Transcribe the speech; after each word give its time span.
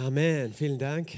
Amen. 0.00 0.54
Vielen 0.54 0.78
Dank. 0.78 1.10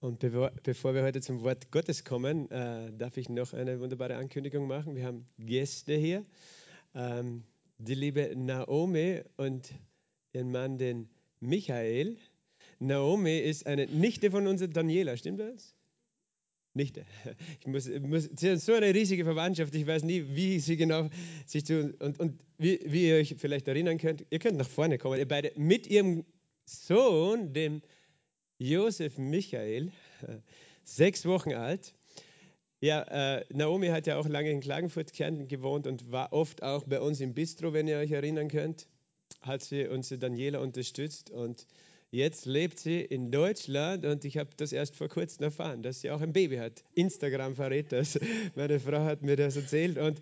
Und 0.00 0.20
bevor, 0.20 0.94
wir 0.94 1.02
heute 1.02 1.20
zum 1.20 1.42
Wort 1.42 1.70
Gottes 1.70 2.04
kommen, 2.04 2.50
äh, 2.50 2.90
darf 2.96 3.18
ich 3.18 3.28
noch 3.28 3.52
eine 3.52 3.78
wunderbare 3.80 4.16
Ankündigung 4.16 4.66
machen. 4.66 4.96
Wir 4.96 5.04
haben 5.04 5.26
Gäste 5.38 5.94
hier. 5.94 6.24
Ähm, 6.94 7.42
die 7.76 7.94
liebe 7.94 8.32
Naomi 8.34 9.20
und 9.36 9.74
ihren 10.32 10.52
Mann, 10.52 10.78
den 10.78 11.10
Michael. 11.40 12.16
Naomi 12.78 13.40
ist 13.40 13.66
eine 13.66 13.84
Nichte 13.88 14.30
von 14.30 14.46
unserer 14.46 14.70
Daniela, 14.70 15.14
stimmt 15.18 15.40
das? 15.40 15.74
Nichte. 16.72 17.04
Ich 17.60 17.66
muss, 17.66 17.90
muss, 18.00 18.30
sie 18.36 18.52
hat 18.52 18.60
so 18.60 18.72
eine 18.72 18.94
riesige 18.94 19.24
Verwandtschaft, 19.24 19.74
ich 19.74 19.86
weiß 19.86 20.02
nie, 20.04 20.24
wie 20.28 20.60
sie 20.60 20.78
genau 20.78 21.10
sich 21.44 21.64
tun. 21.64 21.92
Und, 21.98 22.20
und 22.20 22.40
wie, 22.56 22.80
wie, 22.86 23.08
ihr 23.08 23.16
euch 23.16 23.34
vielleicht 23.36 23.68
erinnern 23.68 23.98
könnt, 23.98 24.24
ihr 24.30 24.38
könnt 24.38 24.56
nach 24.56 24.68
vorne 24.68 24.96
kommen, 24.96 25.18
ihr 25.18 25.28
beide 25.28 25.52
mit 25.56 25.86
ihrem 25.86 26.24
Sohn, 26.66 27.52
dem 27.52 27.82
Josef 28.58 29.18
Michael, 29.18 29.92
sechs 30.84 31.24
Wochen 31.24 31.54
alt. 31.54 31.94
Ja, 32.80 33.02
äh, 33.38 33.44
Naomi 33.52 33.88
hat 33.88 34.06
ja 34.06 34.18
auch 34.18 34.28
lange 34.28 34.50
in 34.50 34.60
Klagenfurt, 34.60 35.12
Kärnten 35.12 35.48
gewohnt 35.48 35.86
und 35.86 36.12
war 36.12 36.32
oft 36.32 36.62
auch 36.62 36.84
bei 36.84 37.00
uns 37.00 37.20
im 37.20 37.34
Bistro, 37.34 37.72
wenn 37.72 37.88
ihr 37.88 37.98
euch 37.98 38.10
erinnern 38.10 38.48
könnt. 38.48 38.86
Hat 39.40 39.62
sie 39.62 39.86
unsere 39.86 40.18
Daniela 40.18 40.60
unterstützt 40.60 41.30
und 41.30 41.66
jetzt 42.10 42.46
lebt 42.46 42.78
sie 42.78 43.00
in 43.00 43.30
Deutschland 43.30 44.04
und 44.04 44.24
ich 44.24 44.36
habe 44.36 44.50
das 44.56 44.72
erst 44.72 44.94
vor 44.94 45.08
kurzem 45.08 45.44
erfahren, 45.44 45.82
dass 45.82 46.00
sie 46.00 46.10
auch 46.10 46.20
ein 46.20 46.32
Baby 46.32 46.56
hat. 46.56 46.84
Instagram 46.94 47.54
verrät 47.56 47.92
das. 47.92 48.18
Meine 48.54 48.78
Frau 48.78 49.04
hat 49.04 49.22
mir 49.22 49.36
das 49.36 49.56
erzählt 49.56 49.98
und 49.98 50.20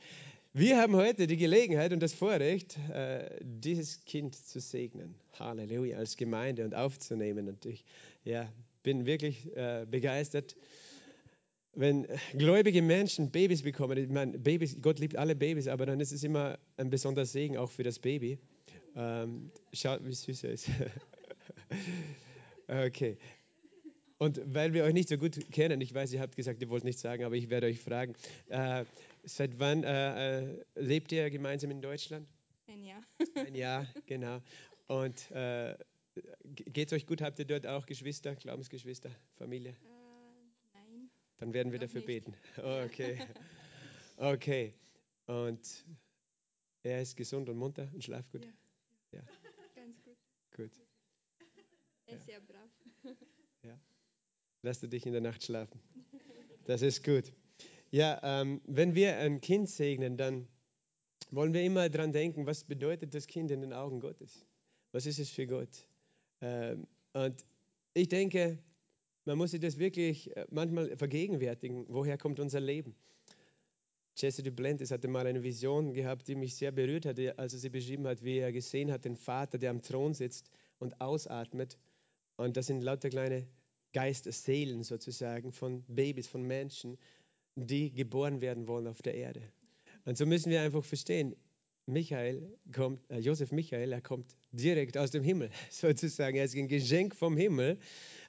wir 0.57 0.79
haben 0.79 0.95
heute 0.95 1.27
die 1.27 1.37
Gelegenheit 1.37 1.93
und 1.93 2.01
das 2.01 2.15
Vorrecht, 2.15 2.79
äh, 2.93 3.29
dieses 3.43 4.05
Kind 4.05 4.37
zu 4.37 4.61
segnen. 4.61 5.17
Halleluja, 5.37 5.99
als 5.99 6.17
Gemeinde 6.17 6.65
und 6.65 6.77
aufzunehmen. 6.77 7.49
Und 7.49 7.67
ich 7.67 7.85
ja, 8.23 8.49
bin 8.85 9.05
wirklich 9.05 9.55
äh, 9.57 9.85
begeistert, 9.91 10.55
wenn 11.75 12.07
gläubige 12.39 12.83
Menschen 12.83 13.33
Babys 13.33 13.63
bekommen. 13.63 13.99
Ich 13.99 14.09
meine, 14.09 14.39
Babys, 14.39 14.81
Gott 14.81 15.01
liebt 15.01 15.17
alle 15.17 15.35
Babys, 15.35 15.67
aber 15.67 15.87
dann 15.87 15.99
ist 15.99 16.13
es 16.13 16.23
immer 16.23 16.57
ein 16.77 16.89
besonderer 16.89 17.27
Segen 17.27 17.57
auch 17.57 17.73
für 17.73 17.83
das 17.83 17.99
Baby. 17.99 18.39
Ähm, 18.95 19.51
schaut, 19.73 20.07
wie 20.07 20.15
süß 20.15 20.45
er 20.45 20.53
ist. 20.53 20.71
okay. 22.69 23.17
Und 24.19 24.41
weil 24.47 24.73
wir 24.73 24.85
euch 24.85 24.95
nicht 24.95 25.09
so 25.09 25.19
gut 25.19 25.51
kennen, 25.51 25.81
ich 25.81 25.93
weiß, 25.93 26.13
ihr 26.13 26.21
habt 26.21 26.37
gesagt, 26.37 26.63
ihr 26.63 26.71
wollt 26.71 26.85
nichts 26.85 27.03
sagen, 27.03 27.25
aber 27.25 27.35
ich 27.35 27.51
werde 27.51 27.67
euch 27.67 27.81
fragen, 27.81 28.15
äh, 28.51 28.85
seit 29.25 29.59
wann 29.59 29.85
äh, 29.85 30.41
äh, 30.41 30.65
lebt 30.75 31.13
ihr 31.13 31.31
gemeinsam 31.31 31.71
in 31.71 31.81
Deutschland? 31.81 32.29
Ein 32.67 32.85
Jahr. 32.85 33.03
Ein 33.35 33.55
Jahr, 33.55 33.87
genau. 34.07 34.41
Und 34.87 35.31
äh, 35.31 35.77
geht 36.55 36.89
es 36.89 36.93
euch 36.93 37.07
gut? 37.07 37.21
Habt 37.23 37.39
ihr 37.39 37.45
dort 37.45 37.67
auch 37.67 37.87
Geschwister, 37.87 38.35
Glaubensgeschwister, 38.37 39.11
Familie? 39.37 39.71
Äh, 39.71 39.75
nein. 40.75 41.11
Dann 41.39 41.53
werden 41.53 41.73
wir 41.73 41.79
dafür 41.79 42.01
nicht. 42.01 42.07
beten. 42.07 42.35
Okay. 42.63 43.19
Okay. 44.17 44.75
Und 45.27 45.85
er 46.83 47.03
ist 47.03 47.17
gesund 47.17 47.49
und 47.49 47.57
munter 47.57 47.89
und 47.93 48.05
schlaft 48.05 48.31
gut? 48.31 48.47
Ja. 49.11 49.23
Ganz 49.75 50.03
gut. 50.03 50.17
Gut. 50.57 50.71
Er 52.07 52.17
ist 52.17 52.27
sehr 52.27 52.41
brav. 52.41 52.71
Lass 54.63 54.81
du 54.81 54.87
dich 54.87 55.05
in 55.05 55.13
der 55.13 55.21
Nacht 55.21 55.43
schlafen. 55.45 55.79
Das 56.65 56.81
ist 56.81 57.05
gut. 57.05 57.31
Ja, 57.95 58.19
ähm, 58.25 58.61
wenn 58.67 58.97
wir 58.97 59.19
ein 59.19 59.41
Kind 59.41 59.71
segnen, 59.71 60.17
dann 60.17 60.49
wollen 61.31 61.55
wir 61.55 61.63
immer 61.63 61.89
daran 61.89 62.11
denken, 62.11 62.45
was 62.45 62.65
bedeutet 62.65 63.15
das 63.15 63.29
Kind 63.29 63.53
in 63.53 63.61
den 63.61 63.73
Augen 63.73 64.01
Gottes? 64.01 64.45
Was 64.91 65.07
ist 65.07 65.21
es 65.21 65.31
für 65.31 65.47
Gott? 65.47 65.87
Ähm, 66.41 66.89
und 67.13 67.47
ich 67.93 68.09
denke, 68.09 68.59
man 69.27 69.39
muss 69.39 69.53
sich 69.53 69.61
das 69.61 69.79
wirklich 69.79 70.37
äh, 70.37 70.45
manchmal 70.51 70.97
vergegenwärtigen. 70.97 71.87
Woher 71.89 72.19
kommt 72.19 72.41
unser 72.41 72.59
Leben? 72.59 72.97
Jesse 74.17 74.43
Duplantis 74.43 74.91
hatte 74.91 75.07
mal 75.07 75.29
eine 75.29 75.45
Vision 75.45 75.93
gehabt, 75.93 76.27
die 76.27 76.35
mich 76.35 76.57
sehr 76.57 76.73
berührt 76.73 77.07
hatte, 77.07 77.39
als 77.39 77.53
er 77.53 77.61
sie 77.61 77.71
beschrieben 77.71 78.09
hat, 78.09 78.25
wie 78.25 78.39
er 78.39 78.51
gesehen 78.51 78.91
hat, 78.91 79.05
den 79.05 79.15
Vater, 79.15 79.57
der 79.57 79.71
am 79.71 79.83
Thron 79.83 80.15
sitzt 80.15 80.51
und 80.81 81.01
ausatmet. 81.01 81.79
Und 82.39 82.57
das 82.57 82.67
sind 82.67 82.81
lauter 82.81 83.09
kleine 83.09 83.47
Geisterseelen 83.93 84.83
sozusagen 84.83 85.53
von 85.53 85.85
Babys, 85.87 86.27
von 86.27 86.43
Menschen, 86.43 86.99
die 87.57 87.93
geboren 87.93 88.41
werden 88.41 88.67
wollen 88.67 88.87
auf 88.87 89.03
der 89.03 89.15
Erde. 89.15 89.43
Und 90.05 90.19
so 90.19 90.27
müssen 90.27 90.51
wir 90.51 90.61
einfach 90.61 90.85
verstehen, 90.85 91.35
Michael 91.87 92.43
kommt, 92.73 93.01
äh, 93.11 93.19
Josef 93.19 93.53
Michael, 93.53 93.93
er 93.93 94.01
kommt 94.01 94.37
direkt 94.53 94.97
aus 94.97 95.11
dem 95.11 95.23
Himmel, 95.23 95.51
sozusagen. 95.71 96.37
Er 96.37 96.45
ist 96.45 96.57
ein 96.57 96.69
Geschenk 96.69 97.15
vom 97.15 97.37
Himmel 97.37 97.79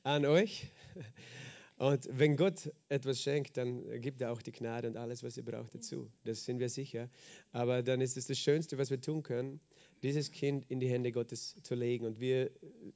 an 0.03 0.25
euch. 0.25 0.67
Und 1.77 2.07
wenn 2.09 2.37
Gott 2.37 2.71
etwas 2.87 3.21
schenkt, 3.21 3.57
dann 3.57 4.01
gibt 4.01 4.21
er 4.21 4.31
auch 4.31 4.41
die 4.41 4.53
Gnade 4.53 4.87
und 4.87 4.95
alles, 4.95 5.23
was 5.23 5.35
ihr 5.35 5.43
braucht 5.43 5.75
dazu. 5.75 6.09
Das 6.23 6.45
sind 6.45 6.59
wir 6.59 6.69
sicher. 6.69 7.09
Aber 7.51 7.83
dann 7.83 7.99
ist 7.99 8.15
es 8.15 8.27
das 8.27 8.39
Schönste, 8.39 8.77
was 8.77 8.89
wir 8.89 9.01
tun 9.01 9.23
können, 9.23 9.59
dieses 10.01 10.31
Kind 10.31 10.65
in 10.69 10.79
die 10.79 10.87
Hände 10.87 11.11
Gottes 11.11 11.55
zu 11.63 11.75
legen. 11.75 12.05
Und 12.05 12.21
wir, 12.21 12.49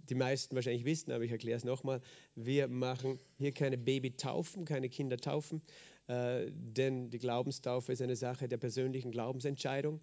die 0.09 0.16
meisten 0.16 0.56
wahrscheinlich 0.56 0.85
wissen, 0.85 1.12
aber 1.12 1.25
ich 1.25 1.31
erkläre 1.31 1.57
es 1.57 1.66
nochmal, 1.66 2.00
wir 2.35 2.69
machen 2.69 3.19
hier 3.38 3.51
keine 3.51 3.78
Babytaufen, 3.78 4.63
keine 4.63 4.88
Kindertaufen, 4.88 5.62
äh, 6.09 6.52
denn 6.52 7.12
die 7.12 7.20
Glaubenstaufe 7.20 7.94
ist 7.94 8.02
eine 8.02 8.16
Sache 8.16 8.47
der 8.47 8.58
persönlichen 8.58 9.12
Glaubensentscheidung. 9.12 10.02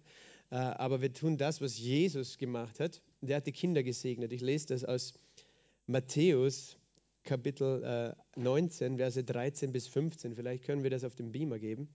Äh, 0.49 0.55
aber 0.55 1.01
wir 1.01 1.11
tun 1.11 1.37
das, 1.37 1.59
was 1.59 1.77
Jesus 1.77 2.37
gemacht 2.37 2.79
hat. 2.79 3.01
Der 3.19 3.37
hat 3.37 3.47
die 3.47 3.51
Kinder 3.51 3.83
gesegnet. 3.83 4.31
Ich 4.31 4.39
lese 4.41 4.67
das 4.67 4.85
aus 4.85 5.13
Matthäus 5.85 6.77
Kapitel 7.23 7.83
äh, 7.83 8.39
19, 8.39 8.95
Verse 8.95 9.21
13 9.21 9.73
bis 9.73 9.87
15. 9.87 10.33
Vielleicht 10.35 10.63
können 10.63 10.83
wir 10.83 10.89
das 10.89 11.03
auf 11.03 11.15
dem 11.15 11.33
Beamer 11.33 11.59
geben. 11.59 11.89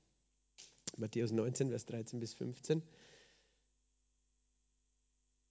Matthäus 0.99 1.33
19, 1.33 1.71
Vers 1.71 1.87
13 1.87 2.21
bis 2.21 2.34
15. 2.34 2.83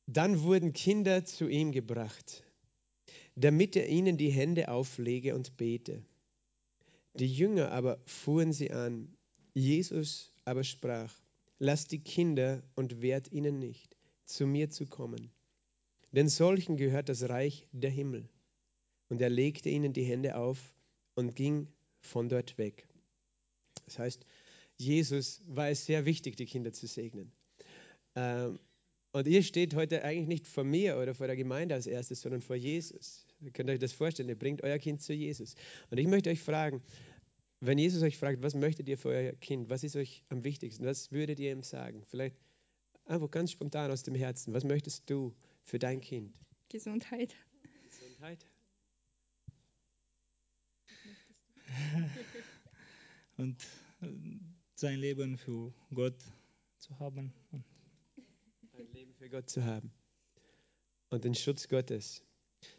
Dann 0.06 0.44
wurden 0.44 0.74
Kinder 0.74 1.26
zu 1.26 1.48
ihm 1.48 1.72
gebracht, 1.72 2.44
damit 3.36 3.76
er 3.76 3.90
ihnen 3.90 4.18
die 4.18 4.30
Hände 4.30 4.70
auflege 4.70 5.34
und 5.34 5.58
bete. 5.58 6.06
Die 7.14 7.32
Jünger 7.32 7.72
aber 7.72 8.00
fuhren 8.06 8.54
sie 8.54 8.72
an. 8.72 9.16
Jesus 9.54 10.32
aber 10.46 10.64
sprach, 10.64 11.14
lasst 11.60 11.92
die 11.92 12.00
Kinder 12.00 12.64
und 12.76 13.02
wehrt 13.02 13.32
ihnen 13.32 13.60
nicht, 13.60 13.98
zu 14.26 14.48
mir 14.48 14.70
zu 14.70 14.86
kommen. 14.86 15.32
Denn 16.12 16.30
solchen 16.30 16.78
gehört 16.78 17.10
das 17.10 17.30
Reich 17.30 17.68
der 17.72 17.92
Himmel. 17.92 18.30
Und 19.10 19.22
er 19.22 19.30
legte 19.30 19.70
ihnen 19.70 19.94
die 19.94 20.04
Hände 20.04 20.38
auf 20.38 20.74
und 21.16 21.36
ging 21.36 21.68
von 22.00 22.30
dort 22.30 22.58
weg. 22.58 22.88
Das 23.86 24.00
heißt, 24.00 24.26
Jesus 24.78 25.42
war 25.48 25.70
es 25.70 25.86
sehr 25.86 26.06
wichtig, 26.06 26.38
die 26.38 26.46
Kinder 26.46 26.72
zu 26.72 26.88
segnen. 26.88 27.32
Ähm, 28.16 28.60
und 29.12 29.28
ihr 29.28 29.44
steht 29.44 29.76
heute 29.76 30.04
eigentlich 30.04 30.28
nicht 30.28 30.48
vor 30.48 30.64
mir 30.64 30.98
oder 30.98 31.14
vor 31.14 31.28
der 31.28 31.36
Gemeinde 31.36 31.76
als 31.76 31.88
erstes, 31.88 32.22
sondern 32.22 32.42
vor 32.42 32.56
Jesus. 32.56 33.26
Ihr 33.42 33.52
könnt 33.52 33.70
euch 33.70 33.80
das 33.80 33.92
vorstellen, 33.92 34.30
ihr 34.30 34.38
bringt 34.38 34.64
euer 34.64 34.78
Kind 34.78 35.02
zu 35.02 35.14
Jesus. 35.14 35.56
Und 35.90 35.98
ich 35.98 36.08
möchte 36.08 36.30
euch 36.30 36.42
fragen, 36.42 36.82
wenn 37.60 37.78
Jesus 37.78 38.02
euch 38.04 38.18
fragt, 38.18 38.42
was 38.42 38.56
möchtet 38.56 38.88
ihr 38.88 38.98
für 38.98 39.10
euer 39.10 39.34
Kind? 39.34 39.70
Was 39.70 39.84
ist 39.84 39.96
euch 39.96 40.24
am 40.30 40.44
wichtigsten? 40.44 40.86
Was 40.86 41.12
würdet 41.12 41.40
ihr 41.40 41.52
ihm 41.52 41.64
sagen? 41.64 42.04
Vielleicht 42.08 42.36
einfach 43.06 43.30
ganz 43.30 43.52
spontan 43.52 43.92
aus 43.92 44.04
dem 44.04 44.16
Herzen. 44.16 44.54
Was 44.54 44.64
möchtest 44.64 45.10
du 45.10 45.36
für 45.64 45.80
dein 45.80 46.02
Kind? 46.02 46.34
Gesundheit. 46.70 47.36
Gesundheit? 47.84 48.46
und 53.38 53.62
äh, 54.02 54.08
sein 54.76 55.00
Leben 55.00 55.38
für 55.38 55.74
Gott 55.94 56.22
zu 56.78 57.00
haben. 57.00 57.34
Ein 57.52 58.92
Leben 58.94 59.14
für 59.14 59.30
Gott 59.30 59.50
zu 59.50 59.64
haben 59.64 59.92
und 61.10 61.24
den 61.24 61.36
Schutz 61.36 61.68
Gottes. 61.68 62.24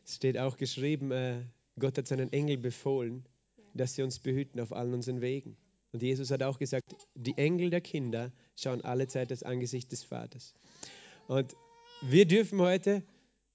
Es 0.04 0.16
steht 0.16 0.38
auch 0.38 0.56
geschrieben, 0.56 1.10
äh, 1.10 1.44
Gott 1.78 1.98
hat 1.98 2.08
seinen 2.08 2.32
Engel 2.32 2.58
befohlen, 2.58 3.24
dass 3.74 3.94
sie 3.94 4.02
uns 4.02 4.18
behüten 4.18 4.60
auf 4.60 4.72
allen 4.72 4.94
unseren 4.94 5.20
Wegen. 5.20 5.56
Und 5.92 6.02
Jesus 6.02 6.30
hat 6.30 6.42
auch 6.42 6.58
gesagt, 6.58 6.94
die 7.14 7.36
Engel 7.36 7.70
der 7.70 7.80
Kinder 7.80 8.32
schauen 8.56 8.82
alle 8.82 9.08
Zeit 9.08 9.30
das 9.30 9.42
Angesicht 9.42 9.92
des 9.92 10.02
Vaters. 10.02 10.54
Und 11.28 11.54
wir 12.02 12.26
dürfen 12.26 12.60
heute 12.60 13.02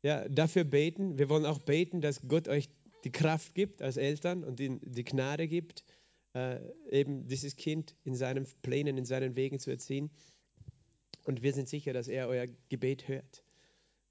ja, 0.04 0.28
dafür 0.30 0.64
beten. 0.64 1.18
Wir 1.18 1.30
wollen 1.30 1.46
auch 1.46 1.60
beten, 1.60 2.02
dass 2.02 2.22
Gott 2.28 2.48
euch 2.48 2.70
die 3.04 3.12
Kraft 3.12 3.56
gibt 3.56 3.82
als 3.82 3.98
Eltern 3.98 4.44
und 4.44 4.60
die, 4.60 4.80
die 4.82 5.04
Gnade 5.04 5.48
gibt, 5.48 5.84
äh, 6.34 6.60
eben 6.92 7.28
dieses 7.28 7.56
Kind 7.56 7.96
in 8.04 8.16
seinen 8.16 8.46
Plänen, 8.62 8.98
in 8.98 9.06
seinen 9.06 9.36
Wegen 9.36 9.60
zu 9.60 9.72
erziehen. 9.72 10.12
Und 11.24 11.42
wir 11.42 11.54
sind 11.54 11.68
sicher, 11.68 11.94
dass 11.94 12.08
er 12.08 12.28
euer 12.28 12.48
Gebet 12.70 13.08
hört, 13.08 13.44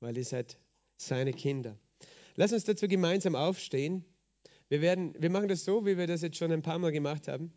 weil 0.01 0.17
ihr 0.17 0.25
seid 0.25 0.59
seine 0.97 1.33
Kinder. 1.33 1.79
Lass 2.37 2.53
uns 2.53 2.65
dazu 2.65 2.87
gemeinsam 2.87 3.35
aufstehen. 3.35 4.05
Wir, 4.69 4.83
werden, 4.83 5.15
wir 5.19 5.31
machen 5.31 5.49
das 5.49 5.65
so, 5.65 5.87
wie 5.87 5.97
wir 5.97 6.07
das 6.07 6.23
jetzt 6.23 6.37
schon 6.37 6.53
ein 6.53 6.63
paar 6.63 6.79
Mal 6.79 6.93
gemacht 6.93 7.29
haben. 7.29 7.53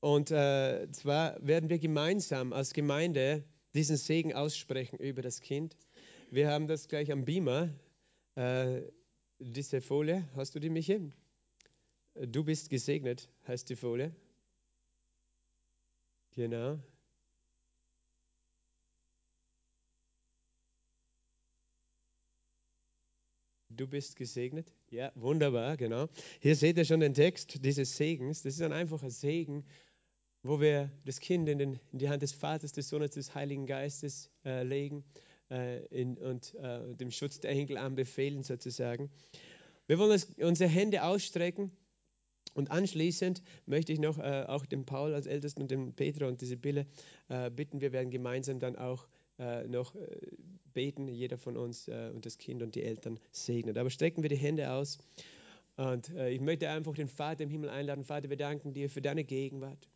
Und 0.00 0.30
äh, 0.30 0.88
zwar 0.92 1.36
werden 1.46 1.68
wir 1.68 1.78
gemeinsam 1.78 2.52
als 2.52 2.72
Gemeinde 2.72 3.44
diesen 3.74 3.96
Segen 3.96 4.32
aussprechen 4.32 4.98
über 4.98 5.22
das 5.22 5.40
Kind. 5.40 5.76
Wir 6.30 6.50
haben 6.50 6.66
das 6.66 6.88
gleich 6.88 7.12
am 7.12 7.24
Beamer. 7.24 7.68
Äh, 8.36 8.82
diese 9.38 9.80
Folie. 9.80 10.26
Hast 10.34 10.54
du 10.54 10.60
die, 10.60 10.70
Michi? 10.70 11.12
Du 12.14 12.44
bist 12.44 12.70
gesegnet, 12.70 13.28
heißt 13.46 13.68
die 13.68 13.76
Folie. 13.76 14.14
Genau. 16.32 16.78
Du 23.78 23.86
bist 23.86 24.16
gesegnet. 24.16 24.74
Ja, 24.90 25.12
wunderbar, 25.14 25.76
genau. 25.76 26.08
Hier 26.40 26.56
seht 26.56 26.76
ihr 26.78 26.84
schon 26.84 26.98
den 26.98 27.14
Text 27.14 27.64
dieses 27.64 27.96
Segens. 27.96 28.42
Das 28.42 28.54
ist 28.54 28.62
ein 28.62 28.72
einfacher 28.72 29.08
Segen, 29.08 29.64
wo 30.42 30.60
wir 30.60 30.90
das 31.04 31.20
Kind 31.20 31.48
in, 31.48 31.58
den, 31.58 31.78
in 31.92 31.98
die 32.00 32.08
Hand 32.08 32.22
des 32.22 32.32
Vaters, 32.32 32.72
des 32.72 32.88
Sohnes, 32.88 33.12
des 33.12 33.36
Heiligen 33.36 33.66
Geistes 33.66 34.32
äh, 34.44 34.64
legen 34.64 35.04
äh, 35.48 35.86
in, 35.86 36.18
und 36.18 36.56
äh, 36.56 36.92
dem 36.96 37.12
Schutz 37.12 37.38
der 37.38 37.52
Engel 37.52 37.76
anbefehlen 37.76 38.42
sozusagen. 38.42 39.12
Wir 39.86 40.00
wollen 40.00 40.10
uns, 40.10 40.26
unsere 40.40 40.68
Hände 40.68 41.04
ausstrecken 41.04 41.70
und 42.54 42.72
anschließend 42.72 43.44
möchte 43.66 43.92
ich 43.92 44.00
noch 44.00 44.18
äh, 44.18 44.44
auch 44.48 44.66
den 44.66 44.86
Paul 44.86 45.14
als 45.14 45.26
Ältesten 45.26 45.62
und 45.62 45.70
den 45.70 45.94
Petra 45.94 46.26
und 46.26 46.40
die 46.40 46.46
Sibylle 46.46 46.88
äh, 47.28 47.48
bitten, 47.48 47.80
wir 47.80 47.92
werden 47.92 48.10
gemeinsam 48.10 48.58
dann 48.58 48.74
auch 48.74 49.06
äh, 49.38 49.66
noch 49.68 49.94
beten, 50.74 51.08
jeder 51.08 51.38
von 51.38 51.56
uns 51.56 51.88
und 51.88 52.24
das 52.24 52.38
Kind 52.38 52.62
und 52.62 52.74
die 52.74 52.82
Eltern 52.82 53.18
segnen. 53.32 53.76
Aber 53.76 53.90
strecken 53.90 54.22
wir 54.22 54.28
die 54.28 54.36
Hände 54.36 54.70
aus 54.70 54.98
und 55.76 56.10
ich 56.10 56.40
möchte 56.40 56.68
einfach 56.68 56.94
den 56.94 57.08
Vater 57.08 57.42
im 57.42 57.50
Himmel 57.50 57.70
einladen. 57.70 58.04
Vater, 58.04 58.30
wir 58.30 58.36
danken 58.36 58.74
dir 58.74 58.88
für 58.88 59.02
deine 59.02 59.24
Gegenwart 59.24 59.88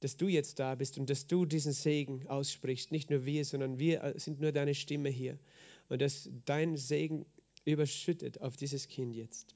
dass 0.00 0.16
du 0.16 0.28
jetzt 0.28 0.58
da 0.58 0.74
bist 0.74 0.98
und 0.98 1.08
dass 1.10 1.26
du 1.26 1.46
diesen 1.46 1.72
Segen 1.72 2.26
aussprichst. 2.26 2.92
Nicht 2.92 3.10
nur 3.10 3.24
wir, 3.24 3.44
sondern 3.44 3.78
wir 3.78 4.02
äh, 4.02 4.18
sind 4.18 4.40
nur 4.40 4.52
deine 4.52 4.74
Stimme 4.74 5.08
hier. 5.08 5.38
Und 5.88 6.02
dass 6.02 6.28
dein 6.44 6.76
Segen 6.76 7.26
überschüttet 7.64 8.40
auf 8.40 8.56
dieses 8.56 8.88
Kind 8.88 9.14
jetzt. 9.14 9.54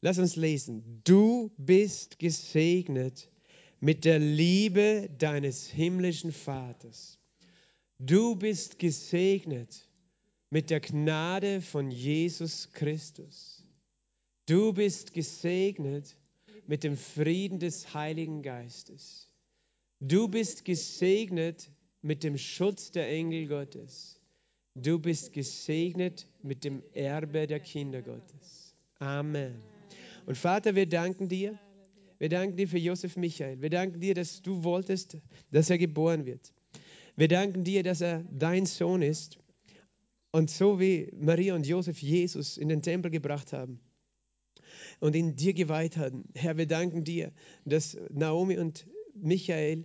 Lass 0.00 0.18
uns 0.18 0.36
lesen. 0.36 1.02
Du 1.04 1.50
bist 1.56 2.18
gesegnet 2.18 3.28
mit 3.80 4.04
der 4.04 4.18
Liebe 4.18 5.10
deines 5.18 5.66
himmlischen 5.66 6.32
Vaters. 6.32 7.17
Du 7.98 8.36
bist 8.36 8.78
gesegnet 8.78 9.88
mit 10.50 10.70
der 10.70 10.80
Gnade 10.80 11.60
von 11.60 11.90
Jesus 11.90 12.70
Christus. 12.72 13.64
Du 14.46 14.72
bist 14.72 15.12
gesegnet 15.12 16.16
mit 16.68 16.84
dem 16.84 16.96
Frieden 16.96 17.58
des 17.58 17.92
Heiligen 17.94 18.42
Geistes. 18.42 19.28
Du 20.00 20.28
bist 20.28 20.64
gesegnet 20.64 21.70
mit 22.00 22.22
dem 22.22 22.38
Schutz 22.38 22.92
der 22.92 23.08
Engel 23.08 23.48
Gottes. 23.48 24.20
Du 24.76 25.00
bist 25.00 25.32
gesegnet 25.32 26.28
mit 26.40 26.62
dem 26.62 26.84
Erbe 26.92 27.48
der 27.48 27.58
Kinder 27.58 28.00
Gottes. 28.00 28.76
Amen. 29.00 29.60
Und 30.24 30.38
Vater, 30.38 30.76
wir 30.76 30.86
danken 30.86 31.28
dir. 31.28 31.58
Wir 32.18 32.28
danken 32.28 32.56
dir 32.56 32.68
für 32.68 32.78
Josef 32.78 33.16
Michael. 33.16 33.60
Wir 33.60 33.70
danken 33.70 34.00
dir, 34.00 34.14
dass 34.14 34.40
du 34.40 34.62
wolltest, 34.62 35.16
dass 35.50 35.68
er 35.68 35.78
geboren 35.78 36.26
wird. 36.26 36.52
Wir 37.18 37.26
danken 37.26 37.64
dir, 37.64 37.82
dass 37.82 38.00
er 38.00 38.22
dein 38.30 38.64
Sohn 38.64 39.02
ist. 39.02 39.40
Und 40.30 40.50
so 40.50 40.78
wie 40.78 41.10
Maria 41.16 41.56
und 41.56 41.66
Josef 41.66 41.98
Jesus 41.98 42.56
in 42.56 42.68
den 42.68 42.80
Tempel 42.80 43.10
gebracht 43.10 43.52
haben 43.52 43.80
und 45.00 45.16
ihn 45.16 45.34
dir 45.34 45.52
geweiht 45.52 45.96
haben, 45.96 46.28
Herr, 46.36 46.56
wir 46.56 46.68
danken 46.68 47.02
dir, 47.02 47.32
dass 47.64 47.98
Naomi 48.10 48.56
und 48.56 48.86
Michael, 49.14 49.84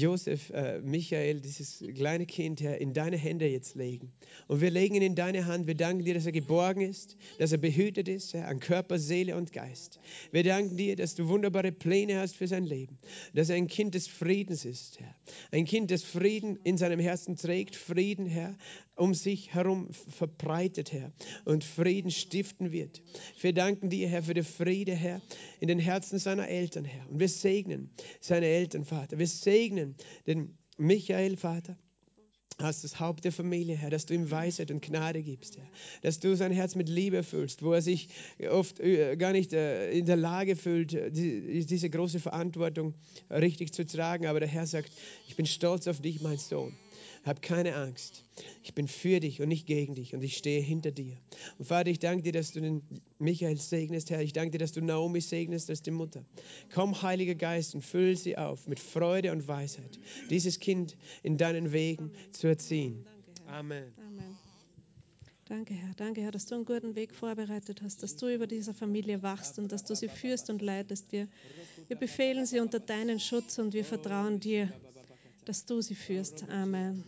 Josef, 0.00 0.50
äh, 0.50 0.80
Michael, 0.80 1.40
dieses 1.40 1.84
kleine 1.94 2.26
Kind, 2.26 2.60
Herr, 2.60 2.80
in 2.80 2.92
deine 2.92 3.16
Hände 3.16 3.46
jetzt 3.46 3.74
legen. 3.74 4.12
Und 4.46 4.60
wir 4.60 4.70
legen 4.70 4.94
ihn 4.94 5.02
in 5.02 5.14
deine 5.14 5.46
Hand. 5.46 5.66
Wir 5.66 5.74
danken 5.74 6.04
dir, 6.04 6.14
dass 6.14 6.26
er 6.26 6.32
geborgen 6.32 6.80
ist, 6.80 7.16
dass 7.38 7.52
er 7.52 7.58
behütet 7.58 8.08
ist, 8.08 8.34
Herr, 8.34 8.48
an 8.48 8.60
Körper, 8.60 8.98
Seele 8.98 9.36
und 9.36 9.52
Geist. 9.52 9.98
Wir 10.30 10.44
danken 10.44 10.76
dir, 10.76 10.96
dass 10.96 11.14
du 11.14 11.28
wunderbare 11.28 11.72
Pläne 11.72 12.18
hast 12.18 12.36
für 12.36 12.46
sein 12.46 12.64
Leben, 12.64 12.98
dass 13.34 13.48
er 13.48 13.56
ein 13.56 13.66
Kind 13.66 13.94
des 13.94 14.08
Friedens 14.08 14.64
ist, 14.64 15.00
Herr. 15.00 15.14
Ein 15.50 15.64
Kind, 15.64 15.90
das 15.90 16.02
Frieden 16.02 16.58
in 16.64 16.78
seinem 16.78 17.00
Herzen 17.00 17.36
trägt, 17.36 17.76
Frieden, 17.76 18.26
Herr, 18.26 18.56
um 18.98 19.14
sich 19.14 19.54
herum 19.54 19.88
verbreitet, 19.92 20.92
Herr, 20.92 21.12
und 21.44 21.64
Frieden 21.64 22.10
stiften 22.10 22.72
wird. 22.72 23.02
Wir 23.40 23.52
danken 23.52 23.90
dir, 23.90 24.08
Herr, 24.08 24.22
für 24.22 24.34
den 24.34 24.44
Friede, 24.44 24.92
Herr, 24.92 25.20
in 25.60 25.68
den 25.68 25.78
Herzen 25.78 26.18
seiner 26.18 26.48
Eltern, 26.48 26.84
Herr. 26.84 27.08
Und 27.08 27.20
wir 27.20 27.28
segnen 27.28 27.90
seine 28.20 28.46
Eltern, 28.46 28.84
Vater. 28.84 29.18
Wir 29.18 29.26
segnen 29.26 29.94
den 30.26 30.58
Michael, 30.76 31.36
Vater 31.36 31.76
als 32.58 32.82
das 32.82 32.98
Haupt 32.98 33.24
der 33.24 33.30
Familie, 33.30 33.76
Herr, 33.76 33.90
dass 33.90 34.06
du 34.06 34.14
ihm 34.14 34.30
Weisheit 34.30 34.70
und 34.72 34.82
Gnade 34.82 35.22
gibst, 35.22 35.56
Herr. 35.56 35.68
Dass 36.02 36.18
du 36.18 36.34
sein 36.34 36.50
Herz 36.50 36.74
mit 36.74 36.88
Liebe 36.88 37.22
füllst, 37.22 37.62
wo 37.62 37.72
er 37.72 37.82
sich 37.82 38.08
oft 38.50 38.80
äh, 38.80 39.16
gar 39.16 39.32
nicht 39.32 39.52
äh, 39.52 39.92
in 39.92 40.06
der 40.06 40.16
Lage 40.16 40.56
fühlt, 40.56 40.96
diese 41.12 41.88
große 41.88 42.18
Verantwortung 42.18 42.94
richtig 43.30 43.72
zu 43.72 43.86
tragen. 43.86 44.26
Aber 44.26 44.40
der 44.40 44.48
Herr 44.48 44.66
sagt, 44.66 44.90
ich 45.28 45.36
bin 45.36 45.46
stolz 45.46 45.86
auf 45.86 46.00
dich, 46.00 46.20
mein 46.20 46.38
Sohn. 46.38 46.74
Hab 47.24 47.42
keine 47.42 47.76
Angst. 47.76 48.24
Ich 48.62 48.74
bin 48.74 48.88
für 48.88 49.20
dich 49.20 49.40
und 49.40 49.48
nicht 49.48 49.66
gegen 49.66 49.94
dich 49.94 50.14
und 50.14 50.22
ich 50.22 50.36
stehe 50.36 50.60
hinter 50.60 50.90
dir. 50.90 51.16
Und 51.58 51.66
Vater, 51.66 51.90
ich 51.90 51.98
danke 51.98 52.22
dir, 52.22 52.32
dass 52.32 52.52
du 52.52 52.60
den 52.60 52.82
Michael 53.18 53.56
segnest, 53.56 54.10
Herr. 54.10 54.22
Ich 54.22 54.32
danke 54.32 54.52
dir, 54.52 54.58
dass 54.58 54.72
du 54.72 54.80
Naomi 54.80 55.20
segnest 55.20 55.70
als 55.70 55.82
die 55.82 55.90
Mutter. 55.90 56.24
Komm, 56.72 57.00
Heiliger 57.02 57.34
Geist, 57.34 57.74
und 57.74 57.82
füll 57.82 58.16
sie 58.16 58.36
auf 58.38 58.66
mit 58.66 58.80
Freude 58.80 59.32
und 59.32 59.48
Weisheit, 59.48 59.98
dieses 60.30 60.60
Kind 60.60 60.96
in 61.22 61.36
deinen 61.36 61.72
Wegen 61.72 62.12
zu 62.32 62.46
erziehen. 62.46 63.04
Amen. 63.46 63.92
Amen. 63.96 64.38
Danke, 65.48 65.72
Herr. 65.72 65.94
Danke, 65.96 66.20
Herr, 66.20 66.30
dass 66.30 66.44
du 66.44 66.56
einen 66.56 66.66
guten 66.66 66.94
Weg 66.94 67.14
vorbereitet 67.14 67.80
hast, 67.82 68.02
dass 68.02 68.16
du 68.16 68.28
über 68.28 68.46
diese 68.46 68.74
Familie 68.74 69.22
wachst 69.22 69.58
und 69.58 69.72
dass 69.72 69.82
du 69.82 69.94
sie 69.94 70.08
führst 70.08 70.50
und 70.50 70.60
leitest. 70.60 71.10
Wir, 71.10 71.26
wir 71.86 71.96
befehlen 71.96 72.44
sie 72.44 72.60
unter 72.60 72.80
deinen 72.80 73.18
Schutz 73.18 73.58
und 73.58 73.72
wir 73.72 73.84
vertrauen 73.84 74.40
dir, 74.40 74.70
dass 75.48 75.64
du 75.64 75.80
sie 75.80 75.94
führst. 75.94 76.44
Amen. 76.50 77.04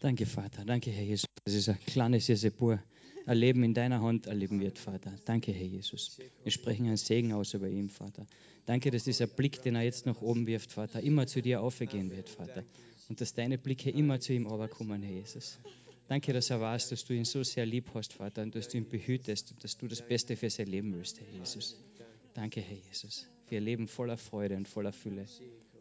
Danke, 0.00 0.26
Vater. 0.26 0.64
Danke, 0.64 0.90
Herr 0.90 1.04
Jesus. 1.04 1.26
Das 1.44 1.54
ist 1.54 1.68
ein 1.68 1.78
kleines 1.86 2.26
Jesepur. 2.26 2.82
Ein 3.26 3.38
Leben 3.38 3.62
in 3.62 3.72
deiner 3.72 4.02
Hand 4.02 4.26
erleben 4.26 4.60
wird, 4.60 4.78
Vater. 4.78 5.12
Danke, 5.24 5.52
Herr 5.52 5.66
Jesus. 5.66 6.18
Wir 6.42 6.52
sprechen 6.52 6.86
einen 6.86 6.96
Segen 6.96 7.32
aus 7.32 7.54
über 7.54 7.68
ihn, 7.68 7.90
Vater. 7.90 8.26
Danke, 8.66 8.90
dass 8.90 9.04
dieser 9.04 9.28
Blick, 9.28 9.62
den 9.62 9.76
er 9.76 9.82
jetzt 9.82 10.04
nach 10.06 10.20
oben 10.20 10.46
wirft, 10.46 10.72
Vater, 10.72 11.00
immer 11.00 11.26
zu 11.28 11.40
dir 11.40 11.60
aufgehen 11.60 12.10
wird, 12.10 12.28
Vater. 12.28 12.64
Und 13.08 13.20
dass 13.20 13.32
deine 13.32 13.56
Blicke 13.56 13.90
immer 13.90 14.18
zu 14.18 14.32
ihm 14.32 14.48
kommen, 14.70 15.02
Herr 15.02 15.14
Jesus. 15.14 15.58
Danke, 16.08 16.32
dass 16.32 16.50
er 16.50 16.60
weiß, 16.60 16.88
dass 16.88 17.04
du 17.04 17.14
ihn 17.14 17.24
so 17.24 17.42
sehr 17.44 17.66
lieb 17.66 17.90
hast, 17.94 18.12
Vater, 18.12 18.42
und 18.42 18.54
dass 18.54 18.68
du 18.68 18.78
ihn 18.78 18.88
behütest 18.88 19.52
und 19.52 19.62
dass 19.62 19.76
du 19.76 19.86
das 19.86 20.02
Beste 20.02 20.36
für 20.36 20.50
sein 20.50 20.66
Leben 20.66 20.92
willst, 20.94 21.20
Herr 21.20 21.28
Jesus. 21.38 21.76
Danke, 22.34 22.60
Herr 22.60 22.76
Jesus, 22.76 23.28
ihr 23.52 23.60
Leben 23.60 23.88
voller 23.88 24.16
Freude 24.16 24.56
und 24.56 24.68
voller 24.68 24.92
Fülle. 24.92 25.26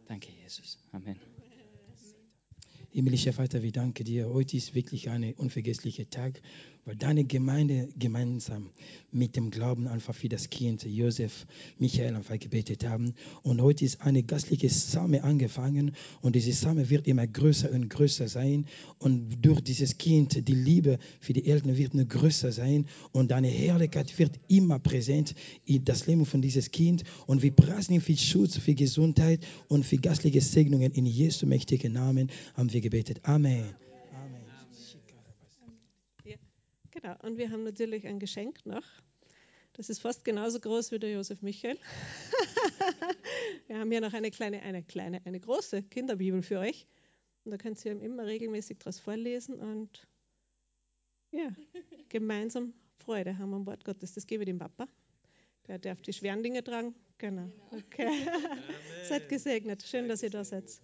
Danke, 0.08 0.30
Jesus. 0.44 0.78
Amen. 0.92 1.20
Himmlischer 2.92 3.34
Vater, 3.34 3.62
wir 3.62 3.74
danken 3.74 4.06
dir. 4.06 4.30
Heute 4.30 4.56
ist 4.56 4.74
wirklich 4.74 5.10
ein 5.10 5.34
unvergesslicher 5.34 6.10
Tag 6.10 6.42
weil 6.86 6.96
deine 6.96 7.24
Gemeinde 7.24 7.90
gemeinsam 7.98 8.70
mit 9.12 9.36
dem 9.36 9.50
Glauben 9.50 9.88
einfach 9.88 10.14
für 10.14 10.30
das 10.30 10.50
Kind 10.50 10.84
Josef, 10.84 11.48
Michael 11.80 12.16
einfach 12.16 12.38
gebetet 12.40 12.88
haben. 12.88 13.14
Und 13.42 13.62
heute 13.62 13.86
ist 13.86 14.02
eine 14.02 14.22
gastliche 14.24 14.70
Same 14.70 15.24
angefangen 15.24 15.96
und 16.22 16.36
diese 16.36 16.54
Same 16.54 16.90
wird 16.90 17.08
immer 17.08 17.26
größer 17.26 17.72
und 17.72 17.90
größer 17.90 18.28
sein. 18.28 18.66
Und 19.00 19.44
durch 19.44 19.62
dieses 19.62 19.98
Kind, 19.98 20.48
die 20.48 20.54
Liebe 20.54 21.00
für 21.20 21.34
die 21.34 21.48
Eltern 21.48 21.76
wird 21.76 21.96
nur 21.96 22.06
größer 22.06 22.52
sein 22.52 22.86
und 23.12 23.32
deine 23.32 23.48
Herrlichkeit 23.48 24.18
wird 24.20 24.40
immer 24.48 24.78
präsent 24.78 25.34
in 25.66 25.84
das 25.86 26.06
Leben 26.06 26.26
von 26.26 26.42
dieses 26.42 26.72
Kind. 26.72 27.04
Und 27.26 27.42
wir 27.42 27.52
preisen 27.52 27.94
ihn 27.94 28.02
für 28.02 28.16
Schutz, 28.16 28.58
für 28.58 28.76
Gesundheit 28.76 29.46
und 29.68 29.86
für 29.86 29.98
gastliche 29.98 30.42
Segnungen. 30.42 30.92
In 30.92 31.06
Jesu 31.06 31.48
mächtigen 31.48 31.94
Namen 31.94 32.30
haben 32.54 32.72
wir 32.72 32.82
gebetet. 32.82 33.22
Amen. 33.24 33.85
Genau, 37.06 37.18
und 37.22 37.38
wir 37.38 37.52
haben 37.52 37.64
natürlich 37.64 38.08
ein 38.08 38.18
Geschenk 38.18 38.66
noch. 38.66 38.84
Das 39.74 39.92
ist 39.92 40.00
fast 40.00 40.26
genauso 40.26 40.60
groß 40.60 40.92
wie 40.92 40.98
der 40.98 41.12
Josef 41.12 41.40
Michael. 41.44 41.78
wir 43.68 43.78
haben 43.78 43.92
hier 43.92 44.02
noch 44.02 44.14
eine 44.14 44.32
kleine, 44.32 44.64
eine 44.64 44.82
kleine, 44.82 45.22
eine 45.24 45.40
große 45.40 45.84
Kinderbibel 45.84 46.42
für 46.42 46.58
euch. 46.58 46.88
Und 47.44 47.52
da 47.52 47.58
könnt 47.58 47.84
ihr 47.86 47.92
immer 48.02 48.26
regelmäßig 48.26 48.80
daraus 48.80 49.00
vorlesen 49.00 49.60
und 49.60 50.08
ja, 51.30 51.54
gemeinsam 52.10 52.74
Freude 52.98 53.38
haben 53.38 53.54
am 53.54 53.68
Wort 53.68 53.86
Gottes. 53.86 54.14
Das 54.14 54.26
gebe 54.26 54.42
ich 54.42 54.48
dem 54.48 54.58
Papa. 54.58 54.88
Der 55.68 55.78
darf 55.78 56.02
die 56.02 56.14
schweren 56.14 56.42
Dinge 56.42 56.64
tragen. 56.64 56.96
Genau. 57.20 57.52
Okay. 57.70 58.10
seid 59.08 59.30
gesegnet. 59.30 59.84
Schön, 59.84 60.08
dass 60.08 60.24
ihr 60.24 60.32
da 60.32 60.44
seid. 60.44 60.82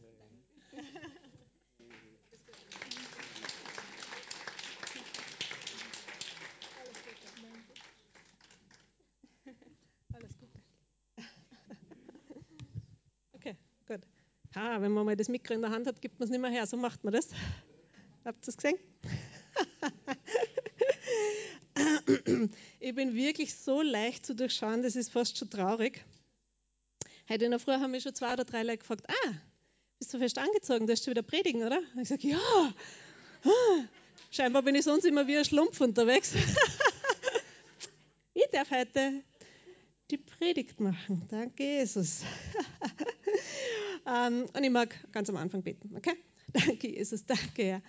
Ah, 14.63 14.79
wenn 14.79 14.91
man 14.91 15.07
mal 15.07 15.15
das 15.15 15.27
Mikro 15.27 15.55
in 15.55 15.61
der 15.61 15.71
Hand 15.71 15.87
hat, 15.87 15.99
gibt 16.03 16.19
man 16.19 16.25
es 16.25 16.29
nicht 16.29 16.39
mehr 16.39 16.51
her. 16.51 16.67
So 16.67 16.77
macht 16.77 17.03
man 17.03 17.11
das. 17.11 17.29
Habt 18.23 18.45
ihr 18.45 18.49
es 18.49 18.57
gesehen? 18.57 18.77
ich 22.79 22.93
bin 22.93 23.15
wirklich 23.15 23.55
so 23.55 23.81
leicht 23.81 24.23
zu 24.23 24.35
durchschauen, 24.35 24.83
das 24.83 24.95
ist 24.95 25.11
fast 25.11 25.39
schon 25.39 25.49
traurig. 25.49 26.05
Heute 27.27 27.45
in 27.45 27.51
der 27.51 27.59
Früh 27.59 27.71
haben 27.71 27.89
mich 27.89 28.03
schon 28.03 28.13
zwei 28.13 28.33
oder 28.33 28.45
drei 28.45 28.61
Leute 28.61 28.77
gefragt, 28.77 29.07
ah, 29.09 29.31
bist 29.97 30.13
du 30.13 30.19
fest 30.19 30.37
angezogen, 30.37 30.85
du 30.85 30.93
hast 30.93 31.05
schon 31.05 31.11
wieder 31.13 31.23
predigen, 31.23 31.63
oder? 31.63 31.81
Ich 31.99 32.09
sage, 32.09 32.27
ja. 32.27 32.73
Scheinbar 34.29 34.61
bin 34.61 34.75
ich 34.75 34.83
sonst 34.83 35.05
immer 35.05 35.25
wie 35.25 35.37
ein 35.37 35.45
Schlumpf 35.45 35.81
unterwegs. 35.81 36.35
ich 38.35 38.45
darf 38.51 38.69
heute 38.69 39.23
die 40.11 40.17
Predigt 40.17 40.79
machen. 40.79 41.27
Danke, 41.31 41.63
Jesus. 41.63 42.21
ähm, 44.05 44.45
und 44.53 44.63
ich 44.63 44.69
mag 44.69 44.95
ganz 45.11 45.29
am 45.29 45.37
Anfang 45.37 45.63
beten, 45.63 45.95
okay? 45.95 46.15
Danke, 46.53 46.89
Jesus, 46.89 47.25
danke, 47.25 47.63
Herr. 47.63 47.81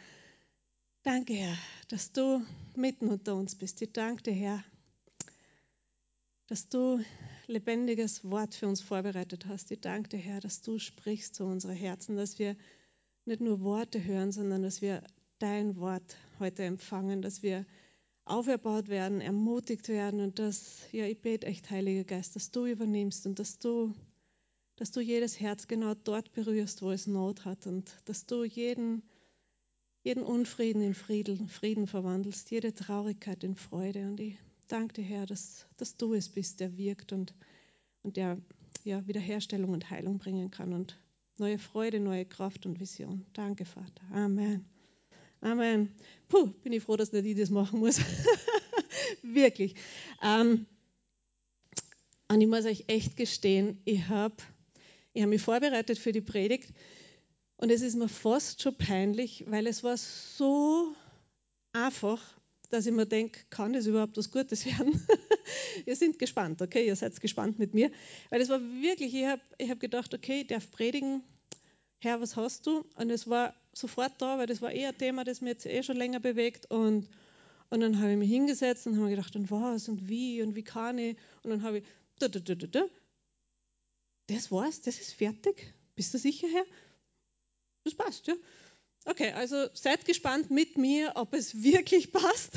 Danke, 1.02 1.34
Herr, 1.34 1.56
dass 1.88 2.12
du 2.12 2.46
mitten 2.76 3.08
unter 3.08 3.34
uns 3.34 3.56
bist. 3.56 3.82
Ich 3.82 3.92
danke 3.92 4.22
dir, 4.22 4.34
Herr, 4.34 4.64
dass 6.46 6.68
du 6.68 7.02
lebendiges 7.48 8.22
Wort 8.24 8.54
für 8.54 8.68
uns 8.68 8.80
vorbereitet 8.80 9.46
hast. 9.46 9.72
Ich 9.72 9.80
danke 9.80 10.10
dir, 10.10 10.18
Herr, 10.18 10.40
dass 10.40 10.62
du 10.62 10.78
sprichst 10.78 11.34
zu 11.34 11.44
unseren 11.44 11.74
Herzen, 11.74 12.16
dass 12.16 12.38
wir 12.38 12.56
nicht 13.24 13.40
nur 13.40 13.62
Worte 13.62 14.04
hören, 14.04 14.30
sondern 14.30 14.62
dass 14.62 14.80
wir 14.80 15.02
dein 15.38 15.76
Wort 15.76 16.16
heute 16.38 16.62
empfangen, 16.62 17.20
dass 17.20 17.42
wir 17.42 17.66
auferbaut 18.24 18.88
werden, 18.88 19.20
ermutigt 19.20 19.88
werden 19.88 20.20
und 20.20 20.38
dass, 20.38 20.82
ja, 20.92 21.06
ich 21.06 21.20
bete 21.20 21.46
echt, 21.46 21.70
Heiliger 21.70 22.04
Geist, 22.04 22.36
dass 22.36 22.50
du 22.50 22.66
übernimmst 22.66 23.26
und 23.26 23.38
dass 23.38 23.58
du, 23.58 23.92
dass 24.76 24.90
du 24.90 25.00
jedes 25.00 25.40
Herz 25.40 25.68
genau 25.68 25.94
dort 25.94 26.32
berührst, 26.32 26.82
wo 26.82 26.90
es 26.90 27.06
Not 27.06 27.44
hat 27.44 27.66
und 27.66 27.92
dass 28.06 28.26
du 28.26 28.44
jeden 28.44 29.02
jeden 30.02 30.24
Unfrieden 30.24 30.82
in 30.82 30.94
Frieden, 30.94 31.48
Frieden 31.48 31.86
verwandelst, 31.86 32.50
jede 32.50 32.74
Traurigkeit 32.74 33.44
in 33.44 33.54
Freude. 33.54 34.06
Und 34.06 34.20
ich 34.20 34.36
danke 34.68 34.94
dir, 34.94 35.04
Herr, 35.04 35.26
dass, 35.26 35.66
dass 35.76 35.96
du 35.96 36.14
es 36.14 36.28
bist, 36.28 36.60
der 36.60 36.76
wirkt 36.76 37.12
und, 37.12 37.34
und 38.02 38.16
der 38.16 38.38
ja, 38.84 39.06
Wiederherstellung 39.06 39.70
und 39.70 39.90
Heilung 39.90 40.18
bringen 40.18 40.50
kann 40.50 40.72
und 40.72 40.98
neue 41.38 41.58
Freude, 41.58 42.00
neue 42.00 42.24
Kraft 42.24 42.66
und 42.66 42.80
Vision. 42.80 43.24
Danke, 43.32 43.64
Vater. 43.64 44.02
Amen. 44.12 44.64
Amen. 45.40 45.92
Puh, 46.28 46.46
bin 46.62 46.72
ich 46.72 46.82
froh, 46.82 46.96
dass 46.96 47.12
nicht 47.12 47.24
ich 47.24 47.36
das 47.36 47.50
machen 47.50 47.78
muss. 47.78 48.00
Wirklich. 49.22 49.74
Ähm, 50.22 50.66
und 52.28 52.40
ich 52.40 52.46
muss 52.46 52.64
euch 52.64 52.84
echt 52.88 53.16
gestehen, 53.16 53.80
ich 53.84 54.08
habe 54.08 54.36
ich 55.12 55.22
hab 55.22 55.28
mich 55.28 55.42
vorbereitet 55.42 55.98
für 55.98 56.12
die 56.12 56.20
Predigt 56.20 56.72
und 57.62 57.70
es 57.70 57.80
ist 57.80 57.94
mir 57.94 58.08
fast 58.08 58.60
schon 58.60 58.76
peinlich, 58.76 59.44
weil 59.46 59.68
es 59.68 59.84
war 59.84 59.96
so 59.96 60.94
einfach, 61.72 62.20
dass 62.70 62.86
ich 62.86 62.92
mir 62.92 63.06
denke, 63.06 63.38
kann 63.50 63.72
das 63.72 63.86
überhaupt 63.86 64.16
was 64.16 64.32
Gutes 64.32 64.66
werden? 64.78 65.00
ihr 65.86 65.94
seid 65.94 66.18
gespannt, 66.18 66.60
okay? 66.60 66.86
Ihr 66.86 66.96
seid 66.96 67.20
gespannt 67.20 67.60
mit 67.60 67.72
mir. 67.72 67.92
Weil 68.30 68.40
es 68.40 68.48
war 68.48 68.60
wirklich, 68.60 69.14
ich 69.14 69.26
habe 69.26 69.42
ich 69.58 69.70
hab 69.70 69.78
gedacht, 69.78 70.12
okay, 70.12 70.40
ich 70.40 70.48
darf 70.48 70.70
predigen. 70.72 71.22
Herr, 72.00 72.20
was 72.20 72.34
hast 72.34 72.66
du? 72.66 72.84
Und 72.96 73.10
es 73.10 73.28
war 73.30 73.54
sofort 73.72 74.14
da, 74.18 74.38
weil 74.38 74.46
das 74.46 74.60
war 74.60 74.72
eh 74.72 74.86
ein 74.86 74.98
Thema, 74.98 75.22
das 75.22 75.40
mir 75.40 75.50
jetzt 75.50 75.66
eh 75.66 75.84
schon 75.84 75.96
länger 75.96 76.18
bewegt. 76.18 76.68
Und, 76.68 77.08
und 77.70 77.80
dann 77.80 78.00
habe 78.00 78.10
ich 78.10 78.18
mich 78.18 78.30
hingesetzt 78.30 78.88
und 78.88 78.98
habe 78.98 79.10
gedacht, 79.10 79.36
und 79.36 79.50
was 79.52 79.88
und 79.88 80.08
wie 80.08 80.42
und 80.42 80.56
wie 80.56 80.64
kann 80.64 80.98
ich? 80.98 81.16
Und 81.44 81.50
dann 81.50 81.62
habe 81.62 81.78
ich, 81.78 81.84
da, 82.18 82.26
da, 82.26 82.40
da, 82.40 82.56
da, 82.56 82.66
da. 82.66 82.84
Das 84.26 84.50
war's, 84.50 84.80
das 84.80 84.98
ist 85.00 85.14
fertig. 85.14 85.74
Bist 85.94 86.14
du 86.14 86.18
sicher, 86.18 86.48
Herr? 86.52 86.64
Das 87.84 87.94
passt, 87.94 88.26
ja. 88.26 88.34
Okay, 89.04 89.32
also 89.32 89.66
seid 89.74 90.04
gespannt 90.04 90.50
mit 90.50 90.78
mir, 90.78 91.12
ob 91.16 91.34
es 91.34 91.54
wirklich 91.62 92.12
passt. 92.12 92.52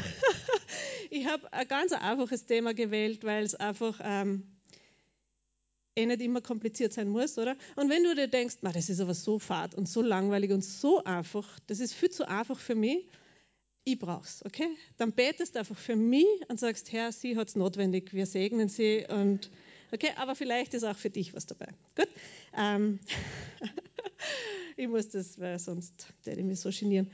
ich 1.09 1.25
habe 1.27 1.51
ein 1.51 1.67
ganz 1.67 1.91
einfaches 1.91 2.45
Thema 2.45 2.73
gewählt, 2.73 3.23
weil 3.23 3.43
es 3.43 3.55
einfach 3.55 3.99
ähm, 4.03 4.43
eh 5.95 6.05
nicht 6.05 6.21
immer 6.21 6.41
kompliziert 6.41 6.93
sein 6.93 7.09
muss, 7.09 7.37
oder? 7.37 7.55
Und 7.75 7.89
wenn 7.89 8.03
du 8.03 8.13
dir 8.13 8.27
denkst, 8.27 8.57
das 8.61 8.89
ist 8.89 8.99
aber 8.99 9.13
so 9.13 9.39
fad 9.39 9.73
und 9.75 9.89
so 9.89 10.01
langweilig 10.01 10.51
und 10.51 10.63
so 10.63 11.03
einfach, 11.03 11.59
das 11.67 11.79
ist 11.79 11.93
viel 11.93 12.11
zu 12.11 12.27
einfach 12.27 12.59
für 12.59 12.75
mich, 12.75 13.07
ich 13.85 13.99
brauch's, 13.99 14.43
okay? 14.45 14.69
Dann 14.97 15.13
betest 15.13 15.57
einfach 15.57 15.77
für 15.77 15.95
mich 15.95 16.25
und 16.47 16.59
sagst, 16.59 16.91
Herr, 16.91 17.11
sie 17.11 17.37
hat 17.37 17.49
es 17.49 17.55
notwendig, 17.55 18.13
wir 18.13 18.25
segnen 18.25 18.67
sie 18.67 19.05
und 19.07 19.49
okay, 19.95 20.11
aber 20.17 20.35
vielleicht 20.35 20.73
ist 20.73 20.83
auch 20.83 20.97
für 20.97 21.09
dich 21.09 21.33
was 21.33 21.45
dabei. 21.45 21.67
Gut? 21.95 22.09
Ähm 22.55 22.99
Ich 24.77 24.87
muss 24.89 25.07
das, 25.09 25.39
weil 25.39 25.57
sonst 25.57 26.07
werde 26.25 26.41
ich 26.41 26.45
mich 26.45 26.59
so 26.59 26.69
genieren. 26.69 27.09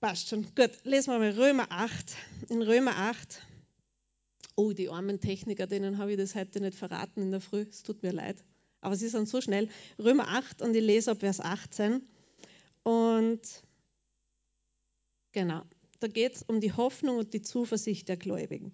Passt 0.00 0.28
schon. 0.28 0.46
Gut, 0.54 0.70
lesen 0.84 1.12
wir 1.12 1.18
mal 1.18 1.30
Römer 1.30 1.66
8. 1.68 2.16
In 2.48 2.62
Römer 2.62 2.96
8. 2.96 3.42
Oh, 4.56 4.72
die 4.72 4.88
armen 4.88 5.20
Techniker, 5.20 5.66
denen 5.66 5.98
habe 5.98 6.12
ich 6.12 6.16
das 6.16 6.34
heute 6.34 6.60
nicht 6.60 6.78
verraten 6.78 7.20
in 7.20 7.30
der 7.30 7.40
Früh. 7.40 7.66
Es 7.68 7.82
tut 7.82 8.02
mir 8.02 8.12
leid. 8.12 8.42
Aber 8.80 8.96
sie 8.96 9.08
sind 9.08 9.28
so 9.28 9.40
schnell. 9.40 9.68
Römer 9.98 10.28
8 10.28 10.62
und 10.62 10.74
ich 10.74 10.82
lese 10.82 11.10
ab 11.10 11.20
Vers 11.20 11.40
18. 11.40 12.00
Und 12.84 13.42
genau, 15.32 15.62
da 16.04 16.08
geht 16.08 16.36
es 16.36 16.42
um 16.42 16.60
die 16.60 16.74
Hoffnung 16.74 17.16
und 17.16 17.32
die 17.32 17.40
Zuversicht 17.40 18.10
der 18.10 18.18
Gläubigen. 18.18 18.72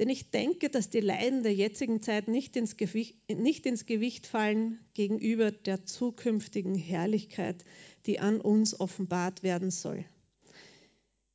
Denn 0.00 0.08
ich 0.08 0.32
denke, 0.32 0.70
dass 0.70 0.90
die 0.90 0.98
Leiden 0.98 1.44
der 1.44 1.54
jetzigen 1.54 2.02
Zeit 2.02 2.26
nicht 2.26 2.56
ins, 2.56 2.76
Gewicht, 2.76 3.16
nicht 3.30 3.64
ins 3.64 3.86
Gewicht 3.86 4.26
fallen 4.26 4.80
gegenüber 4.92 5.52
der 5.52 5.86
zukünftigen 5.86 6.74
Herrlichkeit, 6.74 7.64
die 8.06 8.18
an 8.18 8.40
uns 8.40 8.80
offenbart 8.80 9.44
werden 9.44 9.70
soll. 9.70 10.04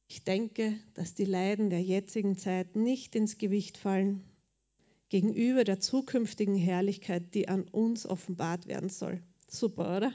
Ich 0.10 0.26
denke, 0.26 0.78
dass 0.94 1.14
die 1.14 1.24
Leiden 1.24 1.70
der 1.70 1.84
jetzigen 1.84 2.38
Zeit 2.38 2.76
nicht 2.76 3.16
ins 3.16 3.38
Gewicht 3.38 3.78
fallen 3.78 4.26
gegenüber 5.08 5.64
der 5.64 5.80
zukünftigen 5.80 6.56
Herrlichkeit, 6.56 7.34
die 7.34 7.48
an 7.48 7.64
uns 7.64 8.06
offenbart 8.06 8.68
werden 8.68 8.90
soll. 8.90 9.24
Super, 9.48 9.96
oder? 9.96 10.14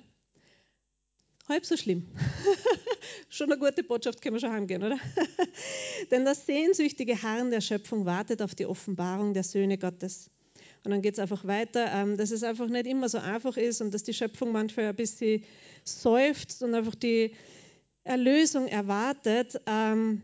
Halb 1.49 1.65
so 1.65 1.79
schlimm. 1.79 2.09
schon 3.35 3.51
eine 3.51 3.59
gute 3.59 3.83
Botschaft, 3.83 4.23
können 4.23 4.37
wir 4.37 4.41
schon 4.41 4.53
heimgehen, 4.53 4.83
oder? 4.83 4.99
Denn 6.11 6.25
das 6.25 6.47
sehnsüchtige 6.47 7.21
Harren 7.23 7.51
der 7.51 7.61
Schöpfung 7.61 8.07
wartet 8.07 8.41
auf 8.43 8.55
die 8.55 8.67
Offenbarung 8.67 9.35
der 9.35 9.43
Söhne 9.43 9.77
Gottes. 9.77 10.31
Und 10.85 10.91
dann 10.91 11.03
geht 11.03 11.15
es 11.15 11.19
einfach 11.19 11.45
weiter, 11.45 11.91
ähm, 11.93 12.17
dass 12.17 12.31
es 12.31 12.43
einfach 12.43 12.69
nicht 12.69 12.87
immer 12.87 13.09
so 13.09 13.19
einfach 13.19 13.57
ist 13.57 13.81
und 13.81 13.93
dass 13.93 14.03
die 14.03 14.13
Schöpfung 14.13 14.53
manchmal 14.53 14.87
ein 14.87 14.97
bisschen 14.97 15.43
seufzt 15.85 16.63
und 16.63 16.75
einfach 16.75 16.95
die 16.95 17.35
Erlösung 18.05 18.69
erwartet. 18.69 19.61
Ähm, 19.67 20.23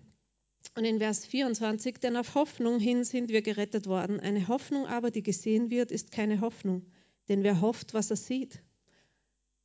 und 0.76 0.84
in 0.84 0.98
Vers 0.98 1.26
24, 1.26 1.98
denn 1.98 2.16
auf 2.16 2.34
Hoffnung 2.34 2.78
hin 2.78 3.02
sind 3.04 3.30
wir 3.30 3.42
gerettet 3.42 3.86
worden. 3.86 4.20
Eine 4.20 4.46
Hoffnung 4.46 4.86
aber, 4.86 5.10
die 5.10 5.22
gesehen 5.22 5.70
wird, 5.70 5.90
ist 5.90 6.12
keine 6.12 6.40
Hoffnung. 6.40 6.86
Denn 7.28 7.42
wer 7.42 7.60
hofft, 7.60 7.92
was 7.94 8.10
er 8.10 8.16
sieht. 8.16 8.62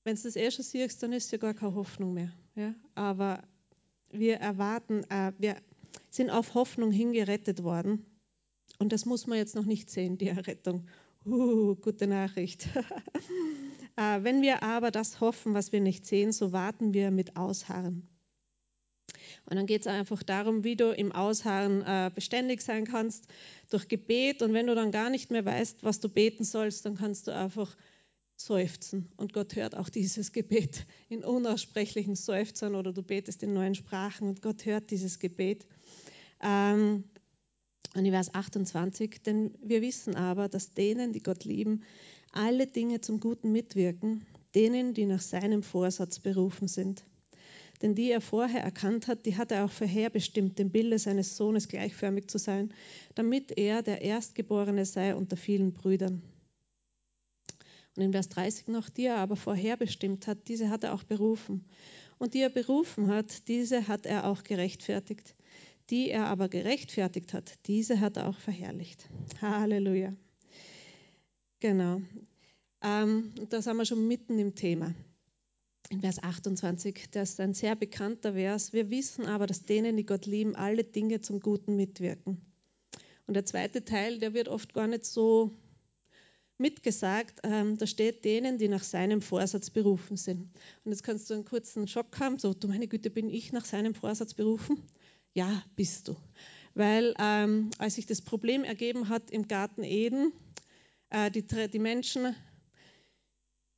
Wenn 0.05 0.15
du 0.15 0.21
das 0.21 0.35
eh 0.35 0.51
schon 0.51 0.63
siehst, 0.63 1.01
dann 1.01 1.13
ist 1.13 1.31
ja 1.31 1.39
gar 1.39 1.55
keine 1.55 1.73
Hoffnung 1.73 2.13
mehr. 2.13 2.31
Ja? 2.53 2.75
Aber 2.93 3.41
wir 4.11 4.35
erwarten, 4.35 5.03
äh, 5.09 5.33
wir 5.39 5.57
sind 6.11 6.29
auf 6.29 6.53
Hoffnung 6.53 6.91
hingerettet 6.91 7.63
worden. 7.63 8.05
Und 8.77 8.93
das 8.93 9.05
muss 9.05 9.25
man 9.25 9.39
jetzt 9.39 9.55
noch 9.55 9.65
nicht 9.65 9.89
sehen, 9.89 10.19
die 10.19 10.27
Errettung. 10.27 10.87
Uh, 11.25 11.75
gute 11.75 12.05
Nachricht. 12.05 12.67
äh, 13.95 14.21
wenn 14.21 14.43
wir 14.43 14.61
aber 14.61 14.91
das 14.91 15.21
hoffen, 15.21 15.55
was 15.55 15.71
wir 15.71 15.81
nicht 15.81 16.05
sehen, 16.05 16.31
so 16.31 16.51
warten 16.51 16.93
wir 16.93 17.09
mit 17.09 17.35
Ausharren. 17.35 18.07
Und 19.49 19.55
dann 19.55 19.65
geht 19.65 19.81
es 19.81 19.87
einfach 19.87 20.21
darum, 20.21 20.63
wie 20.63 20.75
du 20.75 20.91
im 20.91 21.13
Ausharren 21.13 21.81
äh, 21.81 22.11
beständig 22.13 22.61
sein 22.61 22.85
kannst 22.85 23.25
durch 23.71 23.87
Gebet. 23.87 24.43
Und 24.43 24.53
wenn 24.53 24.67
du 24.67 24.75
dann 24.75 24.91
gar 24.91 25.09
nicht 25.09 25.31
mehr 25.31 25.45
weißt, 25.45 25.83
was 25.83 25.99
du 25.99 26.09
beten 26.09 26.43
sollst, 26.43 26.85
dann 26.85 26.95
kannst 26.95 27.25
du 27.27 27.31
einfach 27.31 27.75
seufzen. 28.35 29.09
Und 29.17 29.33
Gott 29.33 29.55
hört 29.55 29.75
auch 29.75 29.89
dieses 29.89 30.31
Gebet 30.31 30.85
in 31.09 31.23
unaussprechlichen 31.23 32.15
Seufzern 32.15 32.75
oder 32.75 32.93
du 32.93 33.01
betest 33.01 33.43
in 33.43 33.53
neuen 33.53 33.75
Sprachen 33.75 34.27
und 34.27 34.41
Gott 34.41 34.65
hört 34.65 34.91
dieses 34.91 35.19
Gebet. 35.19 35.65
Ähm, 36.41 37.05
und 37.95 38.03
in 38.03 38.11
Vers 38.11 38.33
28, 38.33 39.23
denn 39.23 39.53
wir 39.61 39.81
wissen 39.81 40.15
aber, 40.15 40.49
dass 40.49 40.73
denen, 40.73 41.13
die 41.13 41.23
Gott 41.23 41.45
lieben, 41.45 41.83
alle 42.33 42.67
Dinge 42.67 42.99
zum 42.99 43.21
Guten 43.21 43.53
mitwirken, 43.53 44.25
denen, 44.53 44.93
die 44.93 45.05
nach 45.05 45.21
seinem 45.21 45.63
Vorsatz 45.63 46.19
berufen 46.19 46.67
sind. 46.67 47.05
Denn 47.81 47.95
die 47.95 48.11
er 48.11 48.21
vorher 48.21 48.61
erkannt 48.61 49.07
hat, 49.07 49.25
die 49.25 49.37
hat 49.37 49.51
er 49.51 49.65
auch 49.65 49.71
vorherbestimmt, 49.71 50.59
dem 50.59 50.71
Bilde 50.71 50.99
seines 50.99 51.37
Sohnes 51.37 51.67
gleichförmig 51.67 52.27
zu 52.27 52.37
sein, 52.37 52.73
damit 53.15 53.57
er 53.57 53.81
der 53.81 54.01
Erstgeborene 54.01 54.85
sei 54.85 55.15
unter 55.15 55.37
vielen 55.37 55.71
Brüdern. 55.71 56.21
Und 57.95 58.03
in 58.03 58.11
Vers 58.11 58.29
30 58.29 58.67
noch, 58.67 58.89
die 58.89 59.05
er 59.05 59.17
aber 59.17 59.35
vorherbestimmt 59.35 60.27
hat, 60.27 60.47
diese 60.47 60.69
hat 60.69 60.83
er 60.83 60.93
auch 60.93 61.03
berufen. 61.03 61.65
Und 62.17 62.33
die 62.33 62.41
er 62.41 62.49
berufen 62.49 63.07
hat, 63.07 63.47
diese 63.47 63.87
hat 63.87 64.05
er 64.05 64.27
auch 64.27 64.43
gerechtfertigt. 64.43 65.35
Die 65.89 66.09
er 66.09 66.25
aber 66.25 66.49
gerechtfertigt 66.49 67.33
hat, 67.33 67.53
diese 67.67 67.99
hat 67.99 68.17
er 68.17 68.27
auch 68.27 68.37
verherrlicht. 68.37 69.07
Halleluja. 69.41 70.13
Genau. 71.59 72.01
Ähm, 72.81 73.31
da 73.49 73.61
sind 73.61 73.77
wir 73.77 73.85
schon 73.85 74.07
mitten 74.07 74.39
im 74.39 74.55
Thema. 74.55 74.93
In 75.89 76.01
Vers 76.01 76.21
28, 76.21 77.11
das 77.11 77.31
ist 77.31 77.39
ein 77.39 77.53
sehr 77.53 77.75
bekannter 77.75 78.33
Vers. 78.33 78.73
Wir 78.73 78.89
wissen 78.89 79.25
aber, 79.25 79.45
dass 79.45 79.63
denen, 79.63 79.95
die 79.95 80.05
Gott 80.05 80.25
lieben, 80.25 80.55
alle 80.55 80.83
Dinge 80.83 81.21
zum 81.21 81.39
Guten 81.39 81.75
mitwirken. 81.75 82.41
Und 83.27 83.35
der 83.35 83.45
zweite 83.45 83.85
Teil, 83.85 84.19
der 84.19 84.33
wird 84.33 84.47
oft 84.47 84.73
gar 84.73 84.87
nicht 84.87 85.05
so 85.05 85.51
mitgesagt. 86.57 87.41
Ähm, 87.43 87.77
da 87.77 87.87
steht 87.87 88.25
denen, 88.25 88.57
die 88.57 88.67
nach 88.67 88.83
seinem 88.83 89.21
Vorsatz 89.21 89.69
berufen 89.69 90.17
sind. 90.17 90.49
Und 90.83 90.91
jetzt 90.91 91.03
kannst 91.03 91.29
du 91.29 91.33
einen 91.33 91.45
kurzen 91.45 91.87
Schock 91.87 92.19
haben, 92.19 92.39
so, 92.39 92.53
du 92.53 92.67
meine 92.67 92.87
Güte, 92.87 93.09
bin 93.09 93.29
ich 93.29 93.51
nach 93.51 93.65
seinem 93.65 93.93
Vorsatz 93.93 94.33
berufen? 94.33 94.81
Ja, 95.33 95.63
bist 95.75 96.07
du. 96.07 96.15
Weil 96.73 97.13
ähm, 97.19 97.69
als 97.77 97.95
sich 97.95 98.05
das 98.05 98.21
Problem 98.21 98.63
ergeben 98.63 99.09
hat 99.09 99.31
im 99.31 99.47
Garten 99.47 99.83
Eden, 99.83 100.31
äh, 101.09 101.29
die, 101.31 101.45
die 101.45 101.79
Menschen 101.79 102.35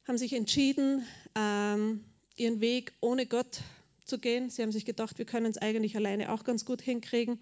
haben 0.07 0.17
sich 0.17 0.33
entschieden, 0.33 1.05
ähm, 1.35 2.05
ihren 2.35 2.61
Weg 2.61 2.93
ohne 3.01 3.25
Gott 3.25 3.61
zu 4.05 4.19
gehen. 4.19 4.49
Sie 4.49 4.61
haben 4.61 4.71
sich 4.71 4.85
gedacht, 4.85 5.17
wir 5.17 5.25
können 5.25 5.47
es 5.47 5.57
eigentlich 5.57 5.95
alleine 5.95 6.31
auch 6.31 6.43
ganz 6.43 6.65
gut 6.65 6.81
hinkriegen. 6.81 7.39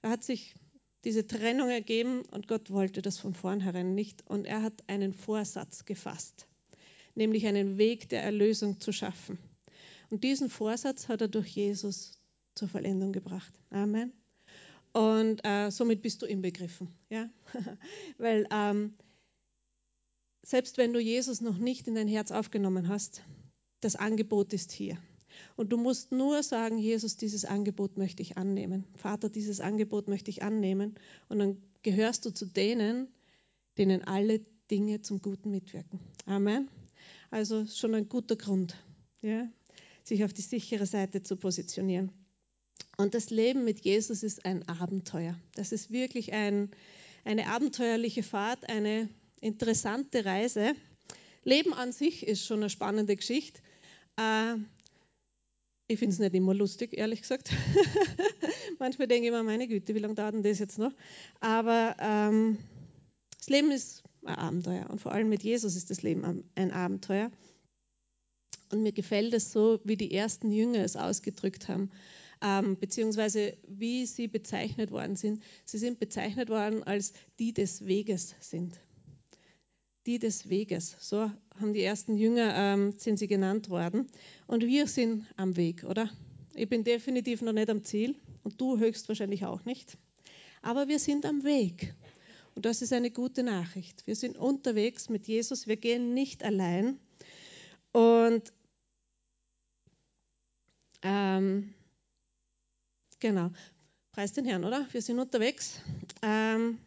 Da 0.00 0.10
hat 0.10 0.24
sich 0.24 0.54
diese 1.08 1.26
Trennung 1.26 1.70
ergeben 1.70 2.20
und 2.32 2.48
Gott 2.48 2.70
wollte 2.70 3.00
das 3.00 3.18
von 3.18 3.32
vornherein 3.32 3.94
nicht. 3.94 4.28
Und 4.28 4.44
er 4.44 4.60
hat 4.62 4.84
einen 4.88 5.14
Vorsatz 5.14 5.86
gefasst, 5.86 6.46
nämlich 7.14 7.46
einen 7.46 7.78
Weg 7.78 8.10
der 8.10 8.22
Erlösung 8.22 8.78
zu 8.78 8.92
schaffen. 8.92 9.38
Und 10.10 10.22
diesen 10.22 10.50
Vorsatz 10.50 11.08
hat 11.08 11.22
er 11.22 11.28
durch 11.28 11.48
Jesus 11.48 12.20
zur 12.54 12.68
Vollendung 12.68 13.12
gebracht. 13.12 13.54
Amen. 13.70 14.12
Und 14.92 15.40
äh, 15.46 15.70
somit 15.70 16.02
bist 16.02 16.20
du 16.20 16.26
inbegriffen. 16.26 16.88
Ja? 17.08 17.30
Weil 18.18 18.46
ähm, 18.50 18.92
selbst 20.42 20.76
wenn 20.76 20.92
du 20.92 21.00
Jesus 21.00 21.40
noch 21.40 21.56
nicht 21.56 21.88
in 21.88 21.94
dein 21.94 22.08
Herz 22.08 22.32
aufgenommen 22.32 22.88
hast, 22.88 23.22
das 23.80 23.96
Angebot 23.96 24.52
ist 24.52 24.72
hier. 24.72 24.98
Und 25.56 25.72
du 25.72 25.76
musst 25.76 26.12
nur 26.12 26.42
sagen, 26.42 26.78
Jesus, 26.78 27.16
dieses 27.16 27.44
Angebot 27.44 27.96
möchte 27.96 28.22
ich 28.22 28.36
annehmen. 28.36 28.84
Vater, 28.96 29.28
dieses 29.28 29.60
Angebot 29.60 30.08
möchte 30.08 30.30
ich 30.30 30.42
annehmen. 30.42 30.94
Und 31.28 31.38
dann 31.38 31.56
gehörst 31.82 32.24
du 32.24 32.30
zu 32.30 32.46
denen, 32.46 33.08
denen 33.76 34.04
alle 34.04 34.40
Dinge 34.70 35.00
zum 35.00 35.22
Guten 35.22 35.50
mitwirken. 35.50 36.00
Amen. 36.26 36.68
Also 37.30 37.66
schon 37.66 37.94
ein 37.94 38.08
guter 38.08 38.36
Grund, 38.36 38.76
ja, 39.22 39.48
sich 40.02 40.24
auf 40.24 40.32
die 40.32 40.42
sichere 40.42 40.86
Seite 40.86 41.22
zu 41.22 41.36
positionieren. 41.36 42.10
Und 42.96 43.14
das 43.14 43.30
Leben 43.30 43.64
mit 43.64 43.84
Jesus 43.84 44.22
ist 44.22 44.44
ein 44.44 44.68
Abenteuer. 44.68 45.38
Das 45.54 45.72
ist 45.72 45.90
wirklich 45.90 46.32
ein, 46.32 46.70
eine 47.24 47.46
abenteuerliche 47.48 48.22
Fahrt, 48.22 48.68
eine 48.68 49.08
interessante 49.40 50.24
Reise. 50.24 50.74
Leben 51.44 51.72
an 51.72 51.92
sich 51.92 52.26
ist 52.26 52.44
schon 52.44 52.60
eine 52.60 52.70
spannende 52.70 53.16
Geschichte. 53.16 53.60
Ich 55.90 55.98
finde 55.98 56.12
es 56.12 56.18
nicht 56.18 56.34
immer 56.34 56.52
lustig, 56.52 56.96
ehrlich 56.96 57.22
gesagt. 57.22 57.50
Manchmal 58.78 59.08
denke 59.08 59.26
ich 59.26 59.32
mir, 59.32 59.42
meine 59.42 59.66
Güte, 59.66 59.94
wie 59.94 60.00
lange 60.00 60.14
dauert 60.14 60.34
denn 60.34 60.42
das 60.42 60.58
jetzt 60.58 60.78
noch? 60.78 60.92
Aber 61.40 61.96
ähm, 61.98 62.58
das 63.38 63.48
Leben 63.48 63.70
ist 63.70 64.02
ein 64.22 64.34
Abenteuer 64.34 64.90
und 64.90 65.00
vor 65.00 65.12
allem 65.12 65.30
mit 65.30 65.42
Jesus 65.42 65.76
ist 65.76 65.88
das 65.90 66.02
Leben 66.02 66.44
ein 66.54 66.70
Abenteuer. 66.72 67.30
Und 68.70 68.82
mir 68.82 68.92
gefällt 68.92 69.32
es 69.32 69.50
so, 69.50 69.80
wie 69.84 69.96
die 69.96 70.12
ersten 70.12 70.52
Jünger 70.52 70.80
es 70.80 70.94
ausgedrückt 70.94 71.68
haben, 71.68 71.90
ähm, 72.42 72.76
beziehungsweise 72.78 73.56
wie 73.66 74.04
sie 74.04 74.28
bezeichnet 74.28 74.90
worden 74.90 75.16
sind. 75.16 75.42
Sie 75.64 75.78
sind 75.78 75.98
bezeichnet 75.98 76.50
worden 76.50 76.82
als 76.82 77.14
die 77.38 77.54
des 77.54 77.86
Weges 77.86 78.34
sind. 78.40 78.78
Die 80.08 80.18
des 80.18 80.48
Weges. 80.48 80.96
So 81.00 81.30
haben 81.60 81.74
die 81.74 81.82
ersten 81.82 82.16
Jünger, 82.16 82.54
ähm, 82.56 82.94
sind 82.96 83.18
sie 83.18 83.28
genannt 83.28 83.68
worden. 83.68 84.08
Und 84.46 84.64
wir 84.64 84.86
sind 84.86 85.26
am 85.36 85.54
Weg, 85.58 85.84
oder? 85.84 86.08
Ich 86.54 86.66
bin 86.66 86.82
definitiv 86.82 87.42
noch 87.42 87.52
nicht 87.52 87.68
am 87.68 87.84
Ziel 87.84 88.16
und 88.42 88.58
du 88.58 88.78
höchstwahrscheinlich 88.78 89.44
auch 89.44 89.66
nicht. 89.66 89.98
Aber 90.62 90.88
wir 90.88 90.98
sind 90.98 91.26
am 91.26 91.44
Weg. 91.44 91.94
Und 92.54 92.64
das 92.64 92.80
ist 92.80 92.94
eine 92.94 93.10
gute 93.10 93.42
Nachricht. 93.42 94.06
Wir 94.06 94.16
sind 94.16 94.38
unterwegs 94.38 95.10
mit 95.10 95.28
Jesus. 95.28 95.66
Wir 95.66 95.76
gehen 95.76 96.14
nicht 96.14 96.42
allein. 96.42 96.98
Und 97.92 98.50
ähm, 101.02 101.74
genau, 103.20 103.50
preis 104.12 104.32
den 104.32 104.46
Herrn, 104.46 104.64
oder? 104.64 104.88
Wir 104.90 105.02
sind 105.02 105.18
unterwegs. 105.18 105.82
Ähm, 106.22 106.78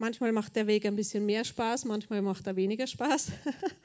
Manchmal 0.00 0.30
macht 0.30 0.54
der 0.54 0.68
Weg 0.68 0.86
ein 0.86 0.94
bisschen 0.94 1.26
mehr 1.26 1.44
Spaß, 1.44 1.84
manchmal 1.84 2.22
macht 2.22 2.46
er 2.46 2.54
weniger 2.54 2.86
Spaß. 2.86 3.32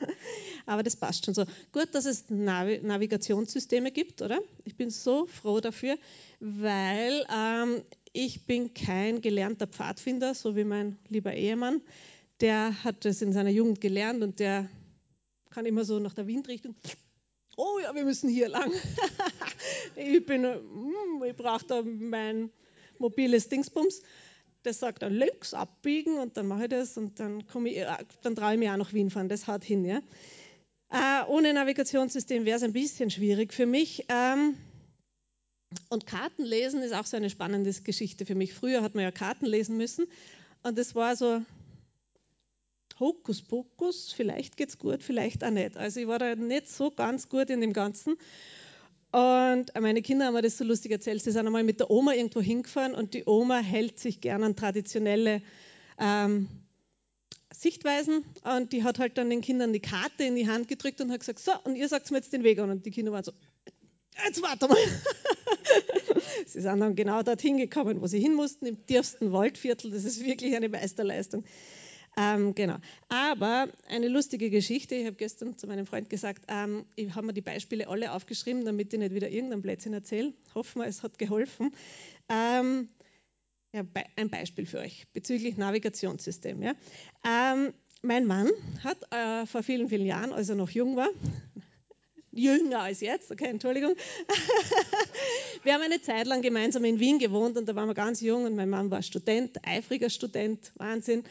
Aber 0.67 0.83
das 0.83 0.95
passt 0.95 1.25
schon 1.25 1.33
so. 1.33 1.43
Gut, 1.71 1.89
dass 1.93 2.05
es 2.05 2.25
Navigationssysteme 2.29 3.91
gibt, 3.91 4.21
oder? 4.21 4.39
Ich 4.63 4.75
bin 4.75 4.91
so 4.91 5.25
froh 5.25 5.59
dafür, 5.59 5.97
weil 6.39 7.25
ähm, 7.35 7.81
ich 8.13 8.45
bin 8.45 8.75
kein 8.75 9.21
gelernter 9.21 9.65
Pfadfinder, 9.65 10.35
so 10.35 10.55
wie 10.55 10.63
mein 10.63 10.99
lieber 11.09 11.33
Ehemann. 11.33 11.81
Der 12.41 12.83
hat 12.83 13.05
das 13.05 13.23
in 13.23 13.33
seiner 13.33 13.49
Jugend 13.49 13.81
gelernt 13.81 14.21
und 14.21 14.39
der 14.39 14.69
kann 15.49 15.65
immer 15.65 15.83
so 15.83 15.97
nach 15.97 16.13
der 16.13 16.27
Windrichtung. 16.27 16.75
Oh 17.57 17.79
ja, 17.81 17.93
wir 17.95 18.03
müssen 18.03 18.29
hier 18.29 18.49
lang. 18.49 18.71
ich 19.95 20.23
bin, 20.23 20.43
hm, 20.43 21.23
ich 21.27 21.35
brauche 21.35 21.65
da 21.65 21.81
mein 21.81 22.51
mobiles 22.99 23.49
Dingsbums 23.49 24.03
das 24.63 24.79
sagt 24.79 25.03
links 25.03 25.53
abbiegen 25.53 26.17
und 26.17 26.37
dann 26.37 26.47
mache 26.47 26.63
ich 26.63 26.69
das 26.69 26.97
und 26.97 27.19
dann, 27.19 27.43
ich, 27.65 27.77
äh, 27.77 27.87
dann 28.21 28.35
traue 28.35 28.53
ich 28.53 28.59
mich 28.59 28.69
auch 28.69 28.77
nach 28.77 28.93
Wien 28.93 29.09
fahren. 29.09 29.29
Das 29.29 29.47
haut 29.47 29.63
hin. 29.63 29.85
Ja? 29.85 30.01
Äh, 30.89 31.25
ohne 31.27 31.53
Navigationssystem 31.53 32.45
wäre 32.45 32.57
es 32.57 32.63
ein 32.63 32.73
bisschen 32.73 33.09
schwierig 33.09 33.53
für 33.53 33.65
mich. 33.65 34.05
Ähm, 34.09 34.55
und 35.89 36.05
Karten 36.05 36.43
lesen 36.43 36.81
ist 36.81 36.93
auch 36.93 37.05
so 37.05 37.17
eine 37.17 37.29
spannende 37.29 37.71
Geschichte 37.71 38.25
für 38.25 38.35
mich. 38.35 38.53
Früher 38.53 38.81
hat 38.81 38.95
man 38.95 39.03
ja 39.03 39.11
Karten 39.11 39.45
lesen 39.45 39.77
müssen 39.77 40.05
und 40.61 40.77
das 40.77 40.95
war 40.95 41.15
so 41.15 41.41
Hokuspokus, 42.99 44.13
vielleicht 44.13 44.55
geht 44.55 44.69
es 44.69 44.77
gut, 44.77 45.03
vielleicht 45.03 45.43
auch 45.43 45.49
nicht. 45.49 45.77
Also 45.77 45.99
ich 45.99 46.07
war 46.07 46.19
da 46.19 46.35
nicht 46.35 46.69
so 46.69 46.91
ganz 46.91 47.27
gut 47.27 47.49
in 47.49 47.59
dem 47.59 47.73
Ganzen. 47.73 48.15
Und 49.13 49.71
meine 49.79 50.01
Kinder 50.01 50.25
haben 50.25 50.33
mir 50.33 50.41
das 50.41 50.57
so 50.57 50.63
lustig 50.63 50.91
erzählt. 50.91 51.21
Sie 51.21 51.31
sind 51.31 51.45
einmal 51.45 51.63
mit 51.63 51.79
der 51.79 51.91
Oma 51.91 52.13
irgendwo 52.13 52.41
hingefahren 52.41 52.95
und 52.95 53.13
die 53.13 53.25
Oma 53.27 53.59
hält 53.59 53.99
sich 53.99 54.21
gerne 54.21 54.47
an 54.47 54.55
traditionelle 54.55 55.43
ähm, 55.99 56.47
Sichtweisen 57.53 58.25
und 58.43 58.73
die 58.73 58.83
hat 58.83 58.97
halt 58.97 59.19
dann 59.19 59.29
den 59.29 59.41
Kindern 59.41 59.71
die 59.71 59.81
Karte 59.81 60.23
in 60.23 60.35
die 60.35 60.47
Hand 60.47 60.67
gedrückt 60.67 60.99
und 60.99 61.11
hat 61.11 61.19
gesagt, 61.19 61.37
so, 61.37 61.51
und 61.63 61.75
ihr 61.75 61.87
sagt 61.89 62.09
mir 62.09 62.17
jetzt 62.17 62.33
den 62.33 62.43
Weg 62.43 62.57
an. 62.57 62.71
Und 62.71 62.87
die 62.87 62.89
Kinder 62.89 63.11
waren 63.11 63.23
so, 63.23 63.33
jetzt 64.25 64.41
warte 64.41 64.67
mal. 64.67 64.77
sie 66.47 66.61
sind 66.61 66.79
dann 66.79 66.95
genau 66.95 67.21
dorthin 67.21 67.57
gekommen, 67.57 68.01
wo 68.01 68.07
sie 68.07 68.19
hin 68.19 68.33
mussten, 68.33 68.65
im 68.65 68.83
tiefsten 68.87 69.31
Waldviertel. 69.31 69.91
Das 69.91 70.05
ist 70.05 70.25
wirklich 70.25 70.55
eine 70.55 70.69
Meisterleistung. 70.69 71.43
Ähm, 72.15 72.53
genau. 72.53 72.77
Aber 73.09 73.67
eine 73.87 74.07
lustige 74.07 74.49
Geschichte. 74.49 74.95
Ich 74.95 75.05
habe 75.05 75.15
gestern 75.15 75.57
zu 75.57 75.67
meinem 75.67 75.85
Freund 75.85 76.09
gesagt, 76.09 76.43
ähm, 76.47 76.85
ich 76.95 77.15
habe 77.15 77.27
mir 77.27 77.33
die 77.33 77.41
Beispiele 77.41 77.87
alle 77.87 78.11
aufgeschrieben, 78.11 78.65
damit 78.65 78.93
ich 78.93 78.99
nicht 78.99 79.13
wieder 79.13 79.29
irgendein 79.29 79.61
Blödsinn 79.61 79.93
erzähle. 79.93 80.33
Hoffen 80.53 80.81
wir, 80.81 80.87
es 80.87 81.01
hat 81.01 81.17
geholfen. 81.17 81.71
Ähm, 82.29 82.89
ja, 83.73 83.83
ein 84.15 84.29
Beispiel 84.29 84.67
für 84.67 84.79
euch 84.79 85.07
bezüglich 85.13 85.57
Navigationssystem. 85.57 86.61
Ja. 86.61 86.73
Ähm, 87.25 87.73
mein 88.03 88.25
Mann 88.25 88.49
hat 88.83 88.97
äh, 89.11 89.47
vor 89.47 89.63
vielen, 89.63 89.89
vielen 89.89 90.05
Jahren, 90.05 90.33
als 90.33 90.49
er 90.49 90.55
noch 90.55 90.69
jung 90.69 90.95
war, 90.95 91.09
jünger 92.31 92.81
als 92.81 93.01
jetzt, 93.01 93.31
okay, 93.31 93.45
Entschuldigung. 93.45 93.95
wir 95.63 95.73
haben 95.73 95.81
eine 95.81 96.01
Zeit 96.01 96.27
lang 96.27 96.43
gemeinsam 96.43 96.83
in 96.85 96.99
Wien 96.99 97.17
gewohnt 97.17 97.57
und 97.57 97.67
da 97.67 97.75
waren 97.75 97.87
wir 97.87 97.95
ganz 97.95 98.21
jung 98.21 98.45
und 98.45 98.55
mein 98.55 98.69
Mann 98.69 98.91
war 98.91 99.01
Student, 99.01 99.57
eifriger 99.65 100.11
Student, 100.11 100.71
Wahnsinn. 100.75 101.23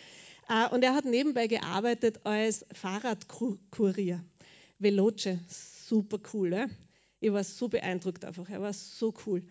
Äh, 0.53 0.69
und 0.69 0.85
er 0.85 0.95
hat 0.95 1.07
nebenbei 1.07 1.47
gearbeitet 1.47 2.21
als 2.25 2.67
Fahrradkurier. 2.75 4.23
Veloce, 4.79 5.39
super 5.49 6.19
cool. 6.33 6.53
Ja? 6.53 6.67
Ich 7.21 7.33
war 7.33 7.43
so 7.43 7.69
beeindruckt 7.69 8.25
einfach, 8.25 8.51
er 8.51 8.61
war 8.61 8.73
so 8.73 9.15
cool. 9.27 9.43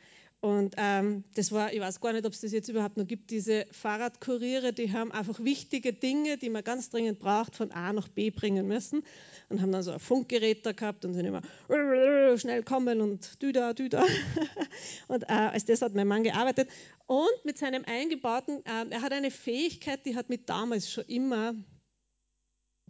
Und 0.43 0.73
ähm, 0.77 1.23
das 1.35 1.51
war, 1.51 1.71
ich 1.71 1.79
weiß 1.79 2.01
gar 2.01 2.13
nicht, 2.13 2.25
ob 2.25 2.33
es 2.33 2.41
das 2.41 2.51
jetzt 2.51 2.67
überhaupt 2.67 2.97
noch 2.97 3.05
gibt, 3.05 3.29
diese 3.29 3.67
Fahrradkuriere, 3.71 4.73
die 4.73 4.91
haben 4.91 5.11
einfach 5.11 5.39
wichtige 5.39 5.93
Dinge, 5.93 6.39
die 6.39 6.49
man 6.49 6.63
ganz 6.63 6.89
dringend 6.89 7.19
braucht, 7.19 7.55
von 7.55 7.71
A 7.71 7.93
nach 7.93 8.07
B 8.07 8.31
bringen 8.31 8.67
müssen. 8.67 9.03
Und 9.49 9.61
haben 9.61 9.71
dann 9.71 9.83
so 9.83 9.91
ein 9.91 9.99
Funkgerät 9.99 10.65
da 10.65 10.71
gehabt 10.71 11.05
und 11.05 11.13
sind 11.13 11.25
immer 11.25 11.43
schnell 12.37 12.63
kommen 12.63 13.01
und 13.01 13.39
düda, 13.43 13.73
düda. 13.73 14.03
Und 15.07 15.23
äh, 15.23 15.33
als 15.33 15.65
das 15.65 15.81
hat 15.81 15.93
mein 15.93 16.07
Mann 16.07 16.23
gearbeitet. 16.23 16.69
Und 17.05 17.45
mit 17.45 17.57
seinem 17.57 17.83
eingebauten, 17.85 18.65
äh, 18.65 18.85
er 18.89 19.01
hat 19.01 19.11
eine 19.11 19.29
Fähigkeit, 19.29 20.05
die 20.05 20.15
hat 20.15 20.29
mich 20.29 20.45
damals 20.45 20.89
schon 20.91 21.05
immer 21.05 21.53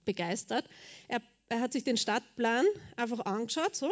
begeistert. 0.05 0.65
Er, 1.09 1.21
er 1.49 1.59
hat 1.59 1.73
sich 1.73 1.83
den 1.83 1.97
Stadtplan 1.97 2.65
einfach 2.95 3.25
angeschaut, 3.25 3.75
so. 3.75 3.91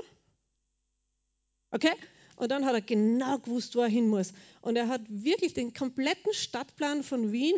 Okay? 1.72 1.92
Und 2.40 2.52
dann 2.52 2.66
hat 2.66 2.74
er 2.74 2.82
genau 2.82 3.38
gewusst, 3.38 3.76
wo 3.76 3.82
er 3.82 3.90
hin 3.90 4.08
muss. 4.08 4.32
Und 4.62 4.78
er 4.78 4.88
hat 4.88 5.02
wirklich 5.10 5.54
den 5.54 5.74
kompletten 5.74 6.34
Stadtplan 6.34 7.04
von 7.04 7.34
Wien 7.34 7.56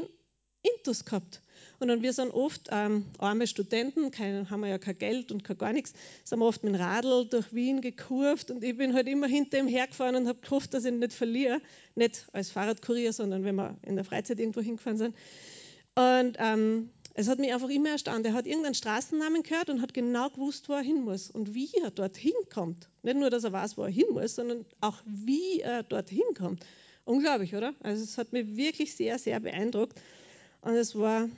Intus 0.64 1.06
gehabt. 1.06 1.42
Und 1.80 1.88
dann 1.88 2.02
wir 2.02 2.14
sind 2.14 2.32
oft 2.32 2.70
ähm, 2.72 3.06
arme 3.20 3.46
Studenten, 3.46 4.10
kein, 4.10 4.50
haben 4.50 4.62
wir 4.62 4.70
ja 4.70 4.80
kein 4.80 4.98
Geld 4.98 5.32
und 5.32 5.44
kein 5.44 5.58
gar 5.58 5.72
nichts, 5.72 5.94
sind 6.24 6.42
oft 6.42 6.64
mit 6.64 6.74
dem 6.74 6.82
Radl 6.82 7.28
durch 7.28 7.54
Wien 7.54 7.82
gekurvt 7.82 8.52
und 8.52 8.64
ich 8.64 8.76
bin 8.76 8.94
halt 8.94 9.08
immer 9.08 9.28
hinter 9.28 9.60
ihm 9.60 9.68
hergefahren 9.68 10.16
und 10.16 10.28
habe 10.28 10.40
gehofft, 10.42 10.74
dass 10.74 10.86
ich 10.86 10.92
ihn 10.92 11.00
nicht 11.00 11.14
verliere. 11.14 11.62
Nicht 11.96 12.28
als 12.34 12.50
Fahrradkurier, 12.50 13.14
sondern 13.14 13.44
wenn 13.44 13.56
wir 13.56 13.78
in 13.84 13.96
der 13.96 14.06
Freizeit 14.06 14.40
irgendwo 14.40 14.62
hingefahren 14.62 14.98
sind. 14.98 15.16
Und 15.96 16.38
ähm, 16.40 16.90
es 17.14 17.28
hat 17.28 17.40
mich 17.40 17.54
einfach 17.54 17.70
immer 17.70 17.90
erstaunt. 17.90 18.26
Er 18.26 18.34
hat 18.34 18.46
irgendeinen 18.46 18.76
Straßennamen 18.76 19.44
gehört 19.44 19.70
und 19.70 19.82
hat 19.82 19.94
genau 19.94 20.30
gewusst, 20.30 20.70
wo 20.70 20.74
er 20.74 20.82
hin 20.82 21.04
muss 21.04 21.30
und 21.30 21.54
wie 21.54 21.70
er 21.82 21.92
dorthin 21.92 22.34
kommt. 22.54 22.90
Nicht 23.04 23.18
nur, 23.18 23.30
dass 23.30 23.44
er 23.44 23.52
weiß, 23.52 23.78
wo 23.78 23.84
er 23.84 23.90
hin 23.90 24.06
muss, 24.12 24.36
sondern 24.36 24.66
auch, 24.80 25.02
wie 25.06 25.60
er 25.60 25.84
dorthin 25.84 26.24
kommt. 26.38 26.66
Unglaublich, 27.04 27.56
oder? 27.56 27.74
Also 27.82 28.04
es 28.04 28.18
hat 28.18 28.32
mich 28.32 28.56
wirklich 28.56 28.96
sehr, 28.96 29.20
sehr 29.20 29.40
beeindruckt. 29.40 30.00
Und 30.62 30.74
es 30.74 30.96
war 30.96 31.24
eine 31.24 31.32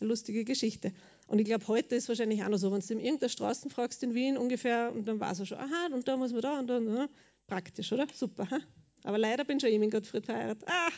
lustige 0.00 0.44
Geschichte. 0.44 0.92
Und 1.26 1.38
ich 1.38 1.46
glaube, 1.46 1.66
heute 1.68 1.94
ist 1.94 2.08
wahrscheinlich 2.08 2.42
auch 2.42 2.48
noch 2.48 2.58
so, 2.58 2.70
wenn 2.72 2.80
du 2.80 2.92
in 2.92 3.00
irgendeiner 3.00 3.30
Straße 3.30 3.70
fragst 3.70 4.02
in 4.02 4.14
Wien 4.14 4.36
ungefähr, 4.36 4.92
und 4.92 5.08
dann 5.08 5.20
weiß 5.20 5.40
er 5.40 5.46
schon, 5.46 5.58
aha, 5.58 5.88
und 5.92 6.06
da 6.06 6.16
muss 6.16 6.32
man 6.32 6.42
da 6.42 6.58
und 6.58 6.66
da. 6.66 6.76
Und 6.76 6.86
da. 6.86 7.08
Praktisch, 7.46 7.92
oder? 7.92 8.06
Super. 8.12 8.50
Ha? 8.50 8.58
Aber 9.04 9.18
leider 9.18 9.44
bin 9.44 9.60
schon 9.60 9.70
ich 9.70 9.78
mit 9.78 9.90
Gottfried 9.90 10.26
verheiratet. 10.26 10.64
Ach, 10.66 10.92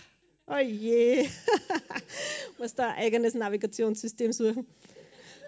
oh 0.46 0.59
je. 0.59 1.28
muss 2.59 2.74
da 2.74 2.90
ein 2.90 3.04
eigenes 3.04 3.35
Navigationssystem 3.35 4.32
suchen. 4.32 4.66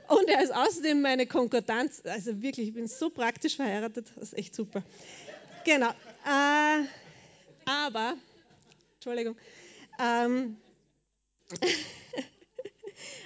Und 0.08 0.28
er 0.28 0.42
ist 0.42 0.54
außerdem 0.54 1.02
meine 1.02 1.26
Konkordanz. 1.26 2.02
Also 2.04 2.40
wirklich, 2.40 2.68
ich 2.68 2.74
bin 2.74 2.86
so 2.86 3.10
praktisch 3.10 3.56
verheiratet. 3.56 4.06
Das 4.16 4.32
ist 4.32 4.38
echt 4.38 4.54
super. 4.54 4.82
Genau. 5.64 5.90
Äh, 5.90 6.84
aber, 7.66 8.14
Entschuldigung. 8.94 9.36
Ähm, 9.98 10.56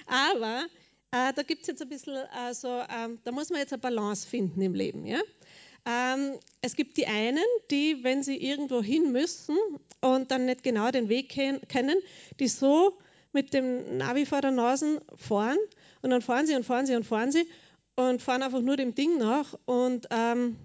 aber 0.07 0.65
äh, 1.11 1.31
da 1.33 1.43
gibt 1.43 1.61
es 1.61 1.67
jetzt 1.67 1.81
ein 1.81 1.89
bisschen, 1.89 2.15
also, 2.33 2.81
ähm, 2.89 3.19
da 3.23 3.31
muss 3.31 3.49
man 3.49 3.59
jetzt 3.59 3.71
eine 3.71 3.81
Balance 3.81 4.27
finden 4.27 4.61
im 4.61 4.73
Leben. 4.73 5.05
Ja? 5.05 5.21
Ähm, 5.85 6.39
es 6.61 6.75
gibt 6.75 6.97
die 6.97 7.07
einen, 7.07 7.43
die, 7.69 8.03
wenn 8.03 8.23
sie 8.23 8.37
irgendwo 8.37 8.81
hin 8.81 9.11
müssen 9.11 9.57
und 10.01 10.31
dann 10.31 10.45
nicht 10.45 10.63
genau 10.63 10.91
den 10.91 11.09
Weg 11.09 11.29
kennen, 11.29 11.97
die 12.39 12.47
so 12.47 12.97
mit 13.33 13.53
dem 13.53 13.97
Navi 13.97 14.25
vor 14.25 14.41
der 14.41 14.51
Nase 14.51 15.01
fahren 15.15 15.57
und 16.01 16.11
dann 16.11 16.21
fahren 16.21 16.45
sie 16.45 16.55
und 16.55 16.65
fahren 16.65 16.85
sie 16.85 16.95
und 16.95 17.05
fahren 17.05 17.31
sie 17.31 17.45
und 17.95 18.21
fahren 18.21 18.43
einfach 18.43 18.61
nur 18.61 18.77
dem 18.77 18.95
Ding 18.95 19.17
nach 19.17 19.57
und 19.65 20.07
ähm, 20.11 20.55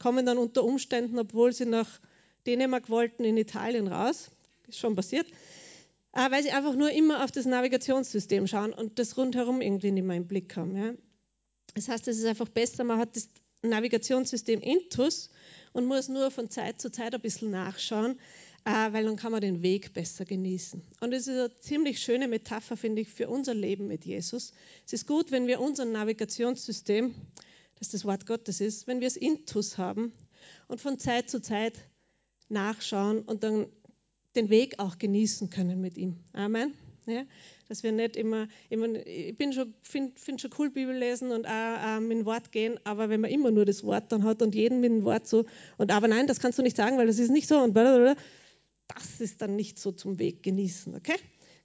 kommen 0.00 0.26
dann 0.26 0.38
unter 0.38 0.64
Umständen, 0.64 1.18
obwohl 1.18 1.52
sie 1.52 1.66
nach 1.66 2.00
Dänemark 2.46 2.90
wollten, 2.90 3.24
in 3.24 3.36
Italien 3.36 3.88
raus. 3.88 4.30
Ist 4.68 4.78
schon 4.78 4.94
passiert. 4.94 5.26
Äh, 6.12 6.30
weil 6.30 6.42
sie 6.42 6.50
einfach 6.50 6.74
nur 6.74 6.90
immer 6.90 7.24
auf 7.24 7.30
das 7.30 7.46
Navigationssystem 7.46 8.46
schauen 8.46 8.72
und 8.72 8.98
das 8.98 9.16
rundherum 9.16 9.60
irgendwie 9.60 9.90
nicht 9.90 10.04
mehr 10.04 10.16
im 10.16 10.26
Blick 10.26 10.56
haben. 10.56 10.76
Ja. 10.76 10.94
Das 11.74 11.88
heißt, 11.88 12.08
es 12.08 12.18
ist 12.18 12.24
einfach 12.26 12.48
besser, 12.48 12.84
man 12.84 12.98
hat 12.98 13.16
das 13.16 13.28
Navigationssystem 13.62 14.60
Intus 14.60 15.30
und 15.72 15.86
muss 15.86 16.08
nur 16.08 16.30
von 16.30 16.50
Zeit 16.50 16.80
zu 16.80 16.90
Zeit 16.90 17.14
ein 17.14 17.20
bisschen 17.20 17.50
nachschauen, 17.50 18.18
äh, 18.64 18.92
weil 18.92 19.04
dann 19.04 19.16
kann 19.16 19.32
man 19.32 19.40
den 19.40 19.62
Weg 19.62 19.92
besser 19.92 20.24
genießen. 20.24 20.82
Und 21.00 21.12
es 21.12 21.26
ist 21.26 21.38
eine 21.38 21.60
ziemlich 21.60 22.00
schöne 22.00 22.28
Metapher, 22.28 22.76
finde 22.76 23.02
ich, 23.02 23.08
für 23.08 23.28
unser 23.28 23.54
Leben 23.54 23.86
mit 23.86 24.04
Jesus. 24.04 24.52
Es 24.84 24.92
ist 24.92 25.06
gut, 25.06 25.30
wenn 25.30 25.46
wir 25.46 25.60
unser 25.60 25.84
Navigationssystem, 25.84 27.14
das 27.78 27.90
das 27.90 28.04
Wort 28.04 28.26
Gottes 28.26 28.60
ist, 28.60 28.86
wenn 28.86 29.00
wir 29.00 29.06
es 29.06 29.16
Intus 29.16 29.78
haben 29.78 30.12
und 30.68 30.80
von 30.80 30.98
Zeit 30.98 31.30
zu 31.30 31.40
Zeit 31.40 31.74
nachschauen 32.48 33.22
und 33.22 33.42
dann 33.42 33.66
den 34.34 34.50
Weg 34.50 34.78
auch 34.78 34.98
genießen 34.98 35.50
können 35.50 35.80
mit 35.80 35.96
ihm. 35.96 36.16
Amen. 36.32 36.74
Ja, 37.06 37.24
dass 37.68 37.84
wir 37.84 37.92
nicht 37.92 38.16
immer, 38.16 38.48
ich 38.68 39.36
bin 39.36 39.52
schon, 39.52 39.74
finde 39.82 40.18
find 40.18 40.40
schon 40.40 40.50
cool 40.58 40.70
Bibel 40.70 40.96
lesen 40.96 41.30
und 41.30 41.46
auch 41.46 41.96
ähm, 41.98 42.08
mit 42.08 42.18
dem 42.18 42.24
Wort 42.26 42.50
gehen, 42.50 42.80
aber 42.82 43.08
wenn 43.08 43.20
man 43.20 43.30
immer 43.30 43.52
nur 43.52 43.64
das 43.64 43.84
Wort 43.84 44.10
dann 44.10 44.24
hat 44.24 44.42
und 44.42 44.56
jeden 44.56 44.80
mit 44.80 44.90
dem 44.90 45.04
Wort 45.04 45.28
so, 45.28 45.44
und 45.78 45.92
aber 45.92 46.08
nein, 46.08 46.26
das 46.26 46.40
kannst 46.40 46.58
du 46.58 46.62
nicht 46.62 46.76
sagen, 46.76 46.98
weil 46.98 47.06
das 47.06 47.20
ist 47.20 47.30
nicht 47.30 47.46
so 47.46 47.58
und 47.60 47.74
blablabla, 47.74 48.16
das 48.88 49.20
ist 49.20 49.40
dann 49.40 49.54
nicht 49.54 49.78
so 49.78 49.92
zum 49.92 50.18
Weg 50.18 50.42
genießen, 50.42 50.96
okay? 50.96 51.16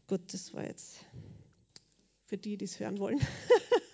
Gut, 0.07 0.21
das 0.31 0.53
war 0.53 0.63
jetzt 0.63 1.05
für 2.25 2.37
die, 2.37 2.55
die 2.55 2.65
es 2.65 2.79
hören 2.79 2.99
wollen. 2.99 3.19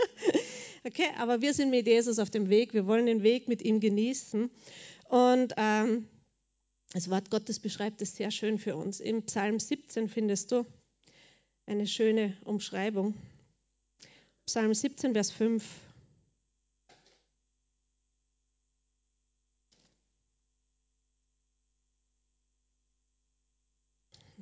okay, 0.84 1.08
aber 1.18 1.42
wir 1.42 1.54
sind 1.54 1.70
mit 1.70 1.88
Jesus 1.88 2.20
auf 2.20 2.30
dem 2.30 2.50
Weg, 2.50 2.74
wir 2.74 2.88
wollen 2.88 3.06
den 3.06 3.24
Weg 3.24 3.48
mit 3.48 3.62
ihm 3.62 3.80
genießen 3.80 4.52
und 5.08 5.54
ähm, 5.56 6.10
das 6.94 7.10
Wort 7.10 7.30
Gottes 7.30 7.60
beschreibt 7.60 8.02
es 8.02 8.16
sehr 8.16 8.32
schön 8.32 8.60
für 8.60 8.76
uns. 8.76 9.00
Im 9.00 9.24
Psalm 9.24 9.60
17 9.60 10.08
findest 10.08 10.52
du 10.52 10.66
eine 11.68 11.86
schöne 11.86 12.36
Umschreibung. 12.46 13.14
Psalm 14.46 14.74
17, 14.74 15.12
Vers 15.14 15.32
5. 15.32 15.64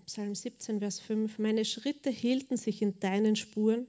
Psalm 0.05 0.35
17, 0.35 0.79
Vers 0.79 0.99
5. 0.99 1.39
Meine 1.39 1.65
Schritte 1.65 2.11
hielten 2.11 2.57
sich 2.57 2.83
in 2.83 2.99
deinen 2.99 3.35
Spuren 3.35 3.87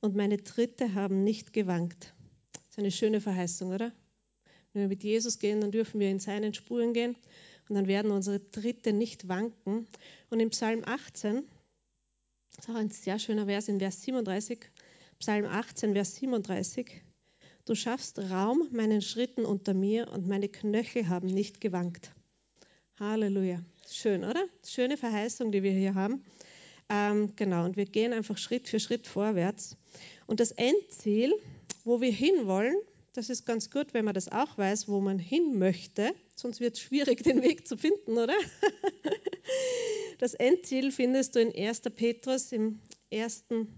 und 0.00 0.14
meine 0.14 0.44
Tritte 0.44 0.94
haben 0.94 1.24
nicht 1.24 1.52
gewankt. 1.52 2.14
Das 2.52 2.62
ist 2.70 2.78
eine 2.78 2.92
schöne 2.92 3.20
Verheißung, 3.20 3.72
oder? 3.72 3.92
Wenn 4.72 4.82
wir 4.82 4.88
mit 4.88 5.02
Jesus 5.02 5.40
gehen, 5.40 5.60
dann 5.60 5.72
dürfen 5.72 5.98
wir 5.98 6.08
in 6.08 6.20
seinen 6.20 6.54
Spuren 6.54 6.92
gehen 6.92 7.16
und 7.68 7.74
dann 7.74 7.88
werden 7.88 8.12
unsere 8.12 8.48
Tritte 8.52 8.92
nicht 8.92 9.26
wanken. 9.26 9.88
Und 10.30 10.38
im 10.38 10.50
Psalm 10.50 10.82
18, 10.84 11.42
das 12.54 12.64
ist 12.64 12.70
auch 12.70 12.78
ein 12.78 12.90
sehr 12.90 13.18
schöner 13.18 13.46
Vers, 13.46 13.68
in 13.68 13.78
Vers 13.78 14.02
37, 14.02 14.60
Psalm 15.18 15.46
18, 15.46 15.94
Vers 15.94 16.14
37, 16.16 17.02
du 17.64 17.74
schaffst 17.74 18.18
Raum 18.18 18.68
meinen 18.70 19.02
Schritten 19.02 19.44
unter 19.44 19.74
mir 19.74 20.10
und 20.12 20.28
meine 20.28 20.48
Knöchel 20.48 21.08
haben 21.08 21.28
nicht 21.28 21.60
gewankt. 21.60 22.12
Halleluja. 22.98 23.60
Schön, 23.90 24.24
oder? 24.24 24.44
Schöne 24.66 24.96
Verheißung, 24.96 25.52
die 25.52 25.62
wir 25.62 25.72
hier 25.72 25.94
haben. 25.94 26.24
Ähm, 26.88 27.34
genau, 27.36 27.64
und 27.64 27.76
wir 27.76 27.84
gehen 27.86 28.12
einfach 28.12 28.38
Schritt 28.38 28.68
für 28.68 28.80
Schritt 28.80 29.06
vorwärts. 29.06 29.76
Und 30.26 30.40
das 30.40 30.52
Endziel, 30.52 31.34
wo 31.84 32.00
wir 32.00 32.12
hinwollen, 32.12 32.76
das 33.12 33.30
ist 33.30 33.46
ganz 33.46 33.70
gut, 33.70 33.94
wenn 33.94 34.04
man 34.04 34.14
das 34.14 34.30
auch 34.30 34.58
weiß, 34.58 34.88
wo 34.88 35.00
man 35.00 35.18
hin 35.18 35.58
möchte, 35.58 36.14
sonst 36.34 36.60
wird 36.60 36.74
es 36.74 36.80
schwierig, 36.80 37.22
den 37.22 37.42
Weg 37.42 37.66
zu 37.66 37.76
finden, 37.76 38.12
oder? 38.18 38.34
Das 40.18 40.34
Endziel 40.34 40.92
findest 40.92 41.34
du 41.34 41.40
in 41.40 41.54
1. 41.54 41.82
Petrus 41.94 42.52
im 42.52 42.80
ersten 43.10 43.68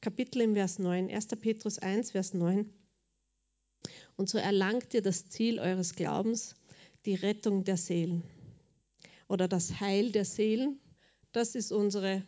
Kapitel 0.00 0.42
im 0.42 0.54
Vers 0.54 0.78
9. 0.78 1.10
1. 1.10 1.26
Petrus 1.40 1.78
1, 1.78 2.12
Vers 2.12 2.34
9. 2.34 2.72
Und 4.16 4.28
so 4.28 4.38
erlangt 4.38 4.94
ihr 4.94 5.02
das 5.02 5.28
Ziel 5.28 5.58
eures 5.58 5.94
Glaubens, 5.94 6.54
die 7.06 7.14
Rettung 7.14 7.64
der 7.64 7.76
Seelen 7.76 8.22
oder 9.28 9.48
das 9.48 9.80
Heil 9.80 10.12
der 10.12 10.24
Seelen. 10.24 10.78
Das 11.32 11.54
ist 11.54 11.72
unsere 11.72 12.22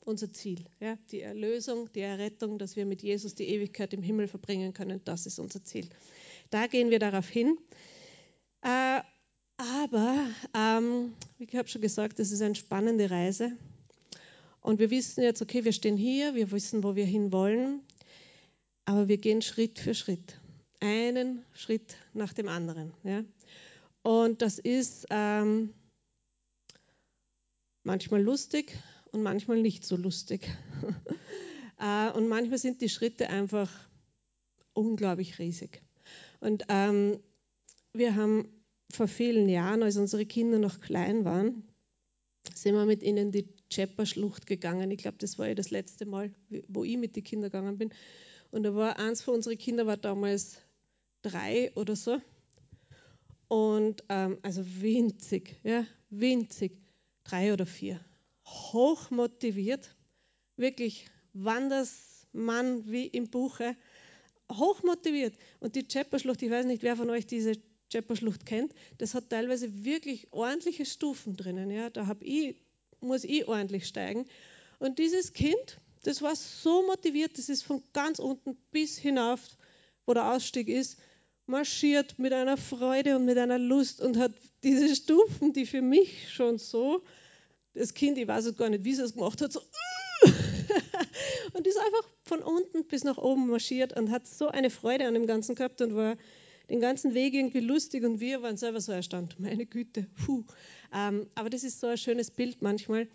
unser 0.00 0.32
Ziel. 0.32 0.64
Ja? 0.80 0.96
Die 1.10 1.20
Erlösung, 1.20 1.90
die 1.92 2.00
Errettung, 2.00 2.58
dass 2.58 2.76
wir 2.76 2.84
mit 2.84 3.02
Jesus 3.02 3.34
die 3.34 3.48
Ewigkeit 3.48 3.94
im 3.94 4.02
Himmel 4.02 4.28
verbringen 4.28 4.74
können, 4.74 5.00
das 5.04 5.24
ist 5.24 5.38
unser 5.38 5.64
Ziel. 5.64 5.88
Da 6.50 6.66
gehen 6.66 6.90
wir 6.90 6.98
darauf 6.98 7.28
hin. 7.28 7.56
Äh, 8.62 9.00
aber, 9.56 10.28
ähm, 10.54 11.14
wie 11.38 11.44
ich 11.44 11.56
habe 11.56 11.68
schon 11.68 11.82
gesagt, 11.82 12.20
es 12.20 12.32
ist 12.32 12.42
eine 12.42 12.54
spannende 12.54 13.10
Reise. 13.10 13.52
Und 14.60 14.78
wir 14.78 14.90
wissen 14.90 15.22
jetzt, 15.22 15.42
okay, 15.42 15.64
wir 15.64 15.72
stehen 15.72 15.96
hier, 15.96 16.34
wir 16.34 16.50
wissen, 16.50 16.82
wo 16.82 16.96
wir 16.96 17.04
hinwollen, 17.04 17.80
aber 18.84 19.08
wir 19.08 19.18
gehen 19.18 19.42
Schritt 19.42 19.78
für 19.78 19.94
Schritt. 19.94 20.40
Einen 20.80 21.44
Schritt 21.52 21.96
nach 22.12 22.32
dem 22.32 22.48
anderen. 22.48 22.94
Ja? 23.02 23.24
Und 24.02 24.42
das 24.42 24.58
ist 24.58 25.06
ähm, 25.10 25.72
manchmal 27.82 28.22
lustig, 28.22 28.76
und 29.14 29.22
manchmal 29.22 29.62
nicht 29.62 29.86
so 29.86 29.96
lustig. 29.96 30.50
Äh, 31.76 32.12
und 32.12 32.28
manchmal 32.28 32.58
sind 32.58 32.80
die 32.82 32.88
Schritte 32.88 33.30
einfach 33.30 33.68
unglaublich 34.74 35.40
riesig. 35.40 35.82
Und 36.38 36.62
ähm, 36.68 37.18
wir 37.92 38.14
haben 38.14 38.63
vor 38.94 39.08
vielen 39.08 39.48
Jahren, 39.48 39.82
als 39.82 39.96
unsere 39.96 40.26
Kinder 40.26 40.58
noch 40.58 40.80
klein 40.80 41.24
waren, 41.24 41.64
sind 42.54 42.74
wir 42.74 42.84
mit 42.86 43.02
ihnen 43.02 43.30
die 43.32 43.48
Chepper-Schlucht 43.70 44.46
gegangen. 44.46 44.90
Ich 44.90 44.98
glaube, 44.98 45.18
das 45.18 45.38
war 45.38 45.48
ja 45.48 45.54
das 45.54 45.70
letzte 45.70 46.06
Mal, 46.06 46.32
wo 46.68 46.84
ich 46.84 46.96
mit 46.96 47.16
den 47.16 47.24
Kindern 47.24 47.50
gegangen 47.50 47.78
bin. 47.78 47.90
Und 48.50 48.62
da 48.62 48.74
war 48.74 48.98
eins 48.98 49.22
von 49.22 49.34
unseren 49.34 49.58
Kindern 49.58 49.86
war 49.86 49.96
damals 49.96 50.60
drei 51.22 51.72
oder 51.74 51.96
so. 51.96 52.20
Und 53.48 54.04
ähm, 54.08 54.38
also 54.42 54.64
winzig, 54.80 55.60
ja, 55.64 55.86
winzig, 56.10 56.78
drei 57.24 57.52
oder 57.52 57.66
vier 57.66 58.00
hoch 58.44 59.10
motiviert, 59.10 59.94
wirklich 60.56 61.06
Wandersmann 61.32 62.90
wie 62.90 63.06
im 63.06 63.30
Buche, 63.30 63.76
hoch 64.52 64.82
motiviert. 64.82 65.34
Und 65.60 65.74
die 65.74 65.86
Chepperschlucht, 65.86 66.42
ich 66.42 66.50
weiß 66.50 66.66
nicht, 66.66 66.82
wer 66.82 66.96
von 66.96 67.10
euch 67.10 67.26
diese 67.26 67.54
Chepperschlucht 67.94 68.44
kennt, 68.44 68.74
das 68.98 69.14
hat 69.14 69.30
teilweise 69.30 69.84
wirklich 69.84 70.32
ordentliche 70.32 70.84
Stufen 70.84 71.36
drinnen. 71.36 71.70
Ja. 71.70 71.90
Da 71.90 72.10
ich, 72.20 72.56
muss 73.00 73.22
ich 73.22 73.46
ordentlich 73.46 73.86
steigen. 73.86 74.26
Und 74.80 74.98
dieses 74.98 75.32
Kind 75.32 75.78
Das 76.04 76.20
war 76.20 76.36
so 76.36 76.86
motiviert, 76.86 77.38
das 77.38 77.48
ist 77.48 77.62
von 77.62 77.82
ganz 77.94 78.18
unten 78.18 78.56
bis 78.70 78.98
hinauf, 78.98 79.40
wo 80.04 80.12
der 80.12 80.30
Ausstieg 80.32 80.68
ist, 80.68 80.98
marschiert 81.46 82.18
mit 82.18 82.32
einer 82.32 82.58
Freude 82.58 83.16
und 83.16 83.24
mit 83.24 83.38
einer 83.38 83.58
Lust 83.58 84.02
und 84.02 84.18
hat 84.18 84.32
diese 84.62 84.94
Stufen, 84.94 85.54
die 85.54 85.64
für 85.64 85.80
mich 85.80 86.30
schon 86.30 86.58
so, 86.58 87.02
das 87.72 87.94
Kind, 87.94 88.18
ich 88.18 88.28
weiß 88.28 88.44
es 88.46 88.56
gar 88.56 88.68
nicht, 88.68 88.84
wie 88.84 88.94
sie 88.94 89.02
es 89.02 89.14
gemacht 89.14 89.40
hat, 89.40 89.52
so 89.52 89.60
und 91.54 91.66
ist 91.66 91.78
einfach 91.78 92.08
von 92.22 92.42
unten 92.42 92.84
bis 92.84 93.04
nach 93.04 93.16
oben 93.16 93.48
marschiert 93.48 93.96
und 93.98 94.10
hat 94.10 94.26
so 94.26 94.48
eine 94.48 94.68
Freude 94.68 95.06
an 95.06 95.14
dem 95.14 95.26
Ganzen 95.26 95.54
gehabt 95.54 95.80
und 95.80 95.94
war 95.94 96.16
den 96.70 96.80
ganzen 96.80 97.14
Weg 97.14 97.34
irgendwie 97.34 97.60
lustig 97.60 98.04
und 98.04 98.20
wir 98.20 98.42
waren 98.42 98.56
selber 98.56 98.80
so 98.80 98.92
erstaunt. 98.92 99.38
Meine 99.38 99.66
Güte, 99.66 100.06
puh. 100.24 100.44
Ähm, 100.94 101.26
aber 101.34 101.50
das 101.50 101.64
ist 101.64 101.80
so 101.80 101.88
ein 101.88 101.98
schönes 101.98 102.30
Bild 102.30 102.62
manchmal, 102.62 103.08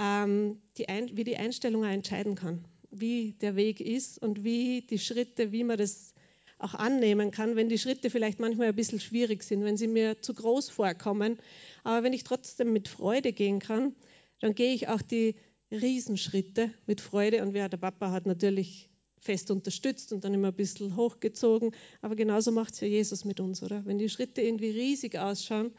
ähm, 0.00 0.58
die 0.78 0.88
ein, 0.88 1.16
wie 1.16 1.24
die 1.24 1.36
Einstellung 1.36 1.84
auch 1.84 1.90
entscheiden 1.90 2.34
kann, 2.34 2.64
wie 2.90 3.32
der 3.40 3.56
Weg 3.56 3.80
ist 3.80 4.22
und 4.22 4.44
wie 4.44 4.82
die 4.82 4.98
Schritte, 4.98 5.52
wie 5.52 5.64
man 5.64 5.78
das 5.78 6.14
auch 6.58 6.74
annehmen 6.74 7.30
kann, 7.30 7.56
wenn 7.56 7.68
die 7.68 7.78
Schritte 7.78 8.08
vielleicht 8.08 8.40
manchmal 8.40 8.68
ein 8.68 8.76
bisschen 8.76 9.00
schwierig 9.00 9.42
sind, 9.42 9.64
wenn 9.64 9.76
sie 9.76 9.88
mir 9.88 10.22
zu 10.22 10.32
groß 10.32 10.70
vorkommen. 10.70 11.38
Aber 11.84 12.02
wenn 12.02 12.14
ich 12.14 12.24
trotzdem 12.24 12.72
mit 12.72 12.88
Freude 12.88 13.32
gehen 13.32 13.58
kann, 13.58 13.94
dann 14.40 14.54
gehe 14.54 14.72
ich 14.72 14.88
auch 14.88 15.02
die 15.02 15.34
Riesenschritte 15.70 16.70
mit 16.86 17.00
Freude. 17.00 17.42
Und 17.42 17.52
wer 17.52 17.68
der 17.68 17.76
Papa 17.76 18.10
hat 18.10 18.26
natürlich 18.26 18.88
fest 19.26 19.50
unterstützt 19.50 20.12
und 20.12 20.24
dann 20.24 20.32
immer 20.32 20.48
ein 20.48 20.54
bisschen 20.54 20.96
hochgezogen. 20.96 21.72
Aber 22.00 22.16
genauso 22.16 22.50
macht 22.52 22.74
es 22.74 22.80
ja 22.80 22.88
Jesus 22.88 23.24
mit 23.24 23.40
uns, 23.40 23.62
oder? 23.62 23.84
Wenn 23.84 23.98
die 23.98 24.08
Schritte 24.08 24.40
irgendwie 24.40 24.70
riesig 24.70 25.18
ausschauen, 25.18 25.72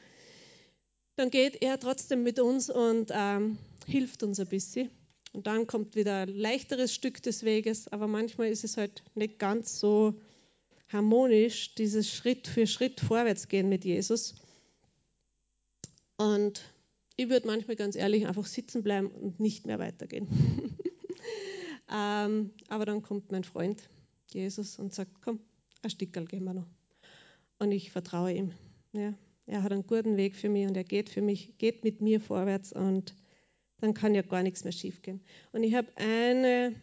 dann 1.16 1.32
geht 1.32 1.62
er 1.62 1.80
trotzdem 1.80 2.22
mit 2.22 2.40
uns 2.40 2.70
und 2.70 3.12
ähm, 3.12 3.58
hilft 3.88 4.22
uns 4.22 4.40
ein 4.40 4.48
bisschen. 4.48 4.92
Und 5.34 5.48
dann 5.48 5.68
kommt 5.68 5.96
wieder 5.96 6.22
ein 6.22 6.30
leichteres 6.30 6.94
Stück 6.94 7.22
des 7.24 7.44
Weges, 7.44 7.88
aber 7.88 8.08
manchmal 8.08 8.50
ist 8.50 8.64
es 8.64 8.78
halt 8.78 9.04
nicht 9.16 9.40
ganz 9.40 9.80
so 9.80 10.14
harmonisch, 10.90 11.76
dieses 11.76 12.10
Schritt 12.10 12.48
für 12.48 12.68
Schritt 12.68 13.02
vorwärts 13.02 13.48
gehen 13.48 13.68
mit 13.68 13.84
Jesus. 13.84 14.36
Und 16.18 16.62
ich 17.18 17.30
würde 17.30 17.48
manchmal 17.48 17.76
ganz 17.76 17.96
ehrlich 17.96 18.28
einfach 18.28 18.46
sitzen 18.46 18.84
bleiben 18.84 19.08
und 19.08 19.40
nicht 19.40 19.66
mehr 19.66 19.80
weitergehen. 19.80 20.28
ähm, 21.92 22.52
aber 22.68 22.86
dann 22.86 23.02
kommt 23.02 23.32
mein 23.32 23.44
Freund 23.44 23.90
Jesus 24.32 24.78
und 24.80 24.94
sagt, 24.94 25.22
komm, 25.22 25.40
ein 25.82 25.90
Stickerl 25.90 26.26
gehen 26.26 26.44
wir 26.44 26.54
noch. 26.54 26.68
Und 27.60 27.72
ich 27.72 27.92
vertraue 27.92 28.34
ihm. 28.34 28.52
Ja. 28.94 29.14
Er 29.46 29.64
hat 29.64 29.72
einen 29.72 29.88
guten 29.88 30.18
Weg 30.18 30.36
für 30.36 30.50
mich 30.50 30.68
und 30.68 30.76
er 30.76 30.84
geht 30.84 31.10
für 31.10 31.22
mich, 31.22 31.58
geht 31.58 31.86
mit 31.86 32.02
mir 32.02 32.20
vorwärts 32.20 32.74
und 32.74 33.16
dann 33.80 33.94
kann 33.94 34.14
ja 34.14 34.22
gar 34.22 34.44
nichts 34.44 34.64
mehr 34.64 34.74
schiefgehen. 34.74 35.22
Und 35.54 35.64
ich 35.64 35.74
habe 35.74 35.88
eine 35.96 36.76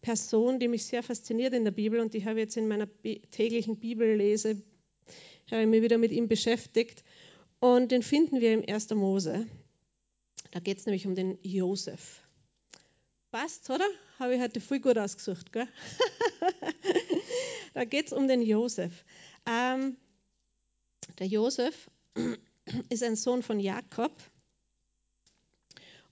Person, 0.00 0.58
die 0.58 0.68
mich 0.68 0.84
sehr 0.84 1.02
fasziniert 1.02 1.54
in 1.54 1.64
der 1.64 1.70
Bibel 1.70 2.00
und 2.00 2.12
die 2.12 2.24
habe 2.24 2.40
jetzt 2.40 2.56
in 2.56 2.66
meiner 2.66 2.88
täglichen 3.30 3.78
Bibellese, 3.78 4.60
habe 5.50 5.62
ich 5.62 5.68
mich 5.68 5.82
wieder 5.82 5.98
mit 5.98 6.10
ihm 6.10 6.26
beschäftigt. 6.26 7.04
Und 7.60 7.92
den 7.92 8.02
finden 8.02 8.40
wir 8.40 8.52
im 8.52 8.64
1. 8.66 8.90
Mose. 8.90 9.46
Da 10.50 10.60
geht 10.60 10.78
es 10.78 10.86
nämlich 10.86 11.06
um 11.06 11.14
den 11.14 11.38
Josef. 11.42 12.23
Passt, 13.34 13.68
oder? 13.68 13.84
Habe 14.20 14.36
ich 14.36 14.40
heute 14.40 14.60
viel 14.60 14.78
gut 14.78 14.96
ausgesucht. 14.96 15.52
Gell? 15.52 15.66
da 17.74 17.84
geht 17.84 18.06
es 18.06 18.12
um 18.12 18.28
den 18.28 18.42
Josef. 18.42 19.04
Ähm, 19.44 19.96
der 21.18 21.26
Josef 21.26 21.90
ist 22.90 23.02
ein 23.02 23.16
Sohn 23.16 23.42
von 23.42 23.58
Jakob. 23.58 24.12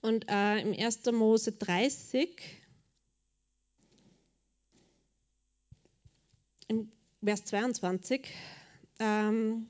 Und 0.01 0.25
äh, 0.27 0.59
im 0.59 0.77
1. 0.77 1.05
Mose 1.13 1.53
30, 1.53 2.29
im 6.67 6.91
Vers 7.23 7.45
22, 7.45 8.27
ähm, 8.99 9.67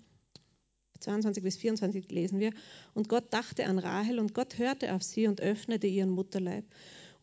22 1.02 1.44
bis 1.44 1.58
24 1.58 2.10
lesen 2.10 2.40
wir. 2.40 2.52
Und 2.96 3.10
Gott 3.10 3.32
dachte 3.32 3.66
an 3.66 3.78
Rahel 3.78 4.18
und 4.18 4.34
Gott 4.34 4.58
hörte 4.58 4.96
auf 4.96 5.04
sie 5.04 5.28
und 5.28 5.40
öffnete 5.40 5.86
ihren 5.86 6.10
Mutterleib. 6.10 6.66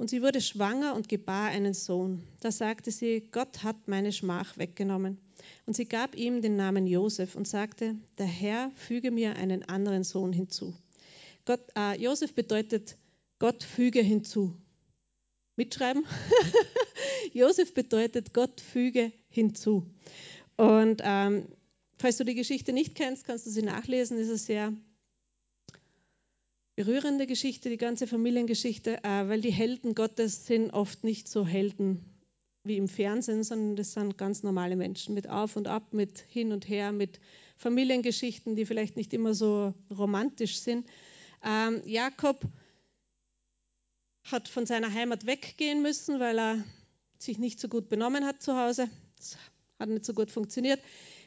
Und 0.00 0.08
sie 0.08 0.22
wurde 0.22 0.40
schwanger 0.40 0.94
und 0.94 1.10
gebar 1.10 1.48
einen 1.48 1.74
Sohn. 1.74 2.22
Da 2.40 2.50
sagte 2.50 2.90
sie, 2.90 3.28
Gott 3.32 3.62
hat 3.62 3.86
meine 3.86 4.12
Schmach 4.12 4.56
weggenommen. 4.56 5.18
Und 5.66 5.76
sie 5.76 5.84
gab 5.84 6.16
ihm 6.16 6.40
den 6.40 6.56
Namen 6.56 6.86
Josef 6.86 7.36
und 7.36 7.46
sagte, 7.46 7.96
der 8.16 8.24
Herr 8.24 8.70
füge 8.76 9.10
mir 9.10 9.36
einen 9.36 9.62
anderen 9.62 10.02
Sohn 10.02 10.32
hinzu. 10.32 10.74
Gott, 11.44 11.60
äh, 11.76 12.00
Josef 12.00 12.32
bedeutet, 12.32 12.96
Gott 13.38 13.62
füge 13.62 14.00
hinzu. 14.00 14.56
Mitschreiben? 15.56 16.06
Josef 17.34 17.74
bedeutet, 17.74 18.32
Gott 18.32 18.62
füge 18.62 19.12
hinzu. 19.28 19.84
Und 20.56 21.02
ähm, 21.04 21.46
Falls 22.00 22.16
du 22.16 22.24
die 22.24 22.34
Geschichte 22.34 22.72
nicht 22.72 22.94
kennst, 22.94 23.26
kannst 23.26 23.44
du 23.44 23.50
sie 23.50 23.60
nachlesen. 23.60 24.16
Es 24.16 24.30
ist 24.30 24.46
sehr 24.46 24.72
berührende 26.80 27.26
Geschichte, 27.26 27.68
die 27.68 27.76
ganze 27.76 28.06
Familiengeschichte, 28.06 29.04
äh, 29.04 29.28
weil 29.28 29.42
die 29.42 29.52
Helden 29.52 29.94
Gottes 29.94 30.46
sind 30.46 30.70
oft 30.70 31.04
nicht 31.04 31.28
so 31.28 31.46
Helden 31.46 32.02
wie 32.64 32.78
im 32.78 32.88
Fernsehen, 32.88 33.44
sondern 33.44 33.76
das 33.76 33.92
sind 33.92 34.16
ganz 34.16 34.42
normale 34.42 34.76
Menschen 34.76 35.14
mit 35.14 35.28
Auf 35.28 35.56
und 35.56 35.68
Ab, 35.68 35.92
mit 35.92 36.20
Hin 36.30 36.52
und 36.52 36.66
Her, 36.70 36.92
mit 36.92 37.20
Familiengeschichten, 37.58 38.56
die 38.56 38.64
vielleicht 38.64 38.96
nicht 38.96 39.12
immer 39.12 39.34
so 39.34 39.74
romantisch 39.90 40.56
sind. 40.60 40.88
Ähm, 41.44 41.82
Jakob 41.84 42.46
hat 44.24 44.48
von 44.48 44.64
seiner 44.64 44.90
Heimat 44.90 45.26
weggehen 45.26 45.82
müssen, 45.82 46.18
weil 46.18 46.38
er 46.38 46.64
sich 47.18 47.38
nicht 47.38 47.60
so 47.60 47.68
gut 47.68 47.90
benommen 47.90 48.24
hat 48.24 48.40
zu 48.40 48.56
Hause. 48.56 48.88
Das 49.18 49.36
hat 49.78 49.90
nicht 49.90 50.06
so 50.06 50.14
gut 50.14 50.30
funktioniert. 50.30 50.80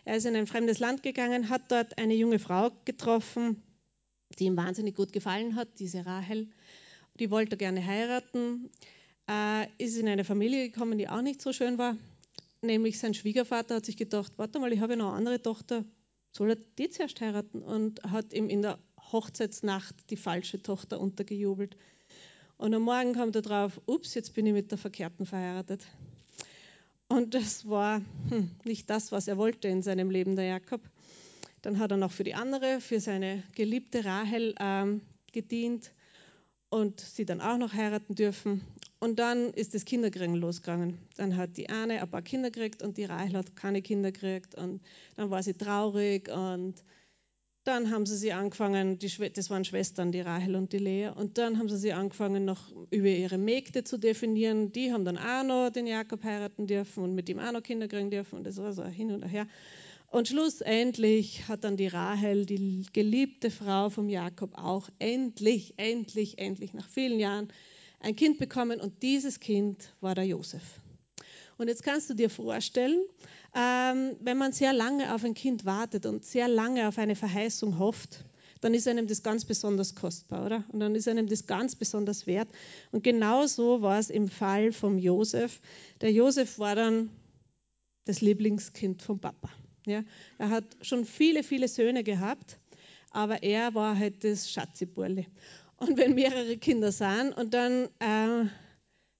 Er 0.03 0.17
ist 0.17 0.25
in 0.25 0.35
ein 0.35 0.47
fremdes 0.47 0.79
Land 0.79 1.03
gegangen, 1.03 1.49
hat 1.49 1.71
dort 1.71 1.99
eine 1.99 2.15
junge 2.15 2.39
Frau 2.39 2.71
getroffen, 2.85 3.61
die 4.35 4.45
ihm 4.45 4.57
wahnsinnig 4.57 4.95
gut 4.95 5.13
gefallen 5.13 5.55
hat, 5.55 5.67
diese 5.79 6.05
Rahel. 6.05 6.47
Die 7.19 7.29
wollte 7.29 7.57
gerne 7.57 7.85
heiraten, 7.85 8.69
äh, 9.29 9.67
ist 9.77 9.97
in 9.97 10.07
eine 10.07 10.23
Familie 10.23 10.69
gekommen, 10.69 10.97
die 10.97 11.09
auch 11.09 11.21
nicht 11.21 11.41
so 11.41 11.53
schön 11.53 11.77
war. 11.77 11.95
Nämlich 12.61 12.97
sein 12.99 13.13
Schwiegervater 13.13 13.75
hat 13.75 13.85
sich 13.85 13.97
gedacht, 13.97 14.33
warte 14.37 14.59
mal, 14.59 14.71
ich 14.71 14.79
habe 14.79 14.93
ja 14.93 14.97
noch 14.97 15.09
eine 15.09 15.17
andere 15.17 15.41
Tochter, 15.41 15.83
soll 16.31 16.51
er 16.51 16.57
die 16.77 16.89
zuerst 16.89 17.21
heiraten? 17.21 17.61
Und 17.61 18.03
hat 18.03 18.33
ihm 18.33 18.49
in 18.49 18.61
der 18.61 18.79
Hochzeitsnacht 19.11 19.95
die 20.09 20.17
falsche 20.17 20.61
Tochter 20.61 20.99
untergejubelt. 20.99 21.77
Und 22.57 22.73
am 22.73 22.83
Morgen 22.83 23.13
kam 23.13 23.31
er 23.33 23.41
drauf, 23.41 23.81
ups, 23.85 24.13
jetzt 24.13 24.33
bin 24.33 24.45
ich 24.45 24.53
mit 24.53 24.71
der 24.71 24.77
Verkehrten 24.77 25.25
verheiratet. 25.25 25.81
Und 27.09 27.33
das 27.33 27.67
war 27.67 28.01
hm, 28.29 28.49
nicht 28.63 28.89
das, 28.89 29.11
was 29.11 29.27
er 29.27 29.37
wollte 29.37 29.67
in 29.67 29.83
seinem 29.83 30.09
Leben, 30.09 30.35
der 30.35 30.45
Jakob. 30.45 30.81
Dann 31.63 31.79
hat 31.79 31.91
er 31.91 31.97
noch 31.97 32.11
für 32.11 32.23
die 32.23 32.35
andere, 32.35 32.79
für 32.79 32.99
seine 32.99 33.41
geliebte 33.55 34.05
Rahel 34.05 34.53
ähm, 34.59 35.01
gedient 35.31 35.91
und 36.69 36.99
sie 36.99 37.25
dann 37.25 37.41
auch 37.41 37.57
noch 37.57 37.73
heiraten 37.73 38.15
dürfen. 38.15 38.61
Und 38.99 39.17
dann 39.17 39.51
ist 39.53 39.73
das 39.73 39.85
Kinderkriegen 39.85 40.35
losgegangen. 40.35 40.97
Dann 41.17 41.35
hat 41.35 41.57
die 41.57 41.69
eine 41.69 42.01
ein 42.01 42.09
paar 42.09 42.21
Kinder 42.21 42.51
gekriegt 42.51 42.83
und 42.83 42.97
die 42.97 43.05
Rahel 43.05 43.33
hat 43.33 43.55
keine 43.55 43.81
Kinder 43.81 44.11
gekriegt. 44.11 44.55
Und 44.55 44.81
dann 45.15 45.29
war 45.29 45.41
sie 45.41 45.53
traurig 45.55 46.29
und 46.29 46.83
dann 47.63 47.91
haben 47.91 48.05
sie 48.05 48.17
sie 48.17 48.33
angefangen, 48.33 48.99
das 48.99 49.49
waren 49.49 49.63
Schwestern, 49.63 50.11
die 50.11 50.19
Rahel 50.19 50.55
und 50.55 50.73
die 50.73 50.79
Lea, 50.79 51.11
und 51.15 51.37
dann 51.37 51.57
haben 51.57 51.69
sie 51.69 51.77
sie 51.77 51.93
angefangen, 51.93 52.43
noch 52.43 52.73
über 52.91 53.07
ihre 53.07 53.37
Mägde 53.37 53.85
zu 53.85 53.97
definieren. 53.97 54.73
Die 54.73 54.91
haben 54.91 55.05
dann 55.05 55.17
auch 55.17 55.43
noch 55.43 55.69
den 55.69 55.87
Jakob 55.87 56.23
heiraten 56.25 56.67
dürfen 56.67 57.05
und 57.05 57.15
mit 57.15 57.29
ihm 57.29 57.39
auch 57.39 57.53
noch 57.53 57.63
Kinder 57.63 57.87
kriegen 57.87 58.11
dürfen, 58.11 58.35
und 58.35 58.43
das 58.43 58.57
war 58.57 58.73
so 58.73 58.83
hin 58.83 59.11
und 59.11 59.23
her. 59.23 59.47
Und 60.13 60.27
schlussendlich 60.27 61.47
hat 61.47 61.63
dann 61.63 61.75
die 61.75 61.87
Rahel, 61.87 62.45
die 62.45 62.85
geliebte 62.93 63.49
Frau 63.49 63.89
vom 63.89 64.09
Jakob, 64.09 64.55
auch 64.55 64.87
endlich, 64.99 65.73
endlich, 65.77 66.37
endlich 66.37 66.75
nach 66.75 66.87
vielen 66.87 67.19
Jahren 67.19 67.47
ein 67.99 68.15
Kind 68.15 68.37
bekommen, 68.37 68.79
und 68.79 69.01
dieses 69.01 69.39
Kind 69.39 69.91
war 70.01 70.13
der 70.13 70.25
Josef. 70.25 70.61
Und 71.57 71.67
jetzt 71.67 71.81
kannst 71.81 72.11
du 72.11 72.13
dir 72.13 72.29
vorstellen, 72.29 73.01
ähm, 73.55 74.15
wenn 74.19 74.37
man 74.37 74.51
sehr 74.51 74.71
lange 74.71 75.15
auf 75.15 75.23
ein 75.23 75.33
Kind 75.33 75.65
wartet 75.65 76.05
und 76.05 76.23
sehr 76.23 76.47
lange 76.47 76.87
auf 76.87 76.99
eine 76.99 77.15
Verheißung 77.15 77.79
hofft, 77.79 78.23
dann 78.61 78.75
ist 78.75 78.87
einem 78.87 79.07
das 79.07 79.23
ganz 79.23 79.45
besonders 79.45 79.95
kostbar, 79.95 80.45
oder? 80.45 80.63
Und 80.71 80.79
dann 80.79 80.93
ist 80.93 81.07
einem 81.07 81.25
das 81.25 81.47
ganz 81.47 81.75
besonders 81.75 82.27
wert. 82.27 82.49
Und 82.91 83.03
genau 83.03 83.47
so 83.47 83.81
war 83.81 83.97
es 83.97 84.11
im 84.11 84.27
Fall 84.27 84.73
vom 84.73 84.99
Josef. 84.99 85.59
Der 86.01 86.11
Josef 86.11 86.59
war 86.59 86.75
dann 86.75 87.09
das 88.05 88.21
Lieblingskind 88.21 89.01
vom 89.01 89.19
Papa. 89.19 89.49
Ja? 89.85 90.03
Er 90.37 90.49
hat 90.49 90.65
schon 90.81 91.05
viele, 91.05 91.43
viele 91.43 91.67
Söhne 91.67 92.03
gehabt, 92.03 92.57
aber 93.11 93.43
er 93.43 93.73
war 93.75 93.97
halt 93.97 94.23
das 94.23 94.51
Schatziburli. 94.51 95.27
Und 95.77 95.97
wenn 95.97 96.15
mehrere 96.15 96.57
Kinder 96.57 96.91
sind 96.91 97.33
und 97.33 97.53
dann 97.53 97.89
äh, 97.99 98.47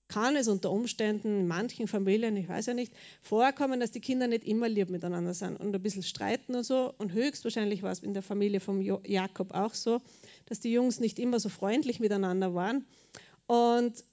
kann 0.08 0.36
es 0.36 0.48
unter 0.48 0.70
Umständen 0.70 1.40
in 1.40 1.46
manchen 1.48 1.88
Familien, 1.88 2.36
ich 2.36 2.48
weiß 2.48 2.66
ja 2.66 2.74
nicht, 2.74 2.92
vorkommen, 3.22 3.80
dass 3.80 3.90
die 3.90 4.00
Kinder 4.00 4.26
nicht 4.28 4.44
immer 4.44 4.68
lieb 4.68 4.90
miteinander 4.90 5.34
sind 5.34 5.56
und 5.56 5.74
ein 5.74 5.82
bisschen 5.82 6.02
streiten 6.02 6.54
und 6.54 6.64
so. 6.64 6.94
Und 6.98 7.12
höchstwahrscheinlich 7.12 7.82
war 7.82 7.90
es 7.90 8.00
in 8.00 8.14
der 8.14 8.22
Familie 8.22 8.60
von 8.60 8.80
Jakob 8.80 9.52
auch 9.54 9.74
so, 9.74 10.00
dass 10.46 10.60
die 10.60 10.72
Jungs 10.72 11.00
nicht 11.00 11.18
immer 11.18 11.40
so 11.40 11.48
freundlich 11.48 12.00
miteinander 12.00 12.54
waren. 12.54 12.84
Und 13.46 14.04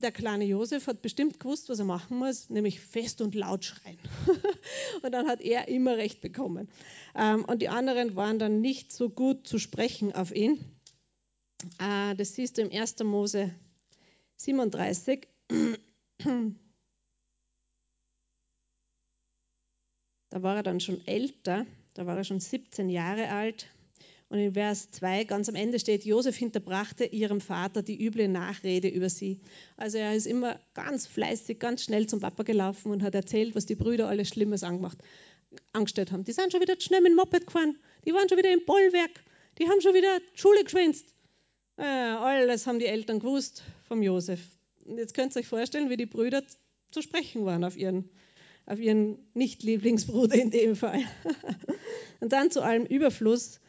der 0.00 0.12
kleine 0.12 0.44
Josef 0.44 0.86
hat 0.86 1.02
bestimmt 1.02 1.40
gewusst, 1.40 1.68
was 1.68 1.78
er 1.78 1.84
machen 1.84 2.18
muss, 2.18 2.50
nämlich 2.50 2.80
fest 2.80 3.20
und 3.20 3.34
laut 3.34 3.64
schreien. 3.64 3.98
und 5.02 5.12
dann 5.12 5.26
hat 5.26 5.40
er 5.40 5.68
immer 5.68 5.96
recht 5.96 6.20
bekommen. 6.20 6.68
Ähm, 7.14 7.44
und 7.44 7.60
die 7.62 7.68
anderen 7.68 8.14
waren 8.16 8.38
dann 8.38 8.60
nicht 8.60 8.92
so 8.92 9.10
gut 9.10 9.46
zu 9.46 9.58
sprechen 9.58 10.14
auf 10.14 10.34
ihn. 10.34 10.58
Äh, 11.80 12.14
das 12.14 12.34
siehst 12.34 12.58
du 12.58 12.62
im 12.62 12.70
1. 12.70 13.02
Mose 13.04 13.54
37. 14.36 15.28
Da 20.30 20.42
war 20.42 20.56
er 20.56 20.62
dann 20.62 20.78
schon 20.78 21.06
älter, 21.06 21.64
da 21.94 22.04
war 22.04 22.18
er 22.18 22.24
schon 22.24 22.38
17 22.38 22.90
Jahre 22.90 23.30
alt. 23.30 23.66
Und 24.30 24.38
in 24.38 24.52
Vers 24.52 24.90
2 24.90 25.24
ganz 25.24 25.48
am 25.48 25.54
Ende 25.54 25.78
steht, 25.78 26.04
Josef 26.04 26.36
hinterbrachte 26.36 27.06
ihrem 27.06 27.40
Vater 27.40 27.82
die 27.82 28.04
üble 28.04 28.28
Nachrede 28.28 28.88
über 28.88 29.08
sie. 29.08 29.40
Also 29.78 29.96
er 29.96 30.14
ist 30.14 30.26
immer 30.26 30.60
ganz 30.74 31.06
fleißig, 31.06 31.58
ganz 31.58 31.84
schnell 31.84 32.06
zum 32.06 32.20
Papa 32.20 32.42
gelaufen 32.42 32.92
und 32.92 33.02
hat 33.02 33.14
erzählt, 33.14 33.54
was 33.54 33.64
die 33.64 33.74
Brüder 33.74 34.06
alles 34.06 34.28
Schlimmes 34.28 34.62
angemacht, 34.62 34.98
angestellt 35.72 36.12
haben. 36.12 36.24
Die 36.24 36.32
sind 36.32 36.52
schon 36.52 36.60
wieder 36.60 36.78
schnell 36.78 37.00
mit 37.00 37.12
dem 37.12 37.16
Moped 37.16 37.46
gefahren, 37.46 37.78
die 38.04 38.12
waren 38.12 38.28
schon 38.28 38.36
wieder 38.36 38.52
im 38.52 38.66
Bollwerk, 38.66 39.24
die 39.58 39.66
haben 39.66 39.80
schon 39.80 39.94
wieder 39.94 40.18
Schule 40.34 40.62
geschwänzt. 40.62 41.06
Äh, 41.78 41.84
alles 41.84 42.66
haben 42.66 42.78
die 42.78 42.86
Eltern 42.86 43.20
gewusst 43.20 43.62
vom 43.84 44.02
Josef. 44.02 44.40
Und 44.84 44.98
jetzt 44.98 45.14
könnt 45.14 45.34
ihr 45.34 45.40
euch 45.40 45.46
vorstellen, 45.46 45.88
wie 45.88 45.96
die 45.96 46.06
Brüder 46.06 46.42
zu 46.90 47.00
sprechen 47.00 47.46
waren 47.46 47.64
auf 47.64 47.78
ihren, 47.78 48.10
auf 48.66 48.78
ihren 48.78 49.18
Nicht-Lieblingsbruder 49.32 50.34
in 50.34 50.50
dem 50.50 50.76
Fall. 50.76 51.00
und 52.20 52.32
dann 52.32 52.50
zu 52.50 52.62
allem 52.62 52.84
Überfluss 52.84 53.60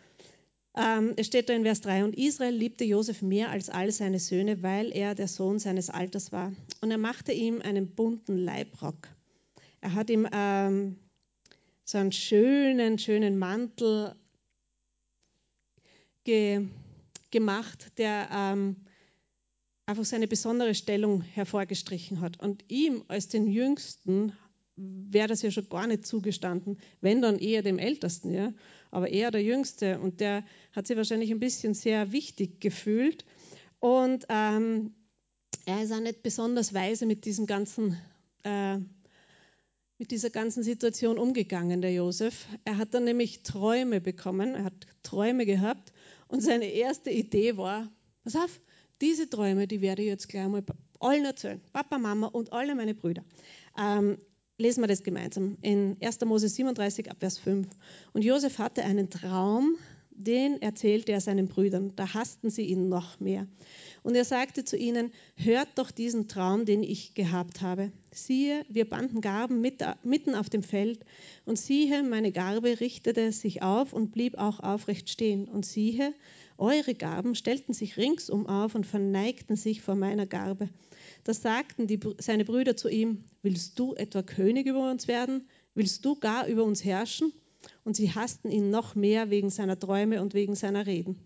ähm, 0.77 1.13
es 1.17 1.27
steht 1.27 1.49
da 1.49 1.53
in 1.53 1.63
Vers 1.63 1.81
3, 1.81 2.03
und 2.05 2.17
Israel 2.17 2.53
liebte 2.53 2.83
Josef 2.83 3.21
mehr 3.21 3.49
als 3.49 3.69
all 3.69 3.91
seine 3.91 4.19
Söhne, 4.19 4.61
weil 4.61 4.91
er 4.91 5.15
der 5.15 5.27
Sohn 5.27 5.59
seines 5.59 5.89
Alters 5.89 6.31
war. 6.31 6.53
Und 6.81 6.91
er 6.91 6.97
machte 6.97 7.31
ihm 7.31 7.61
einen 7.61 7.95
bunten 7.95 8.37
Leibrock. 8.37 9.09
Er 9.81 9.93
hat 9.93 10.09
ihm 10.09 10.27
ähm, 10.31 10.97
so 11.85 11.97
einen 11.97 12.11
schönen, 12.11 12.99
schönen 12.99 13.37
Mantel 13.37 14.15
ge 16.23 16.67
gemacht, 17.31 17.91
der 17.97 18.27
ähm, 18.31 18.75
einfach 19.85 20.05
seine 20.05 20.27
besondere 20.27 20.75
Stellung 20.75 21.21
hervorgestrichen 21.21 22.21
hat. 22.21 22.39
Und 22.39 22.63
ihm 22.69 23.03
als 23.07 23.27
den 23.27 23.47
Jüngsten 23.47 24.33
wäre 24.75 25.27
das 25.27 25.41
ja 25.41 25.51
schon 25.51 25.67
gar 25.69 25.87
nicht 25.87 26.05
zugestanden, 26.05 26.79
wenn 27.01 27.21
dann 27.21 27.39
eher 27.39 27.61
dem 27.63 27.79
Ältesten, 27.79 28.33
ja. 28.33 28.53
Aber 28.91 29.09
er 29.09 29.31
der 29.31 29.43
Jüngste 29.43 29.99
und 29.99 30.19
der 30.19 30.43
hat 30.73 30.87
sich 30.87 30.97
wahrscheinlich 30.97 31.31
ein 31.31 31.39
bisschen 31.39 31.73
sehr 31.73 32.11
wichtig 32.11 32.59
gefühlt. 32.59 33.25
Und 33.79 34.25
ähm, 34.29 34.93
er 35.65 35.83
ist 35.83 35.91
auch 35.91 35.99
nicht 35.99 36.23
besonders 36.23 36.73
weise 36.73 37.05
mit 37.05 37.25
diesem 37.25 37.45
ganzen, 37.45 37.97
äh, 38.43 38.77
mit 39.97 40.11
dieser 40.11 40.29
ganzen 40.29 40.63
Situation 40.63 41.17
umgegangen, 41.17 41.81
der 41.81 41.93
Josef. 41.93 42.47
Er 42.65 42.77
hat 42.77 42.93
dann 42.93 43.03
nämlich 43.03 43.43
Träume 43.43 44.01
bekommen, 44.01 44.55
er 44.55 44.63
hat 44.65 44.87
Träume 45.03 45.45
gehabt 45.45 45.93
und 46.27 46.41
seine 46.41 46.65
erste 46.65 47.11
Idee 47.11 47.57
war, 47.57 47.91
pass 48.23 48.35
auf, 48.35 48.59
diese 49.01 49.29
Träume, 49.29 49.67
die 49.67 49.81
werde 49.81 50.01
ich 50.01 50.07
jetzt 50.07 50.27
gleich 50.27 50.47
mal 50.47 50.63
allen 50.99 51.25
erzählen, 51.25 51.61
Papa, 51.71 51.97
Mama 51.97 52.27
und 52.27 52.51
alle 52.51 52.75
meine 52.75 52.93
Brüder. 52.93 53.23
Ähm, 53.77 54.17
lesen 54.59 54.83
wir 54.83 54.87
das 54.87 55.03
gemeinsam 55.03 55.57
in 55.61 55.97
1. 56.01 56.19
Mose 56.25 56.49
37 56.49 57.09
ab 57.09 57.17
Vers 57.19 57.39
5. 57.39 57.67
Und 58.13 58.23
Josef 58.23 58.59
hatte 58.59 58.83
einen 58.83 59.09
Traum, 59.09 59.75
den 60.11 60.61
erzählte 60.61 61.13
er 61.13 61.21
seinen 61.21 61.47
Brüdern. 61.47 61.93
Da 61.95 62.13
hassten 62.13 62.49
sie 62.49 62.63
ihn 62.63 62.89
noch 62.89 63.21
mehr. 63.21 63.47
Und 64.03 64.15
er 64.15 64.25
sagte 64.25 64.65
zu 64.65 64.75
ihnen, 64.75 65.11
hört 65.35 65.69
doch 65.75 65.91
diesen 65.91 66.27
Traum, 66.27 66.65
den 66.65 66.83
ich 66.83 67.13
gehabt 67.13 67.61
habe. 67.61 67.93
Siehe, 68.11 68.65
wir 68.67 68.89
banden 68.89 69.21
Garben 69.21 69.61
mitten 69.61 70.35
auf 70.35 70.49
dem 70.49 70.61
Feld. 70.61 71.05
Und 71.45 71.57
siehe, 71.57 72.03
meine 72.03 72.33
Garbe 72.33 72.81
richtete 72.81 73.31
sich 73.31 73.61
auf 73.61 73.93
und 73.93 74.11
blieb 74.11 74.37
auch 74.37 74.59
aufrecht 74.59 75.09
stehen. 75.09 75.47
Und 75.47 75.65
siehe, 75.65 76.13
eure 76.57 76.95
Garben 76.95 77.33
stellten 77.33 77.73
sich 77.73 77.95
ringsum 77.95 78.45
auf 78.45 78.75
und 78.75 78.85
verneigten 78.85 79.55
sich 79.55 79.81
vor 79.81 79.95
meiner 79.95 80.25
Garbe. 80.25 80.67
Da 81.23 81.33
sagten 81.33 81.87
die, 81.87 81.99
seine 82.19 82.45
Brüder 82.45 82.75
zu 82.75 82.89
ihm, 82.89 83.25
willst 83.41 83.77
du 83.79 83.93
etwa 83.95 84.21
König 84.21 84.67
über 84.67 84.89
uns 84.89 85.07
werden? 85.07 85.47
Willst 85.75 86.03
du 86.05 86.15
gar 86.15 86.47
über 86.47 86.63
uns 86.63 86.83
herrschen? 86.83 87.33
Und 87.83 87.95
sie 87.95 88.13
hassten 88.13 88.51
ihn 88.51 88.69
noch 88.69 88.95
mehr 88.95 89.29
wegen 89.29 89.49
seiner 89.49 89.77
Träume 89.77 90.21
und 90.21 90.33
wegen 90.33 90.55
seiner 90.55 90.85
Reden. 90.85 91.17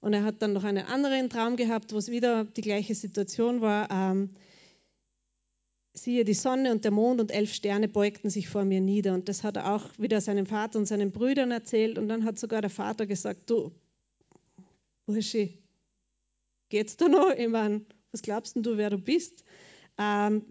Und 0.00 0.12
er 0.12 0.24
hat 0.24 0.42
dann 0.42 0.52
noch 0.52 0.64
einen 0.64 0.86
anderen 0.86 1.30
Traum 1.30 1.56
gehabt, 1.56 1.92
wo 1.92 1.98
es 1.98 2.10
wieder 2.10 2.44
die 2.44 2.60
gleiche 2.60 2.94
Situation 2.94 3.60
war. 3.60 3.90
Ähm, 3.90 4.30
siehe, 5.94 6.24
die 6.24 6.34
Sonne 6.34 6.72
und 6.72 6.84
der 6.84 6.90
Mond 6.90 7.20
und 7.20 7.32
elf 7.32 7.52
Sterne 7.52 7.88
beugten 7.88 8.30
sich 8.30 8.48
vor 8.48 8.64
mir 8.64 8.80
nieder. 8.80 9.14
Und 9.14 9.28
das 9.28 9.42
hat 9.42 9.56
er 9.56 9.74
auch 9.74 9.88
wieder 9.98 10.20
seinem 10.20 10.46
Vater 10.46 10.78
und 10.78 10.86
seinen 10.86 11.10
Brüdern 11.10 11.50
erzählt. 11.50 11.98
Und 11.98 12.08
dann 12.08 12.24
hat 12.24 12.38
sogar 12.38 12.60
der 12.60 12.70
Vater 12.70 13.06
gesagt, 13.06 13.48
du, 13.48 13.72
Burschi, 15.06 15.58
geht's 16.68 16.96
da 16.96 17.08
noch? 17.08 17.30
Ich 17.30 17.48
meine, 17.48 17.86
was 18.16 18.22
glaubst 18.22 18.56
du, 18.56 18.78
wer 18.78 18.88
du 18.88 18.96
bist? 18.96 19.44
Ähm, 19.98 20.42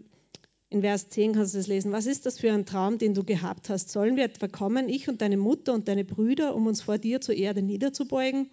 in 0.68 0.82
Vers 0.82 1.08
10 1.08 1.32
kannst 1.32 1.52
du 1.52 1.58
das 1.58 1.66
lesen. 1.66 1.90
Was 1.90 2.06
ist 2.06 2.24
das 2.24 2.38
für 2.38 2.52
ein 2.52 2.64
Traum, 2.64 2.98
den 2.98 3.12
du 3.12 3.24
gehabt 3.24 3.70
hast? 3.70 3.90
Sollen 3.90 4.14
wir 4.16 4.22
etwa 4.22 4.46
kommen, 4.46 4.88
ich 4.88 5.08
und 5.08 5.20
deine 5.20 5.36
Mutter 5.36 5.74
und 5.74 5.88
deine 5.88 6.04
Brüder, 6.04 6.54
um 6.54 6.68
uns 6.68 6.82
vor 6.82 6.98
dir 6.98 7.20
zur 7.20 7.34
Erde 7.34 7.62
niederzubeugen? 7.62 8.50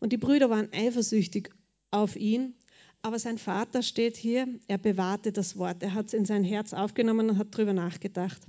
Und 0.00 0.12
die 0.12 0.16
Brüder 0.16 0.50
waren 0.50 0.68
eifersüchtig 0.72 1.50
auf 1.92 2.16
ihn. 2.16 2.56
Aber 3.02 3.20
sein 3.20 3.38
Vater 3.38 3.84
steht 3.84 4.16
hier, 4.16 4.48
er 4.66 4.78
bewahrte 4.78 5.30
das 5.30 5.56
Wort. 5.56 5.80
Er 5.84 5.94
hat 5.94 6.06
es 6.06 6.14
in 6.14 6.24
sein 6.24 6.42
Herz 6.42 6.72
aufgenommen 6.72 7.30
und 7.30 7.38
hat 7.38 7.54
darüber 7.54 7.72
nachgedacht. 7.72 8.42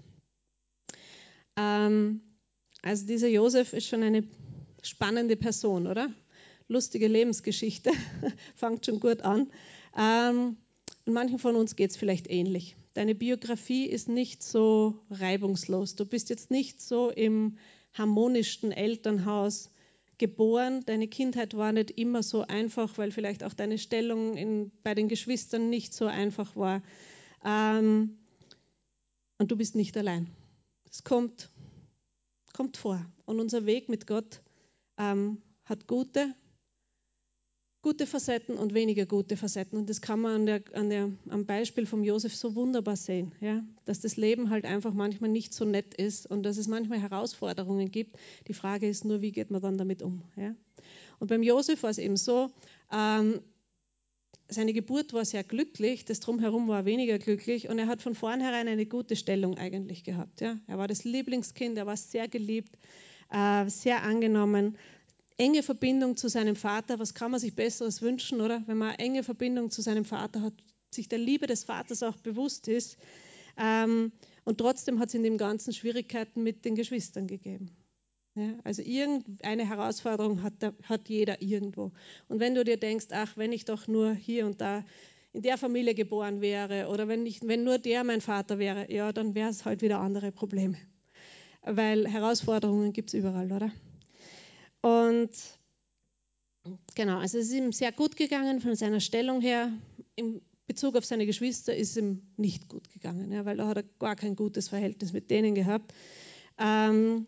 Ähm, 1.58 2.21
also 2.82 3.06
dieser 3.06 3.28
Josef 3.28 3.74
ist 3.74 3.86
schon 3.86 4.02
eine 4.02 4.24
spannende 4.82 5.36
Person, 5.36 5.86
oder? 5.86 6.10
Lustige 6.67 7.08
Lebensgeschichte, 7.08 7.91
fängt 8.56 8.86
schon 8.86 8.99
gut 8.99 9.21
an. 9.21 9.51
Ähm, 9.97 10.58
und 11.06 11.13
manchen 11.13 11.39
von 11.39 11.56
uns 11.56 11.75
geht 11.75 11.91
es 11.91 11.97
vielleicht 11.97 12.30
ähnlich. 12.30 12.75
Deine 12.93 13.13
Biografie 13.13 13.86
ist 13.86 14.10
nicht 14.10 14.41
so 14.41 15.04
reibungslos. 15.10 15.95
Du 15.95 16.06
bist 16.06 16.30
jetzt 16.30 16.49
nicht 16.49 16.82
so 16.82 17.10
im 17.10 17.58
harmonischsten 17.93 18.71
Elternhaus 18.71 19.69
geboren. 20.17 20.84
Deine 20.86 21.08
Kindheit 21.08 21.56
war 21.56 21.71
nicht 21.71 21.91
immer 21.91 22.23
so 22.23 22.41
einfach, 22.41 22.97
weil 22.97 23.12
vielleicht 23.12 23.43
auch 23.43 23.54
deine 23.54 23.78
Stellung 23.78 24.38
in, 24.38 24.71
bei 24.84 24.95
den 24.95 25.10
Geschwistern 25.10 25.69
nicht 25.69 25.93
so 25.93 26.06
einfach 26.06 26.56
war. 26.56 26.82
Ähm, 27.43 28.17
und 29.38 29.51
du 29.51 29.58
bist 29.58 29.75
nicht 29.75 29.97
allein. 29.97 30.28
Es 30.89 31.04
kommt, 31.04 31.49
kommt 32.54 32.78
vor. 32.78 33.06
Und 33.25 33.39
unser 33.39 33.65
Weg 33.65 33.89
mit 33.89 34.08
Gott 34.08 34.41
ähm, 34.97 35.41
hat 35.65 35.88
gute 35.88 36.34
gute 37.86 38.08
Facetten 38.08 38.58
und 38.58 38.74
weniger 38.74 39.06
gute 39.06 39.38
Facetten. 39.38 39.78
Und 39.78 39.91
das 39.91 40.02
kann 40.02 40.19
man 40.19 40.32
an 40.34 40.45
der, 40.48 40.63
an 40.74 40.89
der, 40.89 41.12
am 41.30 41.45
Beispiel 41.45 41.86
von 41.86 42.04
Josef 42.04 42.36
so 42.36 42.56
wunderbar 42.56 42.95
sehen, 42.95 43.32
ja? 43.41 43.63
dass 43.86 44.00
das 44.00 44.17
Leben 44.17 44.50
halt 44.50 44.65
einfach 44.65 44.91
manchmal 44.91 45.30
nicht 45.30 45.54
so 45.54 45.65
nett 45.65 45.93
ist 45.93 46.26
und 46.26 46.41
dass 46.41 46.58
es 46.58 46.67
manchmal 46.67 47.00
Herausforderungen 47.00 47.91
gibt. 47.91 48.17
Die 48.48 48.56
Frage 48.56 48.89
ist 48.89 49.06
nur, 49.06 49.21
wie 49.21 49.32
geht 49.32 49.52
man 49.52 49.62
dann 49.62 49.78
damit 49.78 50.02
um? 50.02 50.24
Ja? 50.36 50.56
Und 51.19 51.28
beim 51.28 51.43
Josef 51.43 51.84
war 51.84 51.91
es 51.91 52.00
eben 52.00 52.17
so, 52.17 52.50
ähm, 52.91 53.39
seine 54.48 54.74
Geburt 54.74 55.13
war 55.13 55.24
sehr 55.24 55.43
glücklich, 55.43 56.06
das 56.06 56.21
Drumherum 56.21 56.67
war 56.67 56.86
weniger 56.86 57.19
glücklich 57.19 57.69
und 57.69 57.78
er 57.78 57.86
hat 57.86 58.02
von 58.02 58.15
vornherein 58.15 58.67
eine 58.67 58.88
gute 58.88 59.15
Stellung 59.15 59.60
eigentlich 59.60 60.04
gehabt. 60.04 60.41
Ja? 60.41 60.58
Er 60.65 60.80
war 60.80 60.88
das 60.88 61.04
Lieblingskind, 61.04 61.78
er 61.78 61.86
war 61.86 61.98
sehr 61.98 62.28
geliebt, 62.28 62.80
äh, 63.30 63.69
sehr 63.69 64.02
angenommen 64.02 64.76
enge 65.38 65.63
Verbindung 65.63 66.17
zu 66.17 66.28
seinem 66.28 66.56
Vater. 66.56 67.00
Was 67.00 67.13
kann 67.13 67.32
man 67.32 67.39
sich 67.39 67.56
Besseres 67.56 68.02
wünschen, 68.02 68.41
oder? 68.41 68.63
Wenn 68.67 68.78
man 68.78 68.89
eine 68.89 69.00
enge 69.00 69.24
Verbindung 69.24 69.71
zu 69.71 69.82
seinem 69.82 70.06
Vater 70.06 70.41
hat, 70.41 70.54
sich 70.93 71.10
der 71.10 71.19
Liebe 71.19 71.48
des 71.48 71.63
Vaters 71.63 72.04
auch 72.04 72.17
bewusst 72.17 72.67
ist. 72.67 72.98
Ähm, 73.58 74.12
und 74.43 74.58
trotzdem 74.58 75.00
hat 75.00 75.10
es 75.10 75.15
in 75.15 75.24
dem 75.24 75.38
Ganzen 75.38 75.74
Schwierigkeiten 75.74 76.43
mit 76.43 76.65
den 76.65 76.76
Geschwistern 76.76 77.28
gegeben. 77.28 77.71
Ja, 78.36 78.54
also 78.65 78.81
irgendeine 78.81 79.67
Herausforderung 79.67 80.44
hat, 80.44 80.54
hat 80.83 81.08
jeder 81.08 81.42
irgendwo. 81.42 81.94
Und 82.27 82.40
wenn 82.42 82.54
du 82.54 82.65
dir 82.65 82.77
denkst, 82.77 83.08
ach, 83.12 83.38
wenn 83.38 83.54
ich 83.54 83.63
doch 83.63 83.88
nur 83.88 84.13
hier 84.13 84.46
und 84.46 84.60
da 84.60 84.83
in 85.31 85.42
der 85.42 85.58
Familie 85.58 85.96
geboren 85.96 86.42
wäre 86.42 86.88
oder 86.90 87.08
wenn, 87.08 87.25
ich, 87.25 87.42
wenn 87.48 87.63
nur 87.63 87.77
der 87.77 88.04
mein 88.04 88.19
Vater 88.21 88.60
wäre, 88.60 88.92
ja, 88.92 89.13
dann 89.13 89.36
wäre 89.36 89.50
es 89.50 89.63
halt 89.63 89.81
wieder 89.81 90.00
andere 90.00 90.33
Probleme. 90.33 90.77
Weil 91.62 92.08
Herausforderungen 92.08 92.92
gibt 92.92 93.10
es 93.10 93.13
überall, 93.13 93.52
oder? 93.52 93.71
Und 94.86 95.31
genau, 96.94 97.17
also 97.17 97.40
es 97.40 97.48
ist 97.48 97.54
ihm 97.54 97.71
sehr 97.71 97.92
gut 97.92 98.15
gegangen 98.15 98.60
von 98.60 98.75
seiner 98.75 99.00
Stellung 99.00 99.42
her. 99.42 99.71
In 100.15 100.42
Bezug 100.67 100.96
auf 100.96 101.06
seine 101.06 101.25
Geschwister 101.25 101.75
ist 101.75 101.90
es 101.90 101.98
ihm 101.98 102.21
nicht 102.38 102.69
gut 102.69 102.92
gegangen, 102.92 103.31
ja, 103.31 103.46
weil 103.46 103.58
da 103.58 103.67
hat 103.67 103.77
er 103.77 103.83
gar 103.98 104.15
kein 104.15 104.36
gutes 104.36 104.69
Verhältnis 104.69 105.12
mit 105.12 105.31
denen 105.31 105.56
gehabt. 105.56 105.92
Ähm, 106.60 107.25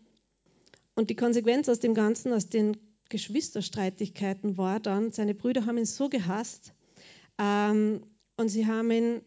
und 0.94 1.10
die 1.10 1.16
Konsequenz 1.16 1.68
aus 1.68 1.80
dem 1.80 1.94
Ganzen, 1.94 2.32
aus 2.32 2.48
den 2.48 2.76
Geschwisterstreitigkeiten 3.08 4.56
war 4.56 4.78
dann, 4.78 5.10
seine 5.10 5.34
Brüder 5.34 5.66
haben 5.66 5.78
ihn 5.78 5.84
so 5.84 6.08
gehasst, 6.08 6.74
ähm, 7.38 8.02
und 8.36 8.50
sie 8.50 8.66
haben 8.66 8.88
ihn, 8.92 9.20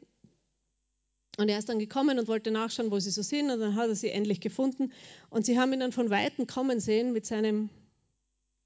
und 1.37 1.49
er 1.49 1.59
ist 1.59 1.67
dann 1.67 1.79
gekommen 1.79 2.17
und 2.17 2.29
wollte 2.29 2.51
nachschauen, 2.51 2.91
wo 2.91 2.99
sie 2.99 3.11
so 3.11 3.23
sind, 3.23 3.51
und 3.51 3.59
dann 3.59 3.75
hat 3.75 3.89
er 3.89 3.95
sie 3.95 4.09
endlich 4.09 4.39
gefunden. 4.39 4.93
Und 5.29 5.45
sie 5.45 5.59
haben 5.59 5.73
ihn 5.73 5.81
dann 5.81 5.91
von 5.91 6.09
Weitem 6.09 6.47
kommen 6.47 6.79
sehen 6.79 7.11
mit 7.11 7.25
seinem 7.25 7.69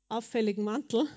auffälligen 0.10 0.64
Mantel. 0.64 1.08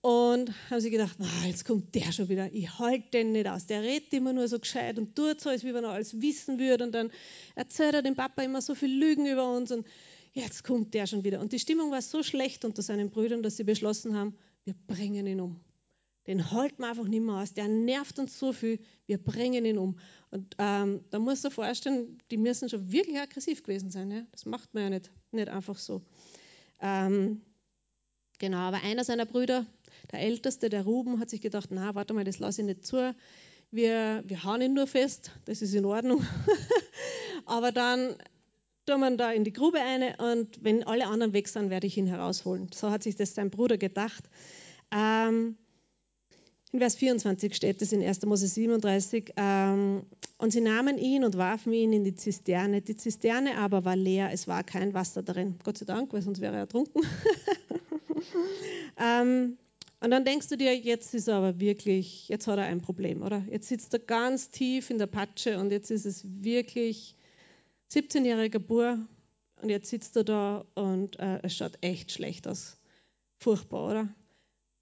Und 0.00 0.52
haben 0.70 0.80
sie 0.80 0.90
gedacht, 0.90 1.16
na, 1.18 1.26
jetzt 1.46 1.64
kommt 1.64 1.94
der 1.96 2.12
schon 2.12 2.28
wieder, 2.28 2.52
ich 2.52 2.78
halte 2.78 3.08
den 3.12 3.32
nicht 3.32 3.48
aus. 3.48 3.66
Der 3.66 3.82
redet 3.82 4.12
immer 4.12 4.32
nur 4.32 4.46
so 4.46 4.60
gescheit 4.60 4.98
und 4.98 5.16
tut 5.16 5.40
so, 5.40 5.50
als 5.50 5.64
wie 5.64 5.74
wenn 5.74 5.82
er 5.82 5.90
alles 5.90 6.20
wissen 6.20 6.60
würde. 6.60 6.84
Und 6.84 6.92
dann 6.92 7.10
erzählt 7.56 7.94
er 7.94 8.02
dem 8.02 8.14
Papa 8.14 8.42
immer 8.42 8.62
so 8.62 8.76
viel 8.76 8.96
Lügen 8.96 9.26
über 9.26 9.50
uns. 9.50 9.72
Und 9.72 9.84
jetzt 10.32 10.62
kommt 10.62 10.94
der 10.94 11.08
schon 11.08 11.24
wieder. 11.24 11.40
Und 11.40 11.52
die 11.52 11.58
Stimmung 11.58 11.90
war 11.90 12.02
so 12.02 12.22
schlecht 12.22 12.64
unter 12.64 12.82
seinen 12.82 13.10
Brüdern, 13.10 13.42
dass 13.42 13.56
sie 13.56 13.64
beschlossen 13.64 14.16
haben, 14.16 14.36
wir 14.64 14.74
bringen 14.86 15.26
ihn 15.26 15.40
um. 15.40 15.60
Den 16.26 16.50
halten 16.50 16.82
wir 16.82 16.88
einfach 16.88 17.08
nicht 17.08 17.22
mehr 17.22 17.36
aus. 17.36 17.54
Der 17.54 17.68
nervt 17.68 18.18
uns 18.18 18.38
so 18.38 18.52
viel, 18.52 18.80
wir 19.06 19.18
bringen 19.18 19.64
ihn 19.64 19.78
um. 19.78 19.98
Und 20.30 20.54
ähm, 20.58 21.04
da 21.10 21.18
muss 21.18 21.42
man 21.42 21.52
vorstellen, 21.52 22.18
die 22.30 22.36
müssen 22.36 22.68
schon 22.68 22.92
wirklich 22.92 23.18
aggressiv 23.18 23.62
gewesen 23.62 23.90
sein. 23.90 24.10
Ja? 24.10 24.22
Das 24.32 24.44
macht 24.44 24.74
man 24.74 24.84
ja 24.84 24.90
nicht, 24.90 25.10
nicht 25.30 25.48
einfach 25.48 25.78
so. 25.78 26.02
Ähm, 26.80 27.42
genau, 28.38 28.58
aber 28.58 28.82
einer 28.82 29.04
seiner 29.04 29.26
Brüder, 29.26 29.66
der 30.12 30.20
Älteste, 30.20 30.68
der 30.68 30.84
Ruben, 30.84 31.20
hat 31.20 31.30
sich 31.30 31.40
gedacht, 31.40 31.70
na, 31.70 31.94
warte 31.94 32.14
mal, 32.14 32.24
das 32.24 32.38
lasse 32.38 32.62
ich 32.62 32.66
nicht 32.66 32.86
zu. 32.86 33.14
Wir, 33.70 34.22
wir 34.26 34.44
hauen 34.44 34.62
ihn 34.62 34.74
nur 34.74 34.86
fest, 34.86 35.32
das 35.44 35.62
ist 35.62 35.74
in 35.74 35.84
Ordnung. 35.84 36.24
aber 37.46 37.72
dann 37.72 38.14
tun 38.86 39.00
wir 39.00 39.10
ihn 39.10 39.18
da 39.18 39.32
in 39.32 39.44
die 39.44 39.52
Grube 39.52 39.80
eine 39.80 40.16
und 40.32 40.62
wenn 40.62 40.84
alle 40.84 41.06
anderen 41.06 41.32
weg 41.32 41.48
sind, 41.48 41.70
werde 41.70 41.86
ich 41.86 41.96
ihn 41.96 42.06
herausholen. 42.06 42.70
So 42.72 42.90
hat 42.90 43.02
sich 43.02 43.16
das 43.16 43.34
sein 43.34 43.50
Bruder 43.50 43.78
gedacht. 43.78 44.24
Ähm, 44.92 45.56
in 46.72 46.80
Vers 46.80 46.96
24 46.96 47.54
steht 47.54 47.80
es 47.80 47.92
in 47.92 48.02
1. 48.02 48.26
Mose 48.26 48.46
37. 48.46 49.32
Ähm, 49.36 50.02
und 50.38 50.52
sie 50.52 50.60
nahmen 50.60 50.98
ihn 50.98 51.24
und 51.24 51.36
warfen 51.38 51.72
ihn 51.72 51.92
in 51.92 52.04
die 52.04 52.14
Zisterne. 52.14 52.82
Die 52.82 52.96
Zisterne 52.96 53.56
aber 53.56 53.84
war 53.84 53.96
leer, 53.96 54.30
es 54.32 54.46
war 54.46 54.62
kein 54.62 54.92
Wasser 54.92 55.22
darin. 55.22 55.58
Gott 55.64 55.78
sei 55.78 55.86
Dank, 55.86 56.12
weil 56.12 56.22
sonst 56.22 56.40
wäre 56.40 56.54
er 56.54 56.60
ertrunken. 56.60 57.02
ähm, 58.98 59.56
und 60.00 60.10
dann 60.10 60.24
denkst 60.24 60.48
du 60.48 60.56
dir, 60.56 60.76
jetzt 60.76 61.14
ist 61.14 61.28
er 61.28 61.36
aber 61.36 61.58
wirklich, 61.58 62.28
jetzt 62.28 62.46
hat 62.46 62.58
er 62.58 62.64
ein 62.64 62.82
Problem, 62.82 63.22
oder? 63.22 63.42
Jetzt 63.50 63.68
sitzt 63.68 63.92
er 63.94 64.00
ganz 64.00 64.50
tief 64.50 64.90
in 64.90 64.98
der 64.98 65.06
Patsche 65.06 65.58
und 65.58 65.70
jetzt 65.70 65.90
ist 65.90 66.04
es 66.04 66.24
wirklich 66.24 67.16
17-jähriger 67.92 68.58
Bur 68.58 68.98
und 69.62 69.70
jetzt 69.70 69.88
sitzt 69.88 70.16
er 70.16 70.24
da 70.24 70.64
und 70.74 71.18
äh, 71.18 71.40
es 71.42 71.56
schaut 71.56 71.78
echt 71.80 72.12
schlecht 72.12 72.46
aus. 72.46 72.78
Furchtbar, 73.38 73.86
oder? 73.86 74.08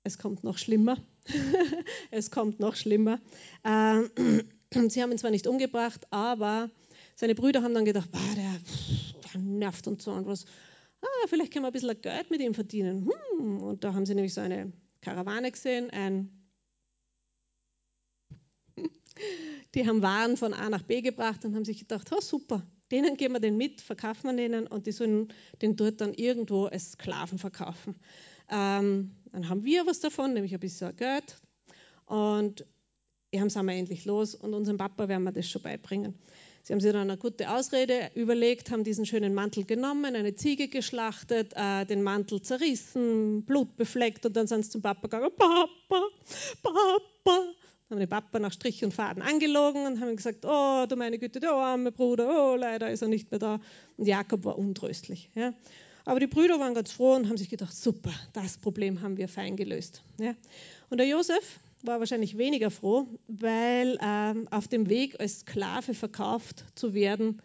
Es 0.02 0.18
kommt 0.18 0.44
noch 0.44 0.58
schlimmer. 0.58 0.98
es 2.10 2.30
kommt 2.30 2.60
noch 2.60 2.76
schlimmer. 2.76 3.20
Ähm, 3.64 4.10
sie 4.88 5.02
haben 5.02 5.12
ihn 5.12 5.18
zwar 5.18 5.30
nicht 5.30 5.46
umgebracht, 5.46 6.06
aber 6.10 6.70
seine 7.14 7.34
Brüder 7.34 7.62
haben 7.62 7.74
dann 7.74 7.84
gedacht, 7.84 8.10
der, 8.12 8.60
der, 9.32 9.40
nervt 9.40 9.86
und 9.86 10.02
so 10.02 10.12
und 10.12 10.26
was. 10.26 10.44
Ah, 11.04 11.26
vielleicht 11.28 11.52
können 11.52 11.64
wir 11.64 11.68
ein 11.68 11.72
bisschen 11.72 12.00
Geld 12.00 12.30
mit 12.30 12.40
ihm 12.40 12.54
verdienen. 12.54 13.10
Hm. 13.38 13.62
Und 13.62 13.84
da 13.84 13.92
haben 13.92 14.06
sie 14.06 14.14
nämlich 14.14 14.34
so 14.34 14.40
eine 14.40 14.72
Karawane 15.00 15.50
gesehen, 15.52 15.90
ein 15.90 16.30
die 19.74 19.86
haben 19.86 20.02
Waren 20.02 20.36
von 20.36 20.54
A 20.54 20.70
nach 20.70 20.82
B 20.82 21.02
gebracht 21.02 21.44
und 21.44 21.54
haben 21.54 21.64
sich 21.64 21.78
gedacht, 21.78 22.10
oh 22.12 22.20
super, 22.20 22.66
denen 22.90 23.16
geben 23.16 23.34
wir 23.34 23.40
den 23.40 23.56
mit, 23.56 23.80
verkaufen 23.80 24.30
wir 24.30 24.36
denen 24.36 24.66
und 24.66 24.86
die 24.86 24.92
sollen 24.92 25.32
den 25.62 25.76
dort 25.76 26.00
dann 26.00 26.14
irgendwo 26.14 26.64
als 26.64 26.92
Sklaven 26.92 27.38
verkaufen. 27.38 27.96
Ähm, 28.50 29.14
dann 29.32 29.48
haben 29.48 29.64
wir 29.64 29.86
was 29.86 30.00
davon, 30.00 30.32
nämlich 30.32 30.54
ein 30.54 30.60
bisschen 30.60 30.94
Geld. 30.96 31.36
Und 32.06 32.66
haben 33.40 33.50
sind 33.50 33.66
wir 33.66 33.74
endlich 33.74 34.04
los 34.04 34.34
und 34.34 34.54
unserem 34.54 34.78
Papa 34.78 35.08
werden 35.08 35.24
wir 35.24 35.32
das 35.32 35.48
schon 35.48 35.62
beibringen. 35.62 36.14
Sie 36.64 36.72
haben 36.72 36.80
sich 36.80 36.92
dann 36.92 37.10
eine 37.10 37.18
gute 37.18 37.50
Ausrede 37.50 38.10
überlegt, 38.14 38.70
haben 38.70 38.84
diesen 38.84 39.04
schönen 39.04 39.34
Mantel 39.34 39.64
genommen, 39.64 40.16
eine 40.16 40.34
Ziege 40.34 40.68
geschlachtet, 40.68 41.52
äh, 41.54 41.84
den 41.84 42.02
Mantel 42.02 42.40
zerrissen, 42.40 43.44
Blut 43.44 43.76
befleckt 43.76 44.24
und 44.24 44.34
dann 44.34 44.46
sind 44.46 44.64
sie 44.64 44.70
zum 44.70 44.80
Papa 44.80 45.02
gegangen, 45.02 45.30
Papa, 45.36 45.68
Papa. 46.62 47.44
Haben 47.90 48.00
den 48.00 48.08
Papa 48.08 48.38
nach 48.38 48.52
Strich 48.52 48.82
und 48.82 48.94
Faden 48.94 49.22
angelogen 49.22 49.84
und 49.84 50.00
haben 50.00 50.16
gesagt, 50.16 50.46
oh 50.46 50.86
du 50.88 50.96
meine 50.96 51.18
Güte, 51.18 51.38
der 51.38 51.52
arme 51.52 51.92
Bruder, 51.92 52.52
oh 52.52 52.56
leider 52.56 52.90
ist 52.90 53.02
er 53.02 53.08
nicht 53.08 53.30
mehr 53.30 53.38
da. 53.40 53.60
Und 53.98 54.06
Jakob 54.06 54.46
war 54.46 54.56
untröstlich. 54.58 55.28
Ja. 55.34 55.52
Aber 56.06 56.18
die 56.18 56.26
Brüder 56.26 56.58
waren 56.60 56.72
ganz 56.72 56.92
froh 56.92 57.14
und 57.14 57.28
haben 57.28 57.36
sich 57.36 57.50
gedacht, 57.50 57.76
super, 57.76 58.12
das 58.32 58.56
Problem 58.56 59.02
haben 59.02 59.18
wir 59.18 59.28
fein 59.28 59.56
gelöst. 59.56 60.02
Ja. 60.18 60.34
Und 60.88 60.96
der 60.96 61.06
Josef 61.06 61.60
war 61.86 62.00
wahrscheinlich 62.00 62.38
weniger 62.38 62.70
froh, 62.70 63.06
weil 63.28 63.98
ähm, 64.02 64.48
auf 64.50 64.68
dem 64.68 64.88
Weg 64.88 65.20
als 65.20 65.40
Sklave 65.40 65.94
verkauft 65.94 66.64
zu 66.74 66.94
werden, 66.94 67.42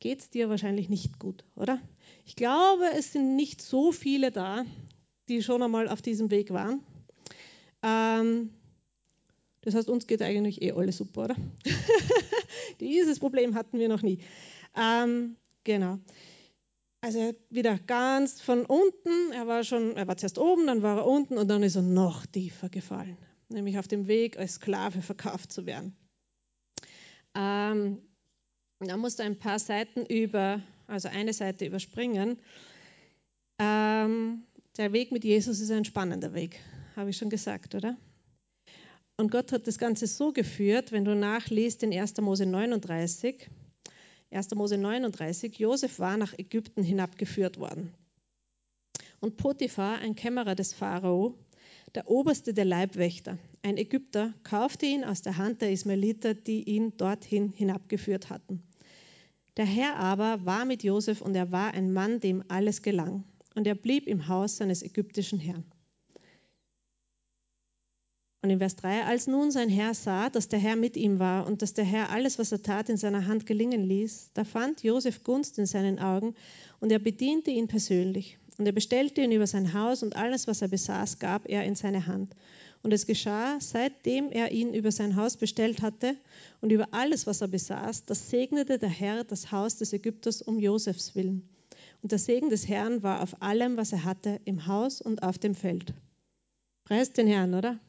geht 0.00 0.20
es 0.20 0.30
dir 0.30 0.48
wahrscheinlich 0.48 0.88
nicht 0.88 1.18
gut, 1.18 1.44
oder? 1.54 1.80
Ich 2.24 2.36
glaube, 2.36 2.84
es 2.96 3.12
sind 3.12 3.36
nicht 3.36 3.62
so 3.62 3.92
viele 3.92 4.30
da, 4.30 4.64
die 5.28 5.42
schon 5.42 5.62
einmal 5.62 5.88
auf 5.88 6.02
diesem 6.02 6.30
Weg 6.30 6.50
waren. 6.50 6.80
Ähm, 7.82 8.50
das 9.62 9.74
heißt, 9.74 9.88
uns 9.88 10.06
geht 10.06 10.22
eigentlich 10.22 10.62
eh 10.62 10.72
alles 10.72 10.98
super, 10.98 11.24
oder? 11.24 11.36
Dieses 12.80 13.18
Problem 13.18 13.54
hatten 13.54 13.78
wir 13.78 13.88
noch 13.88 14.02
nie. 14.02 14.20
Ähm, 14.76 15.36
genau. 15.64 15.98
Also 17.00 17.34
wieder 17.50 17.78
ganz 17.78 18.40
von 18.40 18.64
unten, 18.64 19.32
er 19.32 19.46
war 19.46 19.64
schon, 19.64 19.96
er 19.96 20.08
war 20.08 20.16
zuerst 20.16 20.38
oben, 20.38 20.66
dann 20.66 20.82
war 20.82 20.98
er 20.98 21.06
unten 21.06 21.38
und 21.38 21.48
dann 21.48 21.62
ist 21.62 21.76
er 21.76 21.82
noch 21.82 22.26
tiefer 22.26 22.68
gefallen, 22.68 23.16
nämlich 23.48 23.78
auf 23.78 23.88
dem 23.88 24.06
Weg 24.06 24.38
als 24.38 24.54
Sklave 24.54 25.02
verkauft 25.02 25.52
zu 25.52 25.66
werden. 25.66 25.96
Ähm, 27.34 27.98
da 28.80 28.96
musste 28.96 29.22
ein 29.22 29.38
paar 29.38 29.58
Seiten 29.58 30.04
über, 30.06 30.62
also 30.86 31.08
eine 31.08 31.32
Seite 31.32 31.66
überspringen. 31.66 32.38
Ähm, 33.58 34.44
der 34.76 34.92
Weg 34.92 35.12
mit 35.12 35.24
Jesus 35.24 35.60
ist 35.60 35.70
ein 35.70 35.84
spannender 35.84 36.34
Weg, 36.34 36.60
habe 36.94 37.10
ich 37.10 37.16
schon 37.16 37.30
gesagt, 37.30 37.74
oder? 37.74 37.96
Und 39.18 39.30
Gott 39.30 39.52
hat 39.52 39.66
das 39.66 39.78
Ganze 39.78 40.06
so 40.06 40.32
geführt, 40.32 40.92
wenn 40.92 41.06
du 41.06 41.14
nachliest 41.14 41.82
in 41.82 41.92
1. 41.92 42.20
Mose 42.20 42.44
39, 42.44 43.48
1. 44.30 44.54
Mose 44.54 44.76
39, 44.76 45.58
Josef 45.58 45.98
war 45.98 46.18
nach 46.18 46.38
Ägypten 46.38 46.82
hinabgeführt 46.82 47.58
worden. 47.58 47.94
Und 49.20 49.38
Potiphar, 49.38 49.98
ein 49.98 50.14
Kämmerer 50.14 50.54
des 50.54 50.74
Pharao, 50.74 51.34
der 51.94 52.10
oberste 52.10 52.52
der 52.52 52.64
Leibwächter, 52.64 53.38
ein 53.62 53.76
Ägypter, 53.76 54.34
kaufte 54.42 54.86
ihn 54.86 55.04
aus 55.04 55.22
der 55.22 55.38
Hand 55.38 55.62
der 55.62 55.72
Ismaeliter, 55.72 56.34
die 56.34 56.62
ihn 56.64 56.96
dorthin 56.96 57.52
hinabgeführt 57.52 58.30
hatten. 58.30 58.62
Der 59.56 59.64
Herr 59.64 59.96
aber 59.96 60.44
war 60.44 60.64
mit 60.64 60.82
Josef 60.82 61.22
und 61.22 61.34
er 61.34 61.50
war 61.50 61.72
ein 61.72 61.92
Mann, 61.92 62.20
dem 62.20 62.44
alles 62.48 62.82
gelang. 62.82 63.24
Und 63.54 63.66
er 63.66 63.74
blieb 63.74 64.06
im 64.06 64.28
Haus 64.28 64.58
seines 64.58 64.82
ägyptischen 64.82 65.38
Herrn. 65.38 65.64
Und 68.42 68.50
in 68.50 68.58
Vers 68.58 68.76
3, 68.76 69.04
als 69.04 69.26
nun 69.26 69.50
sein 69.50 69.68
Herr 69.70 69.94
sah, 69.94 70.28
dass 70.28 70.48
der 70.48 70.58
Herr 70.58 70.76
mit 70.76 70.96
ihm 70.96 71.18
war 71.18 71.46
und 71.46 71.62
dass 71.62 71.72
der 71.72 71.84
Herr 71.84 72.10
alles, 72.10 72.38
was 72.38 72.52
er 72.52 72.62
tat, 72.62 72.88
in 72.88 72.96
seiner 72.96 73.26
Hand 73.26 73.46
gelingen 73.46 73.82
ließ, 73.82 74.30
da 74.34 74.44
fand 74.44 74.82
Josef 74.82 75.24
Gunst 75.24 75.58
in 75.58 75.66
seinen 75.66 75.98
Augen 75.98 76.34
und 76.78 76.92
er 76.92 76.98
bediente 76.98 77.50
ihn 77.50 77.66
persönlich. 77.66 78.38
Und 78.58 78.66
er 78.66 78.72
bestellte 78.72 79.20
ihn 79.20 79.32
über 79.32 79.46
sein 79.46 79.74
Haus 79.74 80.02
und 80.02 80.16
alles, 80.16 80.46
was 80.46 80.62
er 80.62 80.68
besaß, 80.68 81.18
gab 81.18 81.48
er 81.48 81.64
in 81.64 81.74
seine 81.74 82.06
Hand. 82.06 82.34
Und 82.82 82.92
es 82.92 83.06
geschah, 83.06 83.58
seitdem 83.60 84.30
er 84.30 84.52
ihn 84.52 84.72
über 84.72 84.92
sein 84.92 85.16
Haus 85.16 85.36
bestellt 85.36 85.82
hatte 85.82 86.16
und 86.60 86.70
über 86.70 86.88
alles, 86.92 87.26
was 87.26 87.40
er 87.40 87.48
besaß, 87.48 88.06
das 88.06 88.30
segnete 88.30 88.78
der 88.78 88.88
Herr 88.88 89.24
das 89.24 89.50
Haus 89.52 89.76
des 89.76 89.92
Ägypters 89.92 90.40
um 90.40 90.58
Josefs 90.58 91.14
willen. 91.14 91.48
Und 92.02 92.12
der 92.12 92.18
Segen 92.18 92.48
des 92.48 92.68
Herrn 92.68 93.02
war 93.02 93.22
auf 93.22 93.42
allem, 93.42 93.76
was 93.76 93.92
er 93.92 94.04
hatte, 94.04 94.40
im 94.44 94.66
Haus 94.66 95.00
und 95.00 95.22
auf 95.22 95.38
dem 95.38 95.54
Feld. 95.54 95.92
Preist 96.84 97.16
den 97.16 97.26
Herrn, 97.26 97.54
oder? 97.54 97.80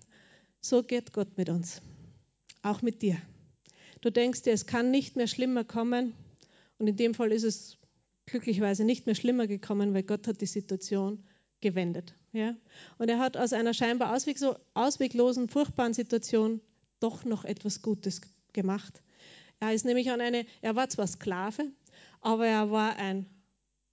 So 0.59 0.83
geht 0.83 1.13
Gott 1.13 1.37
mit 1.37 1.49
uns, 1.49 1.81
auch 2.63 2.81
mit 2.81 3.01
dir. 3.01 3.17
Du 4.01 4.09
denkst 4.09 4.41
dir, 4.41 4.53
es 4.53 4.65
kann 4.65 4.91
nicht 4.91 5.15
mehr 5.15 5.27
schlimmer 5.27 5.63
kommen 5.63 6.13
und 6.79 6.87
in 6.87 6.95
dem 6.95 7.13
Fall 7.13 7.31
ist 7.31 7.43
es 7.43 7.77
glücklicherweise 8.27 8.83
nicht 8.83 9.07
mehr 9.07 9.15
schlimmer 9.15 9.47
gekommen, 9.47 9.95
weil 9.95 10.03
Gott 10.03 10.27
hat 10.27 10.41
die 10.41 10.45
Situation 10.45 11.23
gewendet. 11.61 12.13
Ja? 12.33 12.55
Und 12.99 13.09
er 13.09 13.17
hat 13.17 13.35
aus 13.35 13.53
einer 13.53 13.73
scheinbar 13.73 14.13
ausweglosen, 14.13 15.49
furchtbaren 15.49 15.93
Situation 15.93 16.61
doch 16.99 17.25
noch 17.25 17.45
etwas 17.45 17.81
Gutes 17.81 18.21
gemacht. 18.53 19.01
Er 19.59 19.73
ist 19.73 19.85
nämlich 19.85 20.11
an 20.11 20.21
eine, 20.21 20.45
er 20.61 20.75
war 20.75 20.87
zwar 20.89 21.07
Sklave, 21.07 21.71
aber 22.21 22.45
er 22.45 22.69
war 22.69 22.97
ein 22.97 23.25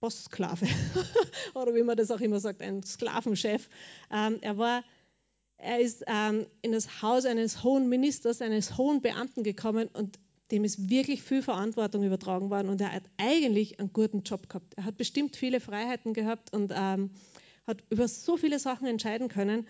Bosssklave 0.00 0.66
oder 1.54 1.74
wie 1.74 1.82
man 1.82 1.96
das 1.96 2.10
auch 2.10 2.20
immer 2.20 2.38
sagt, 2.38 2.60
ein 2.60 2.82
Sklavenchef. 2.82 3.70
Ähm, 4.10 4.38
er 4.42 4.58
war 4.58 4.84
er 5.56 5.80
ist 5.80 6.04
ähm, 6.06 6.46
in 6.60 6.72
das 6.72 7.00
Haus 7.00 7.24
eines 7.24 7.62
hohen 7.62 7.88
Ministers, 7.88 8.42
eines 8.42 8.76
hohen 8.76 9.00
Beamten 9.00 9.44
gekommen 9.44 9.88
und 9.92 10.18
dem 10.50 10.64
ist 10.64 10.90
wirklich 10.90 11.22
viel 11.22 11.42
Verantwortung 11.42 12.02
übertragen 12.02 12.50
worden 12.50 12.68
und 12.68 12.80
er 12.80 12.92
hat 12.92 13.04
eigentlich 13.16 13.80
einen 13.80 13.92
guten 13.92 14.22
Job 14.22 14.48
gehabt. 14.48 14.74
Er 14.76 14.84
hat 14.84 14.96
bestimmt 14.96 15.36
viele 15.36 15.60
Freiheiten 15.60 16.12
gehabt 16.12 16.52
und 16.54 16.72
ähm, 16.74 17.10
hat 17.66 17.82
über 17.90 18.08
so 18.08 18.36
viele 18.36 18.58
Sachen 18.58 18.86
entscheiden 18.86 19.28
können. 19.28 19.66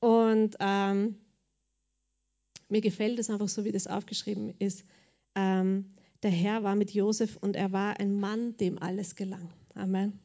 Und 0.00 0.56
ähm, 0.60 1.16
mir 2.68 2.80
gefällt 2.80 3.18
es 3.18 3.30
einfach 3.30 3.48
so, 3.48 3.64
wie 3.64 3.72
das 3.72 3.86
aufgeschrieben 3.86 4.54
ist. 4.58 4.84
Ähm, 5.34 5.94
der 6.22 6.30
Herr 6.30 6.62
war 6.62 6.74
mit 6.74 6.92
Josef 6.92 7.36
und 7.36 7.54
er 7.54 7.72
war 7.72 8.00
ein 8.00 8.18
Mann, 8.18 8.56
dem 8.56 8.78
alles 8.80 9.14
gelang. 9.14 9.50
Amen. 9.74 10.18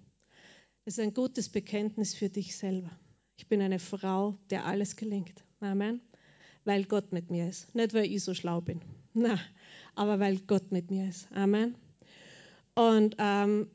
Das 0.86 0.98
ist 0.98 1.04
ein 1.04 1.14
gutes 1.14 1.50
Bekenntnis 1.50 2.16
für 2.16 2.30
dich 2.30 2.56
selber. 2.56 2.90
Ich 3.38 3.48
bin 3.48 3.62
eine 3.62 3.80
Frau, 3.80 4.38
der 4.50 4.66
alles 4.66 4.96
gelingt. 4.96 5.44
Amen. 5.60 6.02
Weil 6.64 6.86
Gott 6.86 7.12
mit 7.12 7.30
mir 7.30 7.50
ist. 7.50 7.74
Nicht, 7.76 7.94
weil 7.94 8.06
ich 8.06 8.24
so 8.24 8.34
schlau 8.34 8.62
bin. 8.62 8.82
Na, 9.14 9.40
aber 10.00 10.18
weil 10.22 10.38
Gott 10.48 10.72
mit 10.72 10.92
mir 10.92 11.10
ist. 11.10 11.28
Amen. 11.34 11.76
Und 12.74 13.18
ähm, 13.20 13.68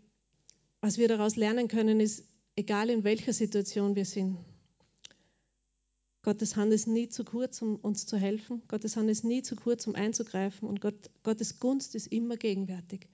was 0.80 0.96
wir 0.96 1.06
daraus 1.06 1.36
lernen 1.36 1.68
können, 1.68 2.00
ist, 2.00 2.24
egal 2.56 2.88
in 2.88 3.04
welcher 3.04 3.34
Situation 3.34 3.94
wir 3.94 4.06
sind, 4.06 4.38
Gottes 6.22 6.56
Hand 6.56 6.72
ist 6.72 6.88
nie 6.88 7.10
zu 7.10 7.24
kurz, 7.24 7.60
um 7.60 7.76
uns 7.76 8.06
zu 8.06 8.16
helfen. 8.16 8.62
Gottes 8.68 8.96
Hand 8.96 9.10
ist 9.10 9.24
nie 9.24 9.42
zu 9.42 9.54
kurz, 9.54 9.86
um 9.86 9.94
einzugreifen. 9.94 10.66
Und 10.66 10.80
Gott, 10.80 11.10
Gottes 11.24 11.60
Gunst 11.60 11.94
ist 11.94 12.06
immer 12.06 12.38
gegenwärtig. 12.38 13.06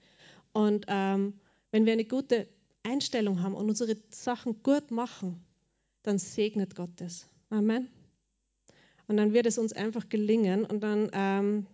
Und 0.53 0.85
ähm, 0.87 1.33
wenn 1.71 1.85
wir 1.85 1.91
eine 1.91 2.05
gute 2.05 2.47
Einstellung 2.83 3.41
haben 3.41 3.55
und 3.55 3.67
unsere 3.67 3.97
Sachen 4.11 4.63
gut 4.63 4.89
machen, 4.89 5.43
dann 6.03 6.17
segnet 6.17 6.75
Gott 6.77 7.01
es. 7.01 7.27
Amen. 7.49 7.89
Und 9.09 9.17
dann 9.17 9.33
wird 9.33 9.47
es 9.47 9.57
uns 9.57 9.73
einfach 9.73 10.07
gelingen. 10.07 10.63
Und 10.63 10.79
dann, 10.81 11.09
ähm, 11.11 11.67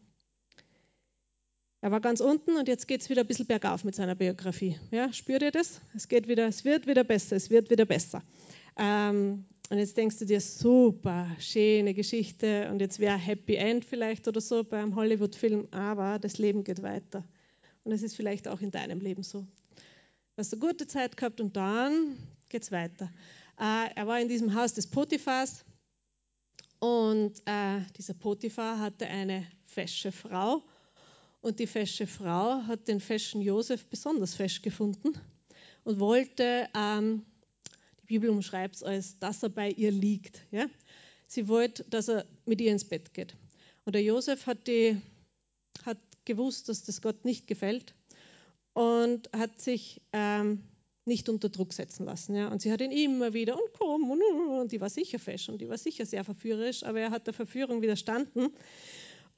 er 1.82 1.92
war 1.92 2.02
ganz 2.02 2.22
unten 2.22 2.58
und 2.58 2.68
jetzt 2.68 2.88
geht 2.88 3.02
es 3.02 3.10
wieder 3.10 3.22
ein 3.22 3.28
bisschen 3.28 3.46
bergauf 3.46 3.84
mit 3.84 3.94
seiner 3.94 4.16
Biografie. 4.16 4.78
Ja, 4.92 5.14
spürt 5.14 5.44
ihr 5.44 5.52
das? 5.52 5.80
Es 5.96 6.08
geht 6.08 6.28
wieder, 6.28 6.48
es 6.48 6.66
wird 6.66 6.88
wieder 6.88 7.04
besser, 7.04 7.36
es 7.36 7.50
wird 7.50 7.70
wieder 7.70 7.86
besser. 7.86 8.24
Ähm, 8.78 9.46
und 9.70 9.78
jetzt 9.78 9.96
denkst 9.98 10.18
du 10.18 10.26
dir, 10.26 10.42
super, 10.42 11.28
schöne 11.40 11.94
Geschichte 11.94 12.70
und 12.72 12.80
jetzt 12.80 13.00
wäre 13.00 13.18
Happy 13.18 13.56
End 13.56 13.86
vielleicht 13.86 14.28
oder 14.28 14.42
so 14.42 14.64
beim 14.64 14.96
Hollywood-Film, 14.96 15.68
aber 15.72 16.20
das 16.20 16.38
Leben 16.38 16.64
geht 16.64 16.82
weiter. 16.82 17.24
Und 17.84 17.92
es 17.92 18.02
ist 18.02 18.16
vielleicht 18.16 18.48
auch 18.48 18.62
in 18.62 18.72
deinem 18.72 19.00
Leben 19.00 19.24
so. 19.24 19.42
Du 19.42 20.40
hast 20.40 20.54
eine 20.54 20.62
gute 20.62 20.88
Zeit 20.88 21.16
gehabt 21.16 21.42
und 21.42 21.56
dann 21.56 22.18
geht 22.50 22.64
es 22.64 22.72
weiter. 22.72 23.12
Äh, 23.60 23.94
er 23.94 24.08
war 24.08 24.20
in 24.20 24.30
diesem 24.30 24.56
Haus 24.56 24.74
des 24.74 24.88
Potiphars 24.88 25.64
und 26.80 27.40
äh, 27.46 27.82
dieser 27.98 28.14
Potiphar 28.14 28.80
hatte 28.80 29.06
eine 29.08 29.46
fesche 29.66 30.12
Frau 30.12 30.64
und 31.42 31.60
die 31.60 31.68
fesche 31.68 32.08
Frau 32.08 32.62
hat 32.64 32.88
den 32.88 33.00
feschen 33.00 33.42
Josef 33.42 33.86
besonders 33.86 34.36
fesch 34.36 34.62
gefunden 34.62 35.14
und 35.84 36.00
wollte 36.00 36.68
ähm, 36.76 37.26
Bibel 38.08 38.30
umschreibt 38.30 38.76
es 38.76 38.84
als, 38.84 39.20
dass 39.20 39.44
er 39.44 39.50
bei 39.50 39.70
ihr 39.70 39.92
liegt. 39.92 40.42
Ja? 40.52 40.68
Sie 41.28 41.48
wollte, 41.48 41.84
dass 41.90 42.08
er 42.08 42.26
mit 42.46 42.62
ihr 42.62 42.72
ins 42.72 42.86
Bett 42.86 43.14
geht. 43.14 43.36
Und 43.86 43.94
der 43.94 44.04
Josef 44.04 44.48
hat, 44.48 44.68
die, 44.68 45.00
hat 45.86 45.98
gewusst, 46.26 46.70
dass 46.70 46.84
das 46.84 47.02
Gott 47.02 47.26
nicht 47.26 47.48
gefällt 47.48 47.94
und 48.74 49.30
hat 49.34 49.62
sich 49.62 50.02
ähm, 50.14 50.64
nicht 51.06 51.30
unter 51.30 51.50
Druck 51.50 51.74
setzen 51.74 52.06
lassen. 52.06 52.36
Ja? 52.36 52.48
Und 52.48 52.62
sie 52.62 52.72
hat 52.72 52.82
ihn 52.82 52.92
immer 52.92 53.34
wieder, 53.34 53.56
und 53.56 53.74
komm, 53.74 54.10
und, 54.10 54.22
und 54.22 54.72
die 54.72 54.82
war 54.82 54.90
sicher 54.90 55.20
fesch 55.20 55.50
und 55.50 55.60
die 55.60 55.70
war 55.70 55.78
sicher 55.78 56.06
sehr 56.06 56.24
verführerisch, 56.24 56.84
aber 56.84 57.00
er 57.00 57.12
hat 57.12 57.28
der 57.28 57.34
Verführung 57.34 57.82
widerstanden. 57.82 58.50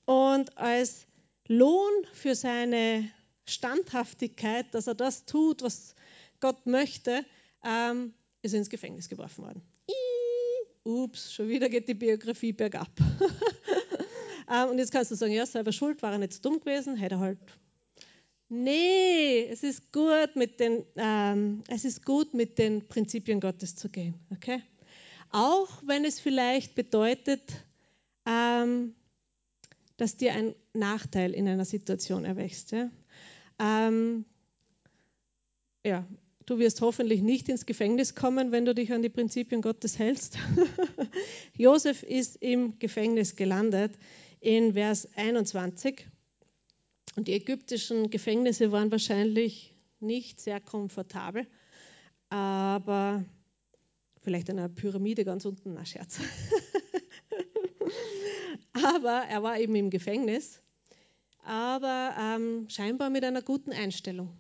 Und 0.06 0.58
als 0.58 1.08
Lohn 1.50 1.92
für 2.14 2.36
seine 2.36 3.10
Standhaftigkeit, 3.46 4.74
dass 4.74 4.88
er 4.88 4.96
das 4.96 5.26
tut, 5.26 5.62
was 5.64 5.96
Gott 6.40 6.66
möchte, 6.66 7.26
ähm, 7.66 8.14
ist 8.42 8.54
ins 8.54 8.70
Gefängnis 8.70 9.10
geworfen 9.10 9.44
worden. 9.44 9.62
Ups, 10.84 11.34
schon 11.34 11.50
wieder 11.50 11.68
geht 11.68 11.90
die 11.90 11.94
Biografie 11.94 12.54
bergab. 12.54 12.90
Ähm, 14.52 14.70
und 14.70 14.80
jetzt 14.80 14.92
kannst 14.92 15.12
du 15.12 15.16
sagen, 15.16 15.32
ja, 15.32 15.46
selber 15.46 15.72
schuld, 15.72 16.02
war 16.02 16.12
er 16.12 16.18
nicht 16.18 16.34
so 16.34 16.42
dumm 16.42 16.60
gewesen, 16.60 16.96
hätte 16.96 17.16
er 17.16 17.20
halt. 17.20 17.38
Nee, 18.48 19.48
es 19.48 19.62
ist 19.62 19.92
gut 19.92 20.36
mit 20.36 20.60
den, 20.60 20.84
ähm, 20.96 21.62
es 21.68 21.86
ist 21.86 22.04
gut 22.04 22.34
mit 22.34 22.58
den 22.58 22.88
Prinzipien 22.88 23.40
Gottes 23.40 23.76
zu 23.76 23.90
gehen, 23.90 24.16
okay? 24.32 24.64
Auch 25.30 25.70
wenn 25.86 26.04
es 26.04 26.20
vielleicht 26.20 26.74
bedeutet, 26.74 27.44
ähm, 28.26 28.96
dass 30.02 30.18
dir 30.18 30.34
ein 30.34 30.56
Nachteil 30.74 31.34
in 31.34 31.48
einer 31.48 31.66
Situation 31.66 32.26
erwächst. 32.26 32.72
Ja? 32.72 32.90
Ähm, 33.60 34.26
ja, 35.86 36.06
Du 36.50 36.58
wirst 36.58 36.82
hoffentlich 36.82 37.22
nicht 37.22 37.48
ins 37.48 37.68
Gefängnis 37.68 38.16
kommen, 38.16 38.52
wenn 38.52 38.66
du 38.66 38.74
dich 38.74 38.92
an 38.92 39.04
die 39.04 39.10
Prinzipien 39.10 39.62
Gottes 39.62 40.00
hältst. 40.00 40.40
Josef 41.56 42.02
ist 42.02 42.38
im 42.38 42.80
Gefängnis 42.80 43.36
gelandet 43.36 43.92
in 44.40 44.74
Vers 44.74 45.08
21. 45.16 46.08
Und 47.16 47.28
die 47.28 47.34
ägyptischen 47.34 48.10
Gefängnisse 48.10 48.72
waren 48.72 48.92
wahrscheinlich 48.92 49.76
nicht 50.00 50.42
sehr 50.42 50.60
komfortabel, 50.60 51.46
aber 52.30 53.24
vielleicht 54.24 54.50
eine 54.50 54.70
Pyramide 54.70 55.26
ganz 55.26 55.46
unten, 55.46 55.76
na 55.76 55.86
Scherz. 55.86 56.20
aber 58.74 59.24
er 59.28 59.44
war 59.44 59.60
eben 59.60 59.76
im 59.76 59.90
Gefängnis, 59.90 60.62
aber 61.44 62.16
ähm, 62.20 62.70
scheinbar 62.70 63.10
mit 63.10 63.24
einer 63.24 63.42
guten 63.42 63.72
Einstellung 63.72 64.38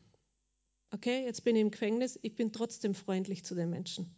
okay, 0.91 1.23
jetzt 1.25 1.43
bin 1.43 1.55
ich 1.55 1.61
im 1.61 1.71
Gefängnis, 1.71 2.19
ich 2.21 2.36
bin 2.36 2.51
trotzdem 2.51 2.93
freundlich 2.93 3.43
zu 3.43 3.55
den 3.55 3.69
Menschen. 3.69 4.13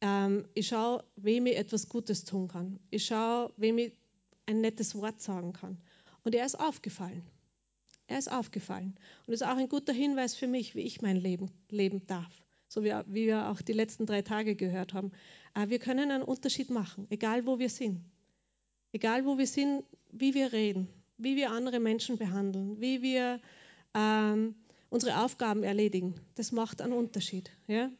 Ähm, 0.00 0.46
ich 0.54 0.68
schaue, 0.68 1.04
wem 1.16 1.46
ich 1.46 1.56
etwas 1.56 1.88
Gutes 1.88 2.24
tun 2.24 2.48
kann. 2.48 2.78
Ich 2.90 3.06
schaue, 3.06 3.52
wem 3.56 3.78
ich 3.78 3.92
ein 4.46 4.60
nettes 4.60 4.94
Wort 4.94 5.20
sagen 5.20 5.52
kann. 5.52 5.78
Und 6.24 6.34
er 6.34 6.46
ist 6.46 6.58
aufgefallen. 6.58 7.22
Er 8.06 8.18
ist 8.18 8.30
aufgefallen. 8.30 8.96
Und 9.26 9.34
ist 9.34 9.44
auch 9.44 9.56
ein 9.56 9.68
guter 9.68 9.92
Hinweis 9.92 10.34
für 10.34 10.46
mich, 10.46 10.74
wie 10.74 10.80
ich 10.80 11.02
mein 11.02 11.16
Leben 11.16 11.50
leben 11.68 12.06
darf. 12.06 12.32
So 12.66 12.82
wie, 12.82 12.92
wie 13.06 13.26
wir 13.26 13.48
auch 13.48 13.60
die 13.60 13.72
letzten 13.72 14.06
drei 14.06 14.22
Tage 14.22 14.54
gehört 14.54 14.94
haben. 14.94 15.12
Äh, 15.54 15.68
wir 15.68 15.78
können 15.78 16.10
einen 16.10 16.22
Unterschied 16.22 16.70
machen, 16.70 17.06
egal 17.10 17.46
wo 17.46 17.58
wir 17.58 17.68
sind. 17.68 18.00
Egal 18.92 19.24
wo 19.24 19.38
wir 19.38 19.46
sind, 19.46 19.84
wie 20.10 20.34
wir 20.34 20.52
reden, 20.52 20.88
wie 21.18 21.36
wir 21.36 21.50
andere 21.50 21.80
Menschen 21.80 22.18
behandeln, 22.18 22.80
wie 22.80 23.02
wir 23.02 23.40
ähm, 23.94 24.54
unsere 24.88 25.22
Aufgaben 25.22 25.62
erledigen. 25.62 26.14
Das 26.34 26.52
macht 26.52 26.82
einen 26.82 26.92
Unterschied. 26.92 27.50
Ja? 27.66 27.90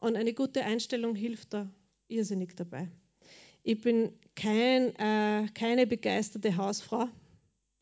Und 0.00 0.16
eine 0.16 0.34
gute 0.34 0.64
Einstellung 0.64 1.14
hilft 1.14 1.54
da 1.54 1.70
irrsinnig 2.08 2.54
dabei. 2.56 2.88
Ich 3.62 3.80
bin 3.80 4.12
kein, 4.34 4.94
äh, 4.96 5.48
keine 5.54 5.86
begeisterte 5.86 6.56
Hausfrau, 6.56 7.08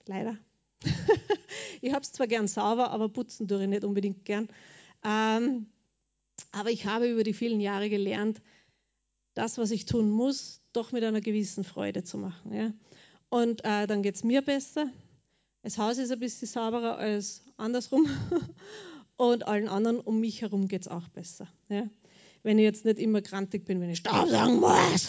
leider. 0.07 0.36
ich 1.80 1.92
habe 1.92 2.03
es 2.03 2.12
zwar 2.12 2.26
gern 2.26 2.49
sauber, 2.49 2.90
aber 2.90 3.09
putzen 3.09 3.47
tue 3.47 3.62
ich 3.62 3.68
nicht 3.68 3.84
unbedingt 3.84 4.24
gern. 4.24 4.49
Ähm, 5.05 5.66
aber 6.53 6.70
ich 6.70 6.86
habe 6.86 7.09
über 7.09 7.22
die 7.22 7.34
vielen 7.34 7.61
Jahre 7.61 7.88
gelernt, 7.88 8.42
das, 9.34 9.59
was 9.59 9.70
ich 9.70 9.84
tun 9.84 10.11
muss, 10.11 10.62
doch 10.77 10.93
mit 10.93 11.03
einer 11.03 11.20
gewissen 11.20 11.64
Freude 11.64 12.05
zu 12.05 12.18
machen. 12.18 12.53
Ja? 12.53 12.72
Und 13.29 13.64
äh, 13.64 13.87
dann 13.87 14.03
geht 14.03 14.16
es 14.16 14.24
mir 14.24 14.43
besser, 14.43 14.89
das 15.62 15.79
Haus 15.79 15.99
ist 15.99 16.12
ein 16.12 16.20
bisschen 16.20 16.47
sauberer 16.47 16.97
als 16.97 17.43
andersrum 17.57 18.09
und 19.16 19.49
allen 19.49 19.68
anderen 19.68 19.99
um 19.99 20.20
mich 20.20 20.43
herum 20.43 20.68
geht 20.68 20.83
es 20.83 20.89
auch 20.89 21.09
besser. 21.09 21.49
Ja? 21.68 21.89
Wenn 22.43 22.59
ich 22.59 22.64
jetzt 22.64 22.85
nicht 22.85 22.99
immer 22.99 23.20
grantig 23.20 23.64
bin, 23.64 23.81
wenn 23.81 23.91
ich 23.91 23.99
Staubsaugen 23.99 24.61
muss. 24.61 25.09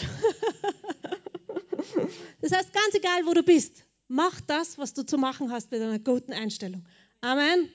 das 2.40 2.52
heißt, 2.52 2.72
ganz 2.72 2.94
egal, 2.94 3.26
wo 3.26 3.34
du 3.34 3.44
bist, 3.44 3.84
mach 4.08 4.40
das, 4.40 4.78
was 4.78 4.94
du 4.94 5.04
zu 5.04 5.16
machen 5.18 5.52
hast 5.52 5.70
mit 5.70 5.80
einer 5.80 6.00
guten 6.00 6.32
Einstellung. 6.32 6.84
Amen. 7.20 7.68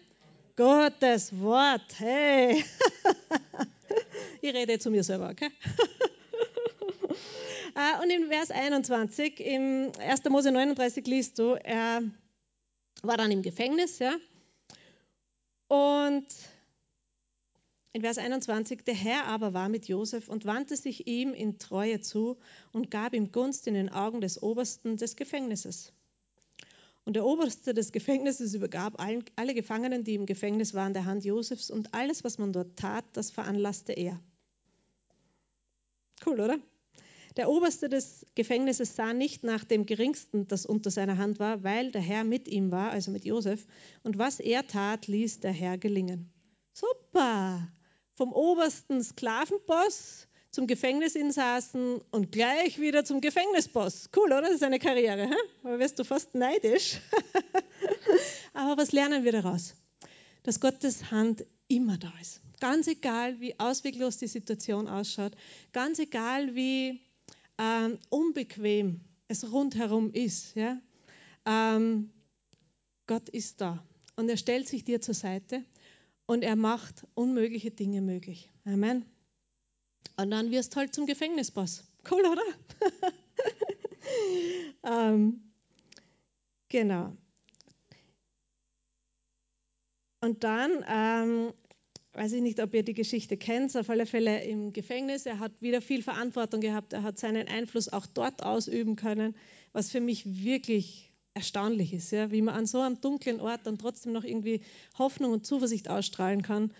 Gottes 0.56 1.32
Wort. 1.40 1.98
Hey. 1.98 2.66
ich 4.42 4.54
rede 4.54 4.78
zu 4.78 4.92
mir 4.92 5.04
selber, 5.04 5.30
okay? 5.30 5.52
Ah, 7.76 8.02
und 8.04 8.12
in 8.12 8.28
Vers 8.28 8.52
21, 8.52 9.40
im 9.40 9.92
1. 9.98 10.24
Mose 10.30 10.52
39 10.52 11.08
liest 11.08 11.40
du, 11.40 11.56
er 11.56 12.04
war 13.02 13.18
dann 13.18 13.32
im 13.32 13.42
Gefängnis, 13.42 13.98
ja. 13.98 14.16
Und 15.70 16.28
in 17.94 18.02
Vers 18.02 18.20
21, 18.20 18.84
der 18.84 18.94
Herr 18.94 19.26
aber 19.26 19.56
war 19.56 19.70
mit 19.70 19.88
Josef 19.88 20.30
und 20.30 20.46
wandte 20.46 20.78
sich 20.78 21.08
ihm 21.08 21.34
in 21.34 21.58
Treue 21.58 22.00
zu 22.00 22.38
und 22.74 22.92
gab 22.92 23.16
ihm 23.16 23.32
Gunst 23.32 23.66
in 23.66 23.74
den 23.74 23.90
Augen 23.90 24.22
des 24.22 24.42
Obersten 24.44 24.98
des 24.98 25.16
Gefängnisses. 25.16 25.94
Und 27.06 27.16
der 27.16 27.26
Oberste 27.26 27.74
des 27.74 27.92
Gefängnisses 27.92 28.54
übergab 28.54 29.02
allen, 29.02 29.26
alle 29.36 29.56
Gefangenen, 29.56 30.04
die 30.04 30.14
im 30.14 30.28
Gefängnis 30.28 30.76
waren, 30.76 30.94
der 30.94 31.06
Hand 31.06 31.26
Josefs 31.26 31.72
und 31.72 31.92
alles, 31.96 32.24
was 32.24 32.38
man 32.38 32.54
dort 32.54 32.78
tat, 32.78 33.06
das 33.14 33.32
veranlasste 33.32 33.94
er. 33.94 34.20
Cool, 36.24 36.40
oder? 36.40 36.60
Der 37.36 37.50
Oberste 37.50 37.90
des 37.90 38.26
Gefängnisses 38.36 38.96
sah 38.96 39.14
nicht 39.14 39.44
nach 39.44 39.64
dem 39.64 39.86
Geringsten, 39.86 40.48
das 40.48 40.66
unter 40.66 40.92
seiner 40.92 41.18
Hand 41.18 41.40
war, 41.40 41.64
weil 41.64 41.92
der 41.92 42.02
Herr 42.02 42.24
mit 42.24 42.48
ihm 42.48 42.72
war, 42.72 42.92
also 42.92 43.10
mit 43.10 43.26
Josef. 43.26 43.66
Und 44.04 44.18
was 44.20 44.40
er 44.40 44.68
tat, 44.68 45.08
ließ 45.08 45.40
der 45.40 45.52
Herr 45.52 45.78
gelingen. 45.78 46.32
Super! 46.74 47.72
Vom 48.16 48.34
obersten 48.34 49.04
Sklavenboss 49.04 50.28
zum 50.52 50.68
Gefängnisinsassen 50.68 52.00
und 52.12 52.32
gleich 52.32 52.80
wieder 52.80 53.04
zum 53.04 53.22
Gefängnisboss. 53.22 54.12
Cool, 54.16 54.26
oder? 54.26 54.42
Das 54.42 54.52
ist 54.52 54.64
eine 54.64 54.78
Karriere. 54.78 55.28
Hä? 55.28 55.36
Da 55.64 55.80
wirst 55.80 55.98
du 55.98 56.04
fast 56.04 56.36
neidisch. 56.36 57.00
Aber 58.54 58.80
was 58.80 58.92
lernen 58.92 59.24
wir 59.24 59.32
daraus? 59.32 59.76
Dass 60.44 60.60
Gottes 60.60 61.10
Hand 61.10 61.44
immer 61.68 61.98
da 61.98 62.14
ist. 62.22 62.42
Ganz 62.60 62.88
egal, 62.88 63.40
wie 63.40 63.60
ausweglos 63.60 64.18
die 64.18 64.28
Situation 64.28 64.88
ausschaut, 64.88 65.34
ganz 65.72 65.98
egal, 65.98 66.54
wie 66.54 67.02
ähm, 67.58 68.00
unbequem 68.10 69.02
es 69.28 69.52
rundherum 69.52 70.12
ist. 70.12 70.56
Ja? 70.56 70.80
Ähm, 71.46 72.12
Gott 73.08 73.30
ist 73.30 73.62
da 73.62 73.84
und 74.16 74.30
er 74.30 74.38
stellt 74.38 74.68
sich 74.68 74.84
dir 74.84 75.02
zur 75.02 75.14
Seite 75.14 75.64
und 76.26 76.44
er 76.44 76.56
macht 76.56 77.06
unmögliche 77.16 77.72
Dinge 77.72 78.02
möglich. 78.02 78.50
Amen. 78.66 79.06
Und 80.18 80.32
dann 80.32 80.52
wirst 80.52 80.74
du 80.74 80.78
halt 80.78 80.94
zum 80.94 81.06
Gefängnisboss. 81.06 81.84
Cool, 82.10 82.24
oder? 82.26 82.44
ähm, 84.84 85.42
genau. 86.70 87.16
Und 90.22 90.44
dann, 90.44 90.86
ähm, 90.88 91.54
weiß 92.14 92.34
ich 92.34 92.42
nicht, 92.42 92.62
ob 92.62 92.74
ihr 92.74 92.84
die 92.84 92.94
Geschichte 92.94 93.38
kennt, 93.38 93.76
auf 93.76 93.90
alle 93.90 94.06
Fälle 94.06 94.44
im 94.44 94.72
Gefängnis. 94.72 95.26
Er 95.26 95.40
hat 95.40 95.52
wieder 95.62 95.82
viel 95.82 96.04
Verantwortung 96.04 96.62
gehabt. 96.62 96.94
Er 96.94 97.04
hat 97.04 97.18
seinen 97.18 97.48
Einfluss 97.48 97.90
auch 97.90 98.06
dort 98.06 98.44
ausüben 98.44 98.96
können, 98.96 99.36
was 99.72 99.92
für 99.92 100.00
mich 100.00 100.44
wirklich 100.44 101.12
erstaunlich 101.34 101.94
ist, 101.94 102.12
ja, 102.12 102.32
wie 102.32 102.44
man 102.44 102.54
an 102.54 102.68
so 102.68 102.80
einem 102.80 103.02
dunklen 103.02 103.42
Ort 103.42 103.62
dann 103.66 103.80
trotzdem 103.80 104.14
noch 104.14 104.24
irgendwie 104.24 104.62
Hoffnung 105.00 105.32
und 105.32 105.48
Zuversicht 105.48 105.90
ausstrahlen 105.90 106.44
kann. 106.44 106.72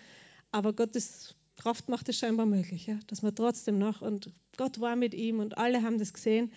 Aber 0.52 0.72
Gottes 0.72 1.34
Kraft 1.56 1.88
macht 1.88 2.08
es 2.08 2.18
scheinbar 2.18 2.46
möglich, 2.46 2.86
ja, 2.86 2.98
dass 3.08 3.22
man 3.22 3.34
trotzdem 3.34 3.78
noch, 3.78 4.00
und 4.00 4.30
Gott 4.56 4.80
war 4.80 4.94
mit 4.94 5.14
ihm 5.14 5.40
und 5.40 5.58
alle 5.58 5.82
haben 5.82 5.98
das 5.98 6.12
gesehen. 6.12 6.52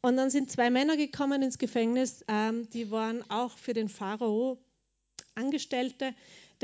Und 0.00 0.16
dann 0.16 0.30
sind 0.30 0.50
zwei 0.50 0.70
Männer 0.70 0.96
gekommen 0.96 1.42
ins 1.42 1.58
Gefängnis, 1.58 2.24
ähm, 2.28 2.68
die 2.70 2.90
waren 2.90 3.28
auch 3.30 3.58
für 3.58 3.74
den 3.74 3.90
Pharao 3.90 4.58
Angestellte. 5.34 6.14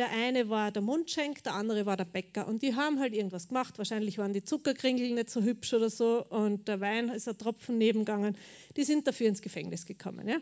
Der 0.00 0.12
eine 0.12 0.48
war 0.48 0.70
der 0.70 0.80
Mundschenk, 0.80 1.42
der 1.42 1.52
andere 1.52 1.84
war 1.84 1.94
der 1.94 2.06
Bäcker. 2.06 2.48
Und 2.48 2.62
die 2.62 2.74
haben 2.74 2.98
halt 3.00 3.12
irgendwas 3.12 3.48
gemacht. 3.48 3.76
Wahrscheinlich 3.76 4.16
waren 4.16 4.32
die 4.32 4.42
Zuckerkringel 4.42 5.12
nicht 5.12 5.28
so 5.28 5.42
hübsch 5.42 5.74
oder 5.74 5.90
so. 5.90 6.24
Und 6.24 6.68
der 6.68 6.80
Wein 6.80 7.10
ist 7.10 7.28
ein 7.28 7.36
Tropfen 7.36 7.76
nebengegangen. 7.76 8.34
Die 8.78 8.84
sind 8.84 9.06
dafür 9.06 9.28
ins 9.28 9.42
Gefängnis 9.42 9.84
gekommen. 9.84 10.26
Ja? 10.26 10.38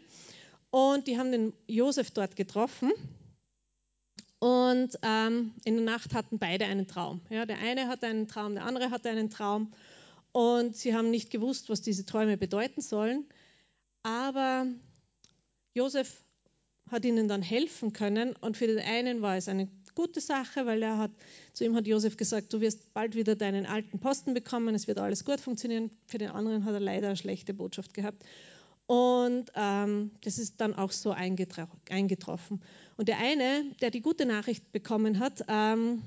Und 0.70 1.08
die 1.08 1.18
haben 1.18 1.32
den 1.32 1.52
Josef 1.66 2.12
dort 2.12 2.36
getroffen. 2.36 2.92
Und 4.38 4.96
ähm, 5.02 5.54
in 5.64 5.74
der 5.74 5.84
Nacht 5.84 6.14
hatten 6.14 6.38
beide 6.38 6.66
einen 6.66 6.86
Traum. 6.86 7.20
Ja, 7.28 7.44
der 7.44 7.58
eine 7.58 7.88
hatte 7.88 8.06
einen 8.06 8.28
Traum, 8.28 8.54
der 8.54 8.64
andere 8.64 8.92
hatte 8.92 9.08
einen 9.08 9.28
Traum. 9.28 9.72
Und 10.30 10.76
sie 10.76 10.94
haben 10.94 11.10
nicht 11.10 11.32
gewusst, 11.32 11.68
was 11.68 11.82
diese 11.82 12.06
Träume 12.06 12.36
bedeuten 12.36 12.80
sollen. 12.80 13.26
Aber 14.04 14.68
Josef 15.74 16.22
hat 16.90 17.04
ihnen 17.04 17.28
dann 17.28 17.42
helfen 17.42 17.92
können. 17.92 18.34
Und 18.36 18.56
für 18.56 18.66
den 18.66 18.78
einen 18.78 19.22
war 19.22 19.36
es 19.36 19.48
eine 19.48 19.68
gute 19.94 20.20
Sache, 20.20 20.66
weil 20.66 20.82
er 20.82 20.98
hat, 20.98 21.10
zu 21.52 21.64
ihm 21.64 21.74
hat 21.74 21.86
Josef 21.86 22.16
gesagt, 22.16 22.52
du 22.52 22.60
wirst 22.60 22.92
bald 22.94 23.14
wieder 23.14 23.34
deinen 23.34 23.66
alten 23.66 23.98
Posten 23.98 24.34
bekommen, 24.34 24.74
es 24.74 24.86
wird 24.86 24.98
alles 24.98 25.24
gut 25.24 25.40
funktionieren. 25.40 25.90
Für 26.06 26.18
den 26.18 26.30
anderen 26.30 26.64
hat 26.64 26.74
er 26.74 26.80
leider 26.80 27.08
eine 27.08 27.16
schlechte 27.16 27.54
Botschaft 27.54 27.94
gehabt. 27.94 28.24
Und 28.86 29.52
ähm, 29.54 30.12
das 30.22 30.38
ist 30.38 30.60
dann 30.60 30.74
auch 30.74 30.92
so 30.92 31.10
eingetroffen. 31.10 32.62
Und 32.96 33.08
der 33.08 33.18
eine, 33.18 33.64
der 33.80 33.90
die 33.90 34.00
gute 34.00 34.24
Nachricht 34.24 34.72
bekommen 34.72 35.18
hat, 35.18 35.44
ähm, 35.48 36.02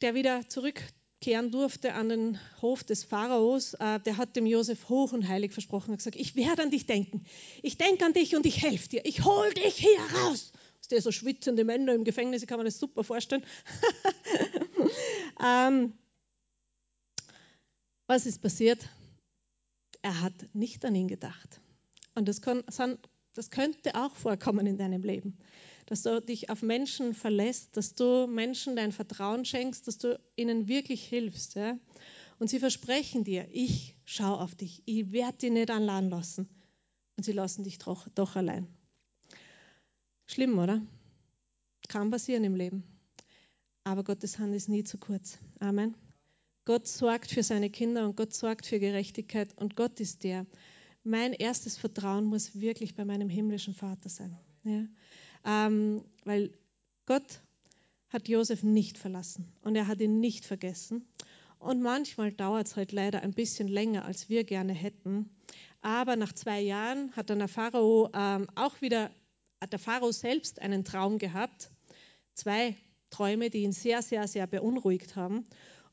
der 0.00 0.14
wieder 0.14 0.48
zurück 0.48 0.82
kehren 1.20 1.50
durfte 1.50 1.94
an 1.94 2.08
den 2.08 2.40
Hof 2.60 2.84
des 2.84 3.04
Pharaos, 3.04 3.74
äh, 3.74 4.00
der 4.00 4.16
hat 4.16 4.36
dem 4.36 4.46
Josef 4.46 4.88
hoch 4.88 5.12
und 5.12 5.26
heilig 5.28 5.52
versprochen 5.52 5.90
und 5.90 5.96
gesagt, 5.96 6.16
ich 6.16 6.36
werde 6.36 6.62
an 6.62 6.70
dich 6.70 6.86
denken. 6.86 7.24
Ich 7.62 7.78
denke 7.78 8.04
an 8.04 8.12
dich 8.12 8.36
und 8.36 8.44
ich 8.46 8.62
helfe 8.62 8.88
dir. 8.88 9.06
Ich 9.06 9.24
hol 9.24 9.52
dich 9.54 9.76
hier 9.76 9.98
raus. 10.18 10.52
Ist 10.80 10.92
der 10.92 11.02
so 11.02 11.10
schwitzende 11.10 11.64
Männer 11.64 11.94
im 11.94 12.04
Gefängnis, 12.04 12.42
ich 12.42 12.48
kann 12.48 12.58
mir 12.58 12.64
das 12.64 12.78
super 12.78 13.02
vorstellen. 13.02 13.44
ähm, 15.44 15.94
was 18.06 18.26
ist 18.26 18.40
passiert? 18.40 18.88
Er 20.02 20.20
hat 20.20 20.34
nicht 20.52 20.84
an 20.84 20.94
ihn 20.94 21.08
gedacht. 21.08 21.60
Und 22.14 22.28
das, 22.28 22.40
kann, 22.40 22.62
das 23.34 23.50
könnte 23.50 23.94
auch 23.94 24.14
vorkommen 24.14 24.66
in 24.66 24.78
deinem 24.78 25.02
Leben 25.02 25.38
dass 25.86 26.02
du 26.02 26.20
dich 26.20 26.50
auf 26.50 26.62
Menschen 26.62 27.14
verlässt, 27.14 27.76
dass 27.76 27.94
du 27.94 28.26
Menschen 28.26 28.76
dein 28.76 28.92
Vertrauen 28.92 29.44
schenkst, 29.44 29.86
dass 29.86 29.98
du 29.98 30.20
ihnen 30.34 30.68
wirklich 30.68 31.04
hilfst. 31.06 31.54
Ja? 31.54 31.78
Und 32.38 32.50
sie 32.50 32.58
versprechen 32.58 33.24
dir, 33.24 33.48
ich 33.52 33.96
schaue 34.04 34.40
auf 34.40 34.54
dich, 34.54 34.82
ich 34.84 35.12
werde 35.12 35.38
dich 35.38 35.52
nicht 35.52 35.70
allein 35.70 36.10
lassen. 36.10 36.48
Und 37.16 37.24
sie 37.24 37.32
lassen 37.32 37.64
dich 37.64 37.78
doch, 37.78 38.08
doch 38.14 38.36
allein. 38.36 38.66
Schlimm, 40.26 40.58
oder? 40.58 40.82
Kann 41.88 42.10
passieren 42.10 42.44
im 42.44 42.56
Leben. 42.56 42.82
Aber 43.84 44.02
Gottes 44.02 44.38
Hand 44.38 44.54
ist 44.54 44.68
nie 44.68 44.82
zu 44.82 44.98
kurz. 44.98 45.38
Amen. 45.60 45.94
Gott 46.64 46.88
sorgt 46.88 47.30
für 47.30 47.44
seine 47.44 47.70
Kinder 47.70 48.04
und 48.04 48.16
Gott 48.16 48.34
sorgt 48.34 48.66
für 48.66 48.80
Gerechtigkeit 48.80 49.56
und 49.56 49.76
Gott 49.76 50.00
ist 50.00 50.24
der. 50.24 50.46
Mein 51.04 51.32
erstes 51.32 51.78
Vertrauen 51.78 52.24
muss 52.24 52.58
wirklich 52.58 52.96
bei 52.96 53.04
meinem 53.04 53.28
himmlischen 53.28 53.72
Vater 53.72 54.08
sein. 54.08 54.36
Ja? 54.64 54.84
Ähm, 55.46 56.04
weil 56.24 56.50
Gott 57.06 57.40
hat 58.08 58.28
Josef 58.28 58.62
nicht 58.62 58.98
verlassen 58.98 59.50
und 59.62 59.76
er 59.76 59.86
hat 59.86 60.00
ihn 60.00 60.20
nicht 60.20 60.44
vergessen. 60.44 61.06
Und 61.58 61.80
manchmal 61.82 62.32
dauert 62.32 62.66
es 62.66 62.76
halt 62.76 62.92
leider 62.92 63.22
ein 63.22 63.32
bisschen 63.32 63.68
länger, 63.68 64.04
als 64.04 64.28
wir 64.28 64.44
gerne 64.44 64.72
hätten. 64.72 65.30
Aber 65.80 66.16
nach 66.16 66.32
zwei 66.32 66.60
Jahren 66.60 67.12
hat 67.16 67.30
dann 67.30 67.38
der 67.38 67.48
Pharao 67.48 68.10
ähm, 68.12 68.46
auch 68.54 68.80
wieder, 68.80 69.10
hat 69.60 69.72
der 69.72 69.78
Pharao 69.78 70.12
selbst 70.12 70.60
einen 70.60 70.84
Traum 70.84 71.18
gehabt. 71.18 71.70
Zwei 72.34 72.76
Träume, 73.10 73.50
die 73.50 73.62
ihn 73.62 73.72
sehr, 73.72 74.02
sehr, 74.02 74.28
sehr 74.28 74.46
beunruhigt 74.46 75.16
haben. 75.16 75.46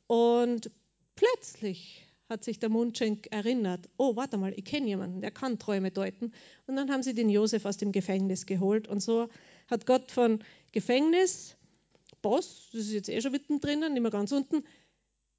Und 0.08 0.72
plötzlich 1.16 2.06
hat 2.34 2.44
sich 2.44 2.60
der 2.60 2.70
Mundschenk 2.70 3.28
erinnert, 3.32 3.88
oh, 3.98 4.16
warte 4.16 4.38
mal, 4.38 4.54
ich 4.56 4.66
kenne 4.66 4.88
jemanden, 4.88 5.22
der 5.22 5.32
kann 5.32 5.60
Träume 5.60 5.92
deuten. 5.92 6.34
Und 6.68 6.76
dann 6.76 6.92
haben 6.92 7.04
sie 7.04 7.14
den 7.14 7.30
Josef 7.30 7.66
aus 7.66 7.78
dem 7.78 7.92
Gefängnis 7.92 8.46
geholt. 8.46 8.88
Und 8.88 9.02
so 9.02 9.30
hat 9.70 9.86
Gott 9.86 10.12
von 10.12 10.40
Gefängnis, 10.72 11.56
Boss, 12.22 12.70
das 12.72 12.82
ist 12.82 12.94
jetzt 12.94 13.10
eh 13.10 13.22
schon 13.22 13.32
mittendrin, 13.32 13.80
nicht 13.80 14.02
mehr 14.02 14.12
ganz 14.12 14.32
unten, 14.32 14.64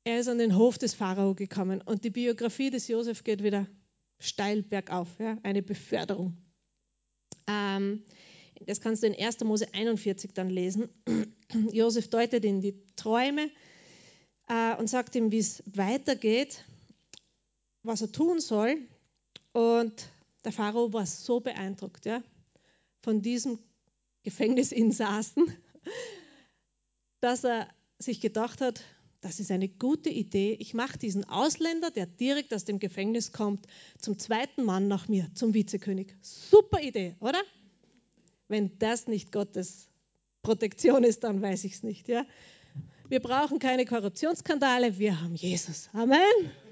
er 0.05 0.21
ist 0.21 0.29
an 0.29 0.39
den 0.39 0.57
Hof 0.57 0.79
des 0.79 0.95
Pharao 0.95 1.35
gekommen. 1.35 1.83
Und 1.83 2.05
die 2.05 2.11
Biografie 2.11 2.71
des 2.71 2.89
Josef 2.89 3.25
geht 3.25 3.43
wieder 3.43 3.67
steil 4.19 4.63
bergauf, 4.63 5.09
ja, 5.19 5.37
eine 5.43 5.63
Beförderung. 5.63 6.37
Ähm, 7.49 8.05
das 8.67 8.81
kannst 8.81 9.03
du 9.03 9.09
in 9.09 9.15
1. 9.15 9.41
Mose 9.41 9.67
41 9.75 10.33
dann 10.33 10.49
lesen. 10.49 10.89
Josef 11.73 12.09
deutet 12.09 12.45
in 12.45 12.61
die 12.61 12.77
Träume 12.95 13.51
äh, 14.49 14.77
und 14.77 14.89
sagt 14.89 15.17
ihm, 15.17 15.33
wie 15.33 15.39
es 15.39 15.63
weitergeht 15.67 16.65
was 17.85 18.01
er 18.03 18.11
tun 18.11 18.41
soll. 18.41 18.77
Und 19.53 20.09
der 20.45 20.53
Pharao 20.53 20.93
war 20.93 21.07
so 21.07 21.41
beeindruckt 21.41 22.05
ja, 22.07 22.23
von 23.03 23.23
diesem 23.23 23.59
Gefängnisinsassen, 24.25 25.55
dass 27.21 27.45
er 27.45 27.69
sich 27.99 28.21
gedacht 28.21 28.61
hat, 28.61 28.83
das 29.21 29.41
ist 29.41 29.51
eine 29.51 29.69
gute 29.69 30.11
Idee. 30.11 30.55
Ich 30.59 30.75
mache 30.75 30.99
diesen 30.99 31.25
Ausländer, 31.25 31.91
der 31.91 32.05
direkt 32.05 32.53
aus 32.53 32.67
dem 32.67 32.79
Gefängnis 32.79 33.33
kommt, 33.33 33.67
zum 33.99 34.19
zweiten 34.19 34.65
Mann 34.65 34.89
nach 34.89 35.09
mir, 35.09 35.31
zum 35.35 35.55
Vizekönig. 35.55 36.15
Super 36.21 36.83
Idee, 36.83 37.17
oder? 37.21 37.41
Wenn 38.49 38.79
das 38.79 39.07
nicht 39.07 39.33
Gottes 39.33 39.89
Protektion 40.43 41.05
ist, 41.05 41.25
dann 41.25 41.41
weiß 41.41 41.65
ich 41.65 41.73
es 41.75 41.83
nicht. 41.83 42.07
Ja? 42.09 42.27
Wir 43.09 43.21
brauchen 43.21 43.59
keine 43.59 43.85
Korruptionsskandale, 43.85 44.99
wir 44.99 45.21
haben 45.21 45.35
Jesus. 45.35 45.91
Amen. 45.93 46.19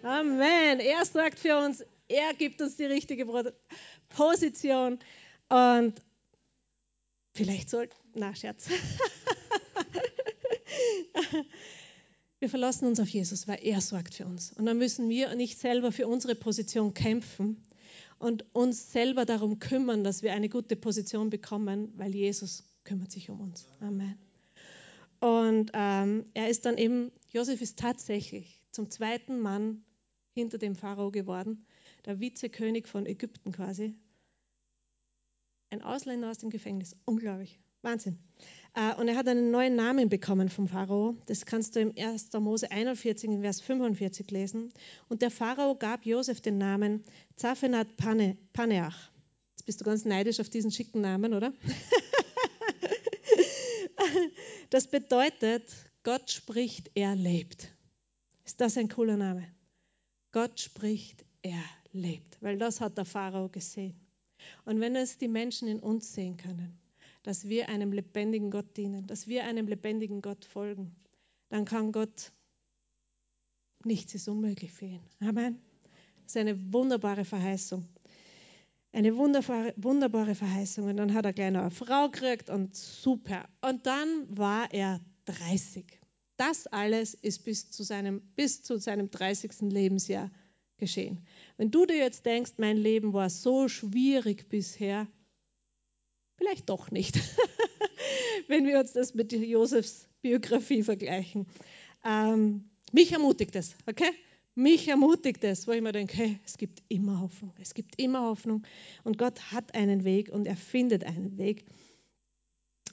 Amen. 0.03 0.80
Er 0.80 1.05
sorgt 1.05 1.39
für 1.39 1.59
uns, 1.59 1.85
er 2.09 2.33
gibt 2.35 2.62
uns 2.62 2.76
die 2.76 2.87
richtige 2.87 3.26
Position. 4.09 4.99
Und 5.49 5.95
vielleicht 7.35 7.68
sollten, 7.68 7.95
na 8.14 8.35
Scherz. 8.35 8.68
Wir 12.41 12.49
verlassen 12.49 12.89
uns 12.89 12.99
auf 12.99 13.09
Jesus, 13.09 13.47
weil 13.47 13.61
er 13.62 13.80
sorgt 13.80 14.14
für 14.14 14.26
uns. 14.26 14.53
Und 14.53 14.66
dann 14.66 14.76
müssen 14.76 15.09
wir 15.09 15.33
nicht 15.37 15.61
selber 15.61 15.93
für 15.93 16.09
unsere 16.09 16.35
Position 16.35 16.93
kämpfen 16.93 17.64
und 18.18 18.45
uns 18.53 18.91
selber 18.91 19.24
darum 19.24 19.61
kümmern, 19.61 20.03
dass 20.03 20.24
wir 20.24 20.33
eine 20.33 20.49
gute 20.49 20.74
Position 20.74 21.30
bekommen, 21.30 21.93
weil 21.97 22.12
Jesus 22.12 22.64
kümmert 22.83 23.12
sich 23.12 23.30
um 23.30 23.39
uns. 23.41 23.68
Amen. 23.78 24.18
Und 25.23 25.70
ähm, 25.73 26.27
er 26.35 26.49
ist 26.49 26.66
dann 26.66 26.77
eben, 26.77 27.12
Josef 27.31 27.62
ist 27.62 27.79
tatsächlich 27.79 28.61
zum 28.73 28.91
zweiten 28.91 29.39
Mann 29.39 29.85
hinter 30.35 30.59
dem 30.59 30.75
Pharao 30.75 31.12
geworden, 31.12 31.64
der 32.05 32.18
Vizekönig 32.18 32.89
von 32.89 33.07
Ägypten 33.07 33.53
quasi. 33.53 33.95
Ein 35.70 35.81
Ausländer 35.81 36.29
aus 36.29 36.39
dem 36.39 36.51
Gefängnis, 36.51 36.97
unglaublich. 37.05 37.61
Wahnsinn. 37.83 38.18
Äh, 38.75 38.97
Und 38.97 39.07
er 39.07 39.14
hat 39.14 39.29
einen 39.29 39.53
neuen 39.53 39.77
Namen 39.77 40.09
bekommen 40.09 40.49
vom 40.49 40.66
Pharao. 40.66 41.16
Das 41.27 41.47
kannst 41.47 41.77
du 41.77 41.81
im 41.81 41.93
1. 41.97 42.33
Mose 42.41 42.73
41, 42.73 43.31
in 43.31 43.43
Vers 43.43 43.61
45 43.61 44.29
lesen. 44.33 44.73
Und 45.09 45.23
der 45.23 45.31
Pharao 45.31 45.77
gab 45.77 46.05
Josef 46.05 46.41
den 46.41 46.59
Namen 46.59 47.05
Zaphenat 47.37 47.97
Pane, 47.97 48.37
Paneach. 48.53 49.12
Jetzt 49.53 49.66
bist 49.66 49.81
du 49.81 49.85
ganz 49.85 50.05
neidisch 50.05 50.41
auf 50.41 50.49
diesen 50.49 50.73
schicken 50.73 51.01
Namen, 51.01 51.33
oder? 51.33 51.53
Das 54.73 54.87
bedeutet, 54.87 55.70
Gott 56.03 56.31
spricht, 56.31 56.93
er 56.95 57.14
lebt. 57.14 57.77
Ist 58.43 58.59
das 58.62 58.79
ein 58.79 58.89
cooler 58.89 59.18
Name? 59.18 59.47
Gott 60.31 60.61
spricht, 60.61 61.27
er 61.43 61.62
lebt. 61.93 62.41
Weil 62.41 62.57
das 62.57 62.81
hat 62.81 62.97
der 62.97 63.05
Pharao 63.05 63.51
gesehen. 63.51 63.95
Und 64.64 64.81
wenn 64.81 64.97
es 64.97 65.18
die 65.18 65.29
Menschen 65.29 65.68
in 65.68 65.79
uns 65.79 66.14
sehen 66.14 66.39
können, 66.39 66.81
dass 67.23 67.51
wir 67.51 67.68
einem 67.68 67.93
lebendigen 67.93 68.51
Gott 68.51 68.75
dienen, 68.79 69.07
dass 69.07 69.29
wir 69.29 69.45
einem 69.45 69.68
lebendigen 69.68 70.23
Gott 70.23 70.47
folgen, 70.47 70.97
dann 71.51 71.66
kann 71.66 71.93
Gott, 71.93 72.33
nichts 73.85 74.14
ist 74.14 74.27
unmöglich 74.27 74.73
für 74.73 74.87
ihn. 74.87 75.03
Amen. 75.20 75.61
Das 76.23 76.29
ist 76.29 76.37
eine 76.39 76.73
wunderbare 76.73 77.27
Verheißung. 77.27 77.87
Eine 78.93 79.16
wunderbare, 79.16 79.72
wunderbare 79.76 80.34
Verheißung. 80.34 80.86
Und 80.86 80.99
dann 80.99 81.14
hat 81.14 81.24
er 81.24 81.32
gleich 81.32 81.51
noch 81.51 81.62
eine 81.62 81.70
Frau 81.70 82.11
gekriegt 82.11 82.51
und 82.51 82.76
super. 82.76 83.49
Und 83.62 83.86
dann 83.86 84.26
war 84.28 84.72
er 84.72 85.01
30. 85.24 85.84
Das 86.36 86.66
alles 86.66 87.14
ist 87.14 87.45
bis 87.45 87.70
zu 87.70 87.82
seinem, 87.82 88.20
bis 88.36 88.62
zu 88.62 88.78
seinem 88.78 89.11
30. 89.11 89.62
Lebensjahr 89.62 90.30
geschehen. 90.76 91.24
Wenn 91.57 91.70
du 91.70 91.86
dir 91.86 91.97
jetzt 91.97 92.26
denkst, 92.26 92.53
mein 92.59 92.76
Leben 92.76 93.12
war 93.12 93.30
so 93.30 93.68
schwierig 93.68 94.49
bisher, 94.49 95.07
vielleicht 96.36 96.68
doch 96.68 96.90
nicht, 96.90 97.18
wenn 98.49 98.66
wir 98.66 98.80
uns 98.80 98.93
das 98.93 99.14
mit 99.14 99.32
Josefs 99.32 100.09
Biografie 100.22 100.82
vergleichen. 100.82 101.47
Ähm, 102.05 102.70
mich 102.93 103.12
ermutigt 103.12 103.55
es, 103.57 103.76
okay? 103.86 104.11
Mich 104.55 104.86
ermutigt 104.88 105.42
es, 105.44 105.66
wo 105.66 105.72
ich 105.72 105.80
mir 105.80 105.92
denke, 105.92 106.14
hey, 106.14 106.38
es 106.44 106.59
gibt 106.59 106.82
immer 106.88 107.20
Hoffnung, 107.20 107.55
es 107.59 107.72
gibt 107.72 107.98
immer 107.98 108.20
Hoffnung 108.22 108.62
und 109.03 109.16
Gott 109.16 109.50
hat 109.50 109.74
einen 109.74 110.05
Weg 110.05 110.28
und 110.28 110.46
er 110.46 110.57
findet 110.57 111.05
einen 111.05 111.38
Weg. 111.38 111.64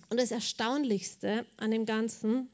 Und 0.09 0.19
das 0.19 0.31
Erstaunlichste 0.31 1.45
an 1.57 1.71
dem 1.71 1.85
Ganzen, 1.85 2.49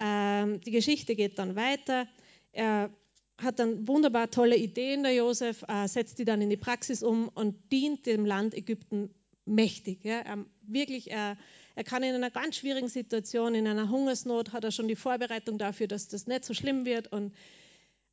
ähm, 0.00 0.60
die 0.60 0.70
Geschichte 0.70 1.16
geht 1.16 1.38
dann 1.40 1.56
weiter. 1.56 2.06
Er 2.52 2.90
hat 3.38 3.58
dann 3.58 3.88
wunderbar 3.88 4.30
tolle 4.30 4.56
Ideen, 4.56 5.02
der 5.02 5.14
Josef, 5.14 5.64
äh, 5.66 5.88
setzt 5.88 6.20
die 6.20 6.24
dann 6.24 6.40
in 6.40 6.48
die 6.48 6.56
Praxis 6.56 7.02
um 7.02 7.28
und 7.28 7.72
dient 7.72 8.06
dem 8.06 8.24
Land 8.24 8.54
Ägypten 8.54 9.10
mächtig. 9.46 10.04
Ja. 10.04 10.20
Er, 10.20 10.44
wirklich, 10.62 11.10
er, 11.10 11.36
er 11.74 11.84
kann 11.84 12.04
in 12.04 12.14
einer 12.14 12.30
ganz 12.30 12.56
schwierigen 12.56 12.88
Situation, 12.88 13.56
in 13.56 13.66
einer 13.66 13.90
Hungersnot, 13.90 14.52
hat 14.52 14.62
er 14.62 14.70
schon 14.70 14.86
die 14.86 14.96
Vorbereitung 14.96 15.58
dafür, 15.58 15.88
dass 15.88 16.06
das 16.06 16.28
nicht 16.28 16.44
so 16.44 16.54
schlimm 16.54 16.84
wird 16.84 17.12
und 17.12 17.32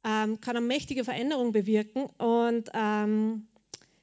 ähm, 0.06 0.40
kann 0.40 0.56
eine 0.56 0.66
mächtige 0.66 1.04
Veränderung 1.04 1.52
bewirken. 1.52 2.06
Und 2.18 2.70
ähm, 2.74 3.48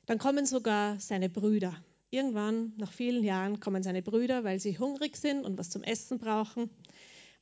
dann 0.07 0.19
kommen 0.19 0.45
sogar 0.45 0.99
seine 0.99 1.31
Brüder. 1.31 1.75
Irgendwann, 2.11 2.75
nach 2.77 2.93
vielen 2.93 3.23
Jahren, 3.23 3.61
kommen 3.61 3.83
seine 3.83 4.03
Brüder, 4.03 4.45
weil 4.45 4.59
sie 4.59 4.79
hungrig 4.79 5.17
sind 5.17 5.45
und 5.45 5.57
was 5.57 5.71
zum 5.71 5.83
Essen 5.83 6.19
brauchen. 6.19 6.69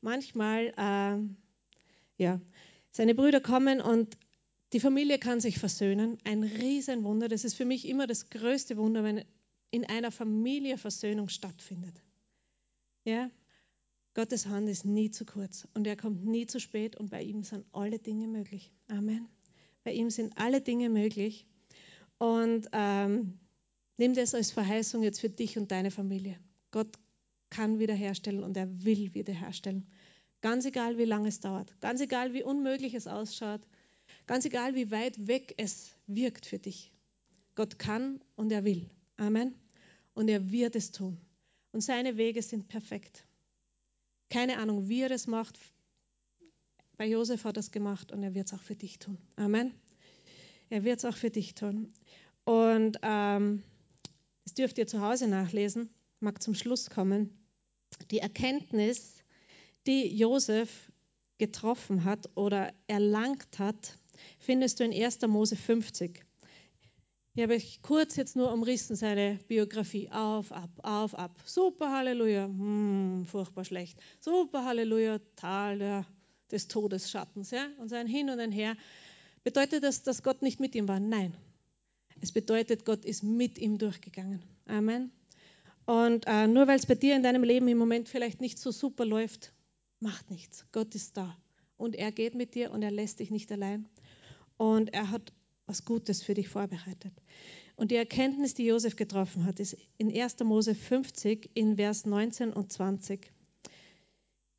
Manchmal, 0.02 0.72
ähm, 0.76 1.36
ja, 2.18 2.40
seine 2.92 3.14
Brüder 3.14 3.40
kommen 3.40 3.80
und 3.80 4.16
die 4.72 4.80
Familie 4.80 5.18
kann 5.18 5.40
sich 5.40 5.58
versöhnen. 5.58 6.18
Ein 6.24 6.44
Riesenwunder. 6.44 7.28
Das 7.28 7.44
ist 7.44 7.54
für 7.54 7.64
mich 7.64 7.88
immer 7.88 8.06
das 8.06 8.30
größte 8.30 8.76
Wunder, 8.76 9.02
wenn 9.02 9.24
in 9.70 9.84
einer 9.84 10.12
Familie 10.12 10.76
Versöhnung 10.76 11.28
stattfindet. 11.28 12.02
Ja, 13.04 13.30
Gottes 14.14 14.46
Hand 14.46 14.68
ist 14.68 14.84
nie 14.84 15.10
zu 15.10 15.24
kurz 15.24 15.68
und 15.74 15.86
er 15.86 15.96
kommt 15.96 16.24
nie 16.24 16.46
zu 16.46 16.58
spät 16.58 16.96
und 16.96 17.10
bei 17.10 17.22
ihm 17.22 17.44
sind 17.44 17.64
alle 17.72 17.98
Dinge 17.98 18.26
möglich. 18.26 18.72
Amen. 18.88 19.28
Bei 19.84 19.92
ihm 19.92 20.10
sind 20.10 20.36
alle 20.36 20.60
Dinge 20.60 20.88
möglich 20.88 21.46
und 22.18 22.68
ähm, 22.72 23.38
nimm 23.98 24.14
das 24.14 24.34
als 24.34 24.50
Verheißung 24.50 25.02
jetzt 25.02 25.20
für 25.20 25.30
dich 25.30 25.56
und 25.58 25.70
deine 25.70 25.90
Familie. 25.90 26.38
Gott 26.72 26.98
kann 27.50 27.78
wiederherstellen 27.78 28.42
und 28.42 28.56
er 28.56 28.84
will 28.84 29.14
wiederherstellen. 29.14 29.86
Ganz 30.40 30.64
egal, 30.64 30.98
wie 30.98 31.04
lange 31.04 31.28
es 31.28 31.40
dauert, 31.40 31.78
ganz 31.80 32.00
egal, 32.00 32.32
wie 32.32 32.42
unmöglich 32.42 32.94
es 32.94 33.06
ausschaut, 33.06 33.60
ganz 34.26 34.44
egal, 34.44 34.74
wie 34.74 34.90
weit 34.90 35.26
weg 35.28 35.54
es 35.56 35.94
wirkt 36.06 36.46
für 36.46 36.58
dich. 36.58 36.92
Gott 37.54 37.78
kann 37.78 38.20
und 38.36 38.50
er 38.50 38.64
will. 38.64 38.90
Amen. 39.16 39.54
Und 40.14 40.28
er 40.28 40.50
wird 40.50 40.76
es 40.76 40.92
tun. 40.92 41.18
Und 41.72 41.82
seine 41.82 42.16
Wege 42.16 42.42
sind 42.42 42.68
perfekt. 42.68 43.24
Keine 44.30 44.58
Ahnung, 44.58 44.88
wie 44.88 45.02
er 45.02 45.08
das 45.08 45.26
macht. 45.26 45.58
Bei 46.96 47.06
Josef 47.06 47.44
hat 47.44 47.56
er 47.56 47.60
es 47.60 47.72
gemacht 47.72 48.12
und 48.12 48.22
er 48.22 48.34
wird 48.34 48.46
es 48.46 48.54
auch 48.54 48.62
für 48.62 48.76
dich 48.76 48.98
tun. 48.98 49.18
Amen. 49.36 49.74
Er 50.68 50.84
wird 50.84 50.98
es 50.98 51.04
auch 51.04 51.16
für 51.16 51.30
dich 51.30 51.54
tun. 51.54 51.92
Und 52.44 52.98
ähm, 53.02 53.64
das 54.44 54.54
dürft 54.54 54.78
ihr 54.78 54.86
zu 54.86 55.00
Hause 55.00 55.26
nachlesen. 55.26 55.90
Mag 56.20 56.42
zum 56.42 56.54
Schluss 56.54 56.90
kommen. 56.90 57.36
Die 58.12 58.18
Erkenntnis, 58.18 59.24
die 59.86 60.06
Josef 60.16 60.92
getroffen 61.38 62.04
hat 62.04 62.30
oder 62.36 62.72
erlangt 62.86 63.58
hat, 63.58 63.98
findest 64.38 64.78
du 64.78 64.84
in 64.84 64.92
1. 64.92 65.22
Mose 65.22 65.56
50. 65.56 66.24
Hier 67.32 67.44
habe 67.44 67.54
ich 67.54 67.80
kurz 67.82 68.16
jetzt 68.16 68.34
nur 68.34 68.52
umrissen 68.52 68.96
seine 68.96 69.38
Biografie. 69.46 70.10
Auf, 70.10 70.50
ab, 70.50 70.70
auf, 70.82 71.14
ab. 71.14 71.40
Super, 71.44 71.92
Halleluja. 71.92 72.46
Hm, 72.46 73.24
furchtbar 73.24 73.64
schlecht. 73.64 74.00
Super, 74.18 74.64
Halleluja. 74.64 75.20
Tal 75.36 75.78
der, 75.78 76.06
des 76.50 76.66
Todesschattens. 76.66 77.52
Ja? 77.52 77.68
Und 77.78 77.88
sein 77.88 78.08
Hin 78.08 78.30
und 78.30 78.40
ein 78.40 78.50
Her. 78.50 78.76
Bedeutet 79.44 79.84
das, 79.84 80.02
dass 80.02 80.24
Gott 80.24 80.42
nicht 80.42 80.58
mit 80.58 80.74
ihm 80.74 80.88
war? 80.88 80.98
Nein. 80.98 81.36
Es 82.20 82.32
bedeutet, 82.32 82.84
Gott 82.84 83.04
ist 83.04 83.22
mit 83.22 83.58
ihm 83.58 83.78
durchgegangen. 83.78 84.42
Amen. 84.66 85.12
Und 85.86 86.26
äh, 86.26 86.48
nur 86.48 86.66
weil 86.66 86.78
es 86.78 86.86
bei 86.86 86.96
dir 86.96 87.14
in 87.14 87.22
deinem 87.22 87.44
Leben 87.44 87.68
im 87.68 87.78
Moment 87.78 88.08
vielleicht 88.08 88.40
nicht 88.40 88.58
so 88.58 88.72
super 88.72 89.06
läuft, 89.06 89.52
macht 90.00 90.30
nichts. 90.30 90.66
Gott 90.72 90.94
ist 90.96 91.16
da. 91.16 91.36
Und 91.76 91.94
er 91.94 92.10
geht 92.10 92.34
mit 92.34 92.54
dir 92.54 92.72
und 92.72 92.82
er 92.82 92.90
lässt 92.90 93.20
dich 93.20 93.30
nicht 93.30 93.50
allein. 93.52 93.88
Und 94.58 94.92
er 94.92 95.10
hat 95.10 95.32
was 95.70 95.84
Gutes 95.84 96.20
für 96.20 96.34
dich 96.34 96.48
vorbereitet. 96.48 97.12
Und 97.76 97.92
die 97.92 97.96
Erkenntnis, 97.96 98.54
die 98.54 98.64
Josef 98.64 98.96
getroffen 98.96 99.44
hat, 99.44 99.60
ist 99.60 99.76
in 99.98 100.12
1. 100.12 100.40
Mose 100.40 100.74
50 100.74 101.50
in 101.54 101.76
Vers 101.76 102.06
19 102.06 102.52
und 102.52 102.72
20. 102.72 103.30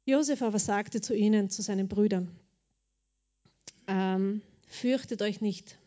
Josef 0.06 0.42
aber 0.42 0.58
sagte 0.58 1.02
zu 1.02 1.14
ihnen, 1.14 1.50
zu 1.50 1.62
seinen 1.62 1.90
Brüdern, 1.90 2.32
ähm, 3.88 4.42
fürchtet 4.66 5.22
euch 5.22 5.42
nicht. 5.42 5.78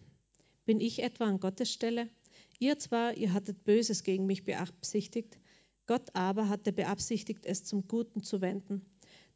Bin 0.67 0.79
ich 0.79 1.03
etwa 1.03 1.25
an 1.25 1.41
Gottes 1.41 1.73
Stelle? 1.73 2.11
Ihr 2.59 2.79
zwar, 2.79 3.17
ihr 3.17 3.33
hattet 3.33 3.65
Böses 3.65 4.05
gegen 4.05 4.27
mich 4.27 4.45
beabsichtigt, 4.45 5.39
Gott 5.87 6.15
aber 6.15 6.51
hatte 6.51 6.71
beabsichtigt, 6.71 7.47
es 7.47 7.65
zum 7.65 7.89
Guten 7.89 8.23
zu 8.23 8.43
wenden, 8.43 8.83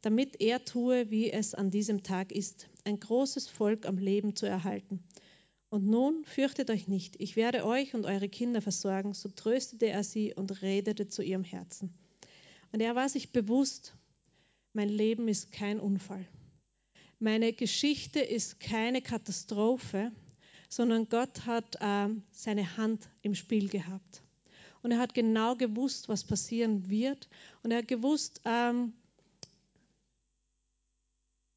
damit 0.01 0.39
er 0.39 0.63
tue, 0.63 1.09
wie 1.09 1.31
es 1.31 1.55
an 1.55 1.71
diesem 1.71 2.03
Tag 2.03 2.31
ist, 2.31 2.69
ein 2.85 2.99
großes 2.99 3.47
Volk 3.47 3.87
am 3.87 3.97
Leben 3.97 4.35
zu 4.35 4.45
erhalten. 4.45 5.03
Und 5.69 5.85
nun 5.85 6.25
fürchtet 6.25 6.71
euch 6.71 6.87
nicht, 6.87 7.15
ich 7.19 7.35
werde 7.35 7.65
euch 7.65 7.93
und 7.93 8.05
eure 8.05 8.27
Kinder 8.27 8.61
versorgen. 8.61 9.13
So 9.13 9.29
tröstete 9.29 9.87
er 9.87 10.03
sie 10.03 10.33
und 10.33 10.61
redete 10.61 11.07
zu 11.07 11.21
ihrem 11.21 11.43
Herzen. 11.43 11.93
Und 12.71 12.81
er 12.81 12.95
war 12.95 13.07
sich 13.07 13.31
bewusst, 13.31 13.95
mein 14.73 14.89
Leben 14.89 15.27
ist 15.27 15.51
kein 15.51 15.79
Unfall. 15.79 16.25
Meine 17.19 17.53
Geschichte 17.53 18.19
ist 18.19 18.59
keine 18.59 19.01
Katastrophe, 19.01 20.11
sondern 20.69 21.09
Gott 21.09 21.45
hat 21.45 21.77
ähm, 21.81 22.23
seine 22.31 22.77
Hand 22.77 23.09
im 23.21 23.35
Spiel 23.35 23.69
gehabt. 23.69 24.23
Und 24.81 24.91
er 24.91 24.99
hat 24.99 25.13
genau 25.13 25.55
gewusst, 25.55 26.07
was 26.07 26.23
passieren 26.23 26.89
wird. 26.89 27.27
Und 27.63 27.71
er 27.71 27.79
hat 27.79 27.87
gewusst, 27.87 28.41
ähm, 28.45 28.93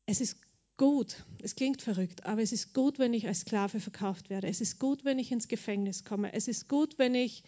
es 0.07 0.21
ist 0.21 0.37
gut, 0.83 1.25
es 1.41 1.55
klingt 1.55 1.81
verrückt, 1.81 2.27
aber 2.27 2.43
es 2.43 2.51
ist 2.51 2.75
gut, 2.75 2.99
wenn 2.99 3.15
ich 3.15 3.29
als 3.29 3.43
Sklave 3.43 3.79
verkauft 3.79 4.31
werde. 4.31 4.49
Es 4.49 4.61
ist 4.61 4.81
gut, 4.81 5.05
wenn 5.05 5.21
ich 5.21 5.31
ins 5.31 5.47
Gefängnis 5.47 6.03
komme. 6.03 6.33
Es 6.33 6.49
ist 6.49 6.69
gut, 6.69 6.99
wenn 6.99 7.15
ich 7.15 7.45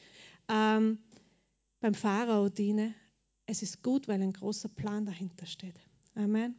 ähm, 0.49 0.99
beim 1.81 1.95
Pharao 1.95 2.49
diene. 2.49 2.95
Es 3.47 3.63
ist 3.63 3.83
gut, 3.83 4.07
weil 4.07 4.23
ein 4.23 4.35
großer 4.35 4.69
Plan 4.69 5.05
dahinter 5.05 5.47
steht. 5.47 5.75
Amen. 6.15 6.55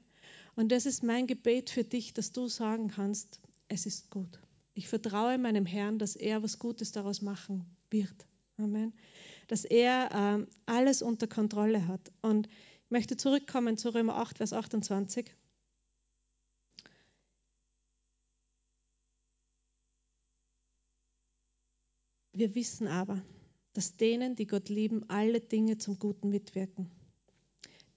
Und 0.58 0.74
das 0.74 0.86
ist 0.86 1.02
mein 1.02 1.28
Gebet 1.28 1.70
für 1.70 1.86
dich, 1.86 2.14
dass 2.14 2.34
du 2.34 2.50
sagen 2.50 2.90
kannst, 2.90 3.40
es 3.70 3.86
ist 3.86 4.10
gut. 4.10 4.42
Ich 4.74 4.90
vertraue 4.90 5.38
meinem 5.38 5.66
Herrn, 5.66 5.98
dass 5.98 6.18
er 6.18 6.44
was 6.44 6.60
Gutes 6.60 6.92
daraus 6.92 7.22
machen 7.22 7.66
wird. 7.90 8.26
Amen. 8.58 8.92
Dass 9.48 9.64
er 9.64 10.10
ähm, 10.14 10.48
alles 10.66 11.02
unter 11.02 11.28
Kontrolle 11.28 11.88
hat. 11.88 12.12
Und 12.22 12.48
ich 12.48 12.92
möchte 12.92 13.16
zurückkommen 13.16 13.78
zu 13.78 13.94
Römer 13.96 14.18
8, 14.18 14.40
Vers 14.40 14.52
28. 14.52 15.34
Wir 22.36 22.54
wissen 22.54 22.88
aber, 22.88 23.24
dass 23.72 23.96
denen, 23.96 24.36
die 24.36 24.46
Gott 24.46 24.68
lieben, 24.68 25.10
alle 25.10 25.40
Dinge 25.40 25.78
zum 25.78 25.98
Guten 25.98 26.30
mitwirken. 26.30 26.92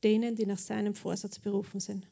Denen, 0.05 0.37
die 0.37 0.47
nach 0.47 0.59
seinem 0.59 0.95
Vorsatz 0.95 1.41
berufen 1.41 1.81
sind. 1.81 2.07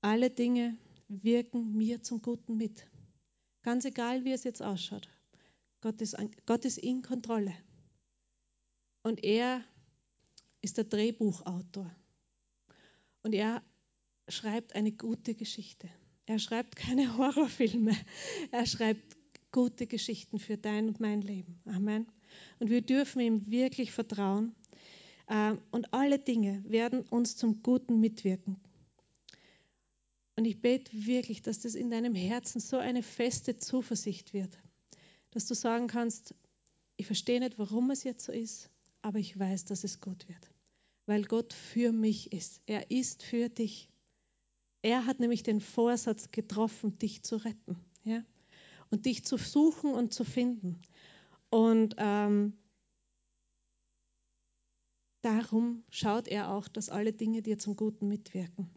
Alle 0.00 0.30
Dinge 0.30 0.78
wirken 1.08 1.76
mir 1.76 2.02
zum 2.02 2.22
Guten 2.22 2.56
mit. 2.56 2.86
Ganz 3.62 3.84
egal, 3.84 4.24
wie 4.24 4.32
es 4.32 4.44
jetzt 4.44 4.62
ausschaut. 4.62 5.10
Gott 5.82 6.00
ist, 6.00 6.16
Gott 6.46 6.64
ist 6.64 6.78
in 6.78 7.02
Kontrolle. 7.02 7.52
Und 9.02 9.22
er 9.22 9.62
ist 10.62 10.78
der 10.78 10.84
Drehbuchautor. 10.84 11.94
Und 13.22 13.34
er 13.34 13.62
schreibt 14.26 14.74
eine 14.74 14.92
gute 14.92 15.34
Geschichte. 15.34 15.90
Er 16.24 16.38
schreibt 16.38 16.76
keine 16.76 17.14
Horrorfilme. 17.18 17.94
Er 18.52 18.64
schreibt 18.64 19.15
gute 19.56 19.86
Geschichten 19.86 20.38
für 20.38 20.58
dein 20.58 20.86
und 20.86 21.00
mein 21.00 21.22
Leben. 21.22 21.58
Amen. 21.64 22.06
Und 22.58 22.68
wir 22.68 22.82
dürfen 22.82 23.20
ihm 23.20 23.50
wirklich 23.50 23.90
vertrauen. 23.90 24.54
Ähm, 25.30 25.62
und 25.70 25.94
alle 25.94 26.18
Dinge 26.18 26.62
werden 26.68 27.00
uns 27.08 27.38
zum 27.38 27.62
Guten 27.62 27.98
mitwirken. 27.98 28.60
Und 30.36 30.44
ich 30.44 30.60
bete 30.60 30.92
wirklich, 30.92 31.40
dass 31.40 31.60
das 31.60 31.74
in 31.74 31.90
deinem 31.90 32.14
Herzen 32.14 32.60
so 32.60 32.76
eine 32.76 33.02
feste 33.02 33.56
Zuversicht 33.56 34.34
wird, 34.34 34.58
dass 35.30 35.46
du 35.46 35.54
sagen 35.54 35.86
kannst, 35.86 36.34
ich 36.98 37.06
verstehe 37.06 37.40
nicht, 37.40 37.58
warum 37.58 37.90
es 37.90 38.04
jetzt 38.04 38.26
so 38.26 38.32
ist, 38.32 38.68
aber 39.00 39.20
ich 39.20 39.38
weiß, 39.38 39.64
dass 39.64 39.84
es 39.84 40.02
gut 40.02 40.28
wird, 40.28 40.50
weil 41.06 41.24
Gott 41.24 41.54
für 41.54 41.92
mich 41.92 42.30
ist. 42.34 42.60
Er 42.66 42.90
ist 42.90 43.22
für 43.22 43.48
dich. 43.48 43.88
Er 44.82 45.06
hat 45.06 45.18
nämlich 45.18 45.42
den 45.42 45.62
Vorsatz 45.62 46.30
getroffen, 46.30 46.98
dich 46.98 47.22
zu 47.22 47.36
retten 47.36 47.80
ja? 48.06 48.22
Und 48.90 49.06
dich 49.06 49.24
zu 49.24 49.36
suchen 49.36 49.92
und 49.92 50.12
zu 50.14 50.24
finden. 50.24 50.80
Und 51.50 51.94
ähm, 51.98 52.54
darum 55.22 55.84
schaut 55.90 56.28
er 56.28 56.50
auch, 56.52 56.68
dass 56.68 56.88
alle 56.88 57.12
Dinge 57.12 57.42
dir 57.42 57.58
zum 57.58 57.76
Guten 57.76 58.08
mitwirken. 58.08 58.70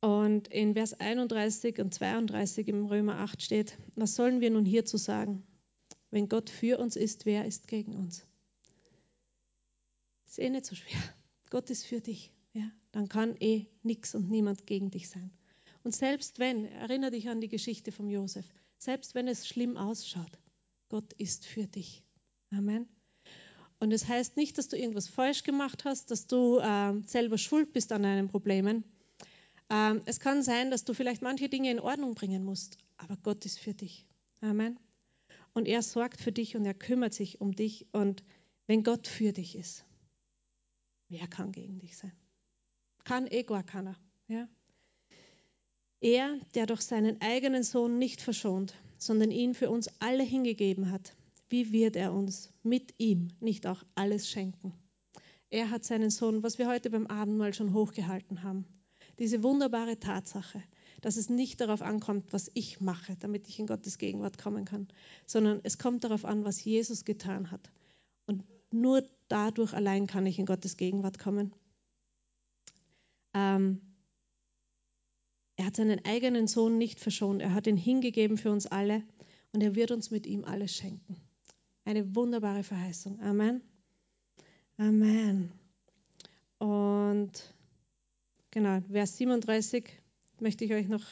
Und 0.00 0.48
in 0.48 0.74
Vers 0.74 0.94
31 0.98 1.78
und 1.78 1.92
32 1.92 2.68
im 2.68 2.86
Römer 2.86 3.18
8 3.18 3.42
steht, 3.42 3.78
was 3.96 4.14
sollen 4.14 4.40
wir 4.40 4.50
nun 4.50 4.64
hierzu 4.64 4.96
sagen? 4.96 5.46
Wenn 6.10 6.28
Gott 6.28 6.48
für 6.48 6.78
uns 6.78 6.96
ist, 6.96 7.26
wer 7.26 7.44
ist 7.44 7.68
gegen 7.68 7.94
uns? 7.94 8.26
Ist 10.26 10.38
eh 10.38 10.48
nicht 10.48 10.64
so 10.64 10.74
schwer. 10.74 11.00
Gott 11.50 11.68
ist 11.70 11.84
für 11.84 12.00
dich. 12.00 12.32
Ja? 12.54 12.70
Dann 12.92 13.08
kann 13.08 13.36
eh 13.40 13.66
nichts 13.82 14.14
und 14.14 14.30
niemand 14.30 14.66
gegen 14.66 14.90
dich 14.90 15.08
sein. 15.08 15.30
Und 15.82 15.94
selbst 15.94 16.38
wenn, 16.38 16.66
erinnere 16.66 17.12
dich 17.12 17.28
an 17.28 17.40
die 17.40 17.48
Geschichte 17.48 17.92
von 17.92 18.08
Josef, 18.08 18.46
selbst 18.78 19.14
wenn 19.14 19.28
es 19.28 19.46
schlimm 19.48 19.76
ausschaut, 19.76 20.38
Gott 20.88 21.12
ist 21.14 21.46
für 21.46 21.66
dich. 21.66 22.02
Amen. 22.50 22.88
Und 23.78 23.92
es 23.92 24.02
das 24.02 24.10
heißt 24.10 24.36
nicht, 24.36 24.58
dass 24.58 24.68
du 24.68 24.76
irgendwas 24.76 25.08
falsch 25.08 25.42
gemacht 25.42 25.84
hast, 25.84 26.10
dass 26.10 26.26
du 26.26 26.58
äh, 26.58 27.00
selber 27.06 27.38
schuld 27.38 27.72
bist 27.72 27.92
an 27.92 28.02
deinen 28.02 28.28
Problemen, 28.28 28.84
ähm, 29.70 30.02
es 30.04 30.18
kann 30.18 30.42
sein, 30.42 30.70
dass 30.70 30.84
du 30.84 30.94
vielleicht 30.94 31.22
manche 31.22 31.48
Dinge 31.48 31.70
in 31.70 31.78
Ordnung 31.78 32.14
bringen 32.14 32.44
musst, 32.44 32.76
aber 32.96 33.16
Gott 33.16 33.46
ist 33.46 33.60
für 33.60 33.72
dich. 33.72 34.04
Amen. 34.40 34.78
Und 35.54 35.66
er 35.66 35.82
sorgt 35.82 36.20
für 36.20 36.32
dich 36.32 36.56
und 36.56 36.66
er 36.66 36.74
kümmert 36.74 37.14
sich 37.14 37.40
um 37.40 37.54
dich. 37.54 37.86
Und 37.92 38.24
wenn 38.66 38.82
Gott 38.82 39.06
für 39.06 39.32
dich 39.32 39.56
ist, 39.56 39.84
wer 41.08 41.26
kann 41.28 41.52
gegen 41.52 41.78
dich 41.78 41.96
sein? 41.96 42.12
Kann 43.04 43.26
eh 43.28 43.44
gar 43.44 43.62
keiner. 43.62 43.96
Ja? 44.26 44.48
Er, 46.00 46.38
der 46.54 46.66
doch 46.66 46.80
seinen 46.80 47.20
eigenen 47.20 47.62
Sohn 47.62 47.98
nicht 47.98 48.22
verschont, 48.22 48.74
sondern 48.96 49.30
ihn 49.30 49.54
für 49.54 49.70
uns 49.70 49.88
alle 50.00 50.22
hingegeben 50.22 50.90
hat, 50.90 51.14
wie 51.50 51.72
wird 51.72 51.96
er 51.96 52.14
uns 52.14 52.52
mit 52.62 52.94
ihm 52.98 53.28
nicht 53.40 53.66
auch 53.66 53.82
alles 53.94 54.28
schenken? 54.28 54.72
Er 55.50 55.70
hat 55.70 55.84
seinen 55.84 56.10
Sohn, 56.10 56.42
was 56.42 56.58
wir 56.58 56.68
heute 56.68 56.90
beim 56.90 57.06
Abendmahl 57.06 57.52
schon 57.52 57.74
hochgehalten 57.74 58.42
haben, 58.42 58.64
diese 59.18 59.42
wunderbare 59.42 59.98
Tatsache, 59.98 60.62
dass 61.00 61.16
es 61.16 61.28
nicht 61.28 61.60
darauf 61.60 61.82
ankommt, 61.82 62.32
was 62.32 62.50
ich 62.54 62.80
mache, 62.80 63.16
damit 63.16 63.48
ich 63.48 63.58
in 63.58 63.66
Gottes 63.66 63.98
Gegenwart 63.98 64.38
kommen 64.38 64.64
kann, 64.64 64.88
sondern 65.26 65.60
es 65.64 65.76
kommt 65.76 66.04
darauf 66.04 66.24
an, 66.24 66.44
was 66.44 66.64
Jesus 66.64 67.04
getan 67.04 67.50
hat. 67.50 67.70
Und 68.26 68.44
nur 68.70 69.02
dadurch 69.28 69.74
allein 69.74 70.06
kann 70.06 70.24
ich 70.24 70.38
in 70.38 70.46
Gottes 70.46 70.76
Gegenwart 70.76 71.18
kommen. 71.18 71.52
Ähm, 73.34 73.80
er 75.60 75.66
hat 75.66 75.76
seinen 75.76 76.04
eigenen 76.04 76.46
Sohn 76.46 76.78
nicht 76.78 77.00
verschont, 77.00 77.40
er 77.42 77.54
hat 77.54 77.66
ihn 77.66 77.76
hingegeben 77.76 78.36
für 78.36 78.50
uns 78.50 78.66
alle 78.66 79.02
und 79.52 79.62
er 79.62 79.74
wird 79.74 79.90
uns 79.90 80.10
mit 80.10 80.26
ihm 80.26 80.44
alles 80.44 80.74
schenken. 80.74 81.16
Eine 81.84 82.14
wunderbare 82.14 82.62
Verheißung. 82.62 83.20
Amen. 83.20 83.62
Amen. 84.76 85.52
Und 86.58 87.54
Genau, 88.52 88.80
Vers 88.90 89.16
37 89.16 89.88
möchte 90.40 90.64
ich 90.64 90.72
euch 90.72 90.88
noch 90.88 91.04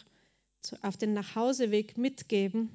auf 0.83 0.97
den 0.97 1.13
Nachhauseweg 1.13 1.97
mitgeben. 1.97 2.69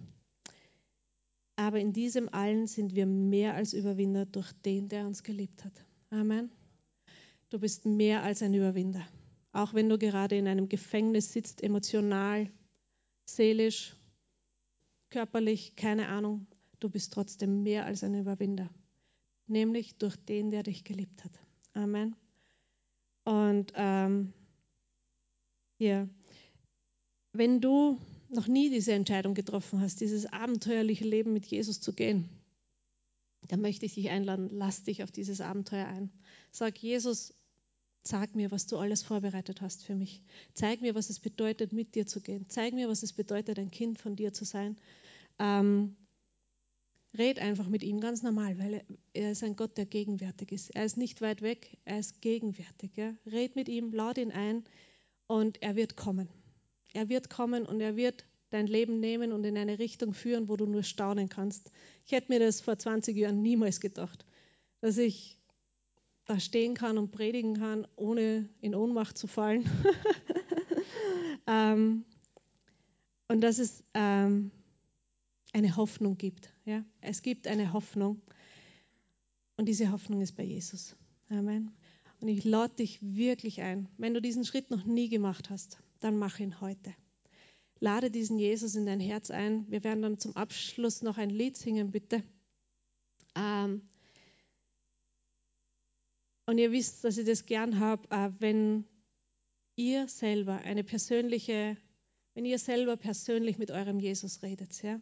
Aber 1.57 1.79
in 1.79 1.91
diesem 1.91 2.29
allen 2.33 2.67
sind 2.67 2.95
wir 2.95 3.05
mehr 3.05 3.55
als 3.55 3.73
Überwinder 3.73 4.25
durch 4.25 4.53
den, 4.65 4.87
der 4.87 5.05
uns 5.05 5.23
geliebt 5.23 5.65
hat. 5.65 5.73
Amen. 6.11 6.49
Du 7.49 7.59
bist 7.59 7.85
mehr 7.85 8.23
als 8.23 8.41
ein 8.41 8.53
Überwinder. 8.53 9.05
Auch 9.53 9.73
wenn 9.73 9.87
du 9.87 9.97
gerade 9.97 10.35
in 10.35 10.47
einem 10.47 10.67
Gefängnis 10.67 11.31
sitzt, 11.31 11.63
emotional, 11.63 12.49
seelisch, 13.25 13.95
körperlich, 15.11 15.75
keine 15.75 16.07
Ahnung, 16.07 16.47
du 16.79 16.89
bist 16.89 17.13
trotzdem 17.13 17.63
mehr 17.63 17.85
als 17.85 18.03
ein 18.03 18.19
Überwinder. 18.19 18.69
Nämlich 19.45 19.95
durch 19.97 20.15
den, 20.15 20.49
der 20.49 20.63
dich 20.63 20.83
geliebt 20.83 21.23
hat. 21.23 21.39
Amen. 21.73 22.15
Und 23.23 23.71
ähm, 23.75 24.33
ja. 25.77 26.07
Wenn 27.31 27.61
du 27.61 27.99
noch 28.29 28.47
nie 28.47 28.69
diese 28.69 28.93
Entscheidung 28.93 29.35
getroffen 29.35 29.81
hast, 29.81 30.01
dieses 30.01 30.25
abenteuerliche 30.25 31.05
Leben 31.05 31.33
mit 31.33 31.45
Jesus 31.45 31.79
zu 31.79 31.93
gehen, 31.93 32.29
dann 33.47 33.61
möchte 33.61 33.85
ich 33.85 33.93
dich 33.93 34.09
einladen, 34.09 34.49
lass 34.51 34.83
dich 34.83 35.03
auf 35.03 35.11
dieses 35.11 35.41
Abenteuer 35.41 35.87
ein. 35.87 36.11
Sag 36.51 36.77
Jesus, 36.79 37.35
sag 38.03 38.35
mir, 38.35 38.51
was 38.51 38.67
du 38.67 38.77
alles 38.77 39.03
vorbereitet 39.03 39.61
hast 39.61 39.85
für 39.85 39.95
mich. 39.95 40.21
Zeig 40.53 40.81
mir, 40.81 40.95
was 40.95 41.09
es 41.09 41.19
bedeutet, 41.19 41.73
mit 41.73 41.95
dir 41.95 42.05
zu 42.05 42.21
gehen. 42.21 42.45
Zeig 42.49 42.73
mir, 42.73 42.89
was 42.89 43.03
es 43.03 43.13
bedeutet, 43.13 43.59
ein 43.59 43.71
Kind 43.71 43.99
von 43.99 44.15
dir 44.15 44.33
zu 44.33 44.45
sein. 44.45 44.77
Ähm, 45.39 45.95
red 47.17 47.39
einfach 47.39 47.67
mit 47.67 47.83
ihm 47.83 47.99
ganz 47.99 48.21
normal, 48.23 48.59
weil 48.59 48.73
er, 48.73 48.83
er, 49.13 49.31
ist 49.31 49.43
ein 49.43 49.55
Gott, 49.55 49.77
der 49.77 49.85
gegenwärtig 49.85 50.51
ist. 50.51 50.75
Er 50.75 50.85
ist 50.85 50.97
nicht 50.97 51.21
weit 51.21 51.41
weg, 51.41 51.77
er 51.85 51.99
ist 51.99 52.21
gegenwärtig. 52.21 52.95
Ja? 52.95 53.15
Red 53.25 53.55
mit 53.55 53.69
ihm, 53.69 53.91
lade 53.91 54.21
ihn 54.21 54.31
ein 54.31 54.63
und 55.27 55.61
er 55.61 55.75
wird 55.75 55.95
kommen. 55.95 56.27
Er 56.93 57.09
wird 57.09 57.29
kommen 57.29 57.65
und 57.65 57.79
er 57.79 57.95
wird 57.95 58.25
dein 58.49 58.67
Leben 58.67 58.99
nehmen 58.99 59.31
und 59.31 59.43
in 59.45 59.57
eine 59.57 59.79
Richtung 59.79 60.13
führen, 60.13 60.47
wo 60.47 60.57
du 60.57 60.65
nur 60.65 60.83
staunen 60.83 61.27
kannst. 61.27 61.71
Ich 62.05 62.11
hätte 62.11 62.31
mir 62.31 62.39
das 62.39 62.61
vor 62.61 62.77
20 62.77 63.17
Jahren 63.17 63.41
niemals 63.41 63.79
gedacht, 63.79 64.25
dass 64.79 64.97
ich 64.97 65.39
da 66.25 66.39
stehen 66.39 66.73
kann 66.73 66.97
und 66.97 67.11
predigen 67.11 67.55
kann, 67.55 67.87
ohne 67.95 68.49
in 68.61 68.75
Ohnmacht 68.75 69.17
zu 69.17 69.27
fallen. 69.27 69.69
ähm, 71.47 72.05
und 73.27 73.41
dass 73.41 73.59
es 73.59 73.83
ähm, 73.93 74.51
eine 75.51 75.75
Hoffnung 75.75 76.17
gibt. 76.17 76.53
Ja? 76.65 76.83
Es 77.01 77.21
gibt 77.21 77.47
eine 77.47 77.73
Hoffnung 77.73 78.21
und 79.57 79.67
diese 79.67 79.91
Hoffnung 79.91 80.21
ist 80.21 80.33
bei 80.33 80.43
Jesus. 80.43 80.95
Amen. 81.29 81.71
Und 82.21 82.27
ich 82.29 82.43
lade 82.43 82.75
dich 82.75 82.99
wirklich 83.01 83.61
ein, 83.61 83.89
wenn 83.97 84.13
du 84.13 84.21
diesen 84.21 84.45
Schritt 84.45 84.71
noch 84.71 84.85
nie 84.85 85.09
gemacht 85.09 85.49
hast, 85.49 85.79
dann 85.99 86.17
mach 86.17 86.39
ihn 86.39 86.61
heute. 86.61 86.93
Lade 87.79 88.09
diesen 88.09 88.39
Jesus 88.39 88.75
in 88.75 88.85
dein 88.85 89.01
Herz 89.01 89.29
ein. 89.29 89.69
Wir 89.69 89.83
werden 89.83 90.01
dann 90.01 90.17
zum 90.17 90.35
Abschluss 90.37 91.01
noch 91.01 91.17
ein 91.17 91.29
Lied 91.29 91.57
singen, 91.57 91.91
bitte. 91.91 92.23
Ähm 93.35 93.81
und 96.45 96.57
ihr 96.57 96.71
wisst, 96.71 97.03
dass 97.03 97.17
ich 97.17 97.25
das 97.25 97.45
gern 97.45 97.79
habe, 97.79 98.07
äh, 98.09 98.29
wenn 98.39 98.85
ihr 99.75 100.07
selber 100.07 100.57
eine 100.57 100.83
persönliche, 100.83 101.77
wenn 102.33 102.45
ihr 102.45 102.59
selber 102.59 102.97
persönlich 102.97 103.57
mit 103.57 103.71
eurem 103.71 103.99
Jesus 103.99 104.43
redet. 104.43 104.81
Ja? 104.83 105.01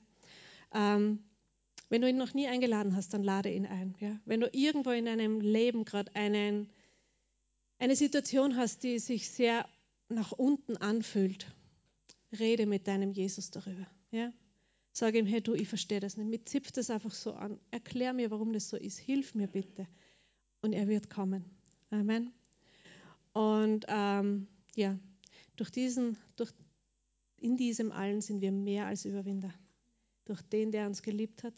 Ähm 0.74 1.24
wenn 1.92 2.02
du 2.02 2.10
ihn 2.10 2.18
noch 2.18 2.34
nie 2.34 2.48
eingeladen 2.48 2.96
hast, 2.96 3.14
dann 3.14 3.22
lade 3.22 3.52
ihn 3.52 3.66
ein. 3.66 3.96
Ja? 4.00 4.18
Wenn 4.24 4.40
du 4.40 4.50
irgendwo 4.54 4.92
in 4.92 5.04
deinem 5.04 5.42
Leben 5.42 5.84
gerade 5.84 6.10
eine 6.16 6.66
Situation 7.92 8.56
hast, 8.56 8.84
die 8.84 8.98
sich 8.98 9.30
sehr 9.30 9.68
nach 10.08 10.32
unten 10.32 10.78
anfühlt, 10.78 11.54
rede 12.40 12.66
mit 12.66 12.88
deinem 12.88 13.12
Jesus 13.12 13.52
darüber. 13.52 13.86
Ja? 14.12 14.32
Sag 14.94 15.16
ihm, 15.16 15.26
hey 15.26 15.42
du, 15.42 15.54
ich 15.54 15.68
verstehe 15.68 16.00
das 16.00 16.16
nicht. 16.16 16.30
Mit 16.30 16.48
zipft 16.48 16.78
das 16.78 16.90
einfach 16.90 17.12
so 17.12 17.34
an. 17.34 17.60
Erklär 17.72 18.14
mir, 18.14 18.32
warum 18.32 18.54
das 18.54 18.70
so 18.70 18.78
ist. 18.78 18.98
Hilf 18.98 19.36
mir 19.36 19.48
bitte. 19.48 19.86
Und 20.62 20.74
er 20.74 20.88
wird 20.88 21.10
kommen. 21.10 21.46
Amen. 21.90 22.32
Und 23.34 23.86
ähm, 23.88 24.48
ja, 24.76 24.98
durch 25.56 25.72
diesen, 25.72 26.18
durch, 26.36 26.52
in 27.38 27.58
diesem 27.58 27.92
allen 27.92 28.22
sind 28.22 28.42
wir 28.42 28.52
mehr 28.52 28.86
als 28.86 29.06
Überwinder. 29.06 29.54
Durch 30.26 30.42
den, 30.42 30.72
der 30.72 30.88
uns 30.88 31.02
geliebt 31.02 31.44
hat. 31.44 31.54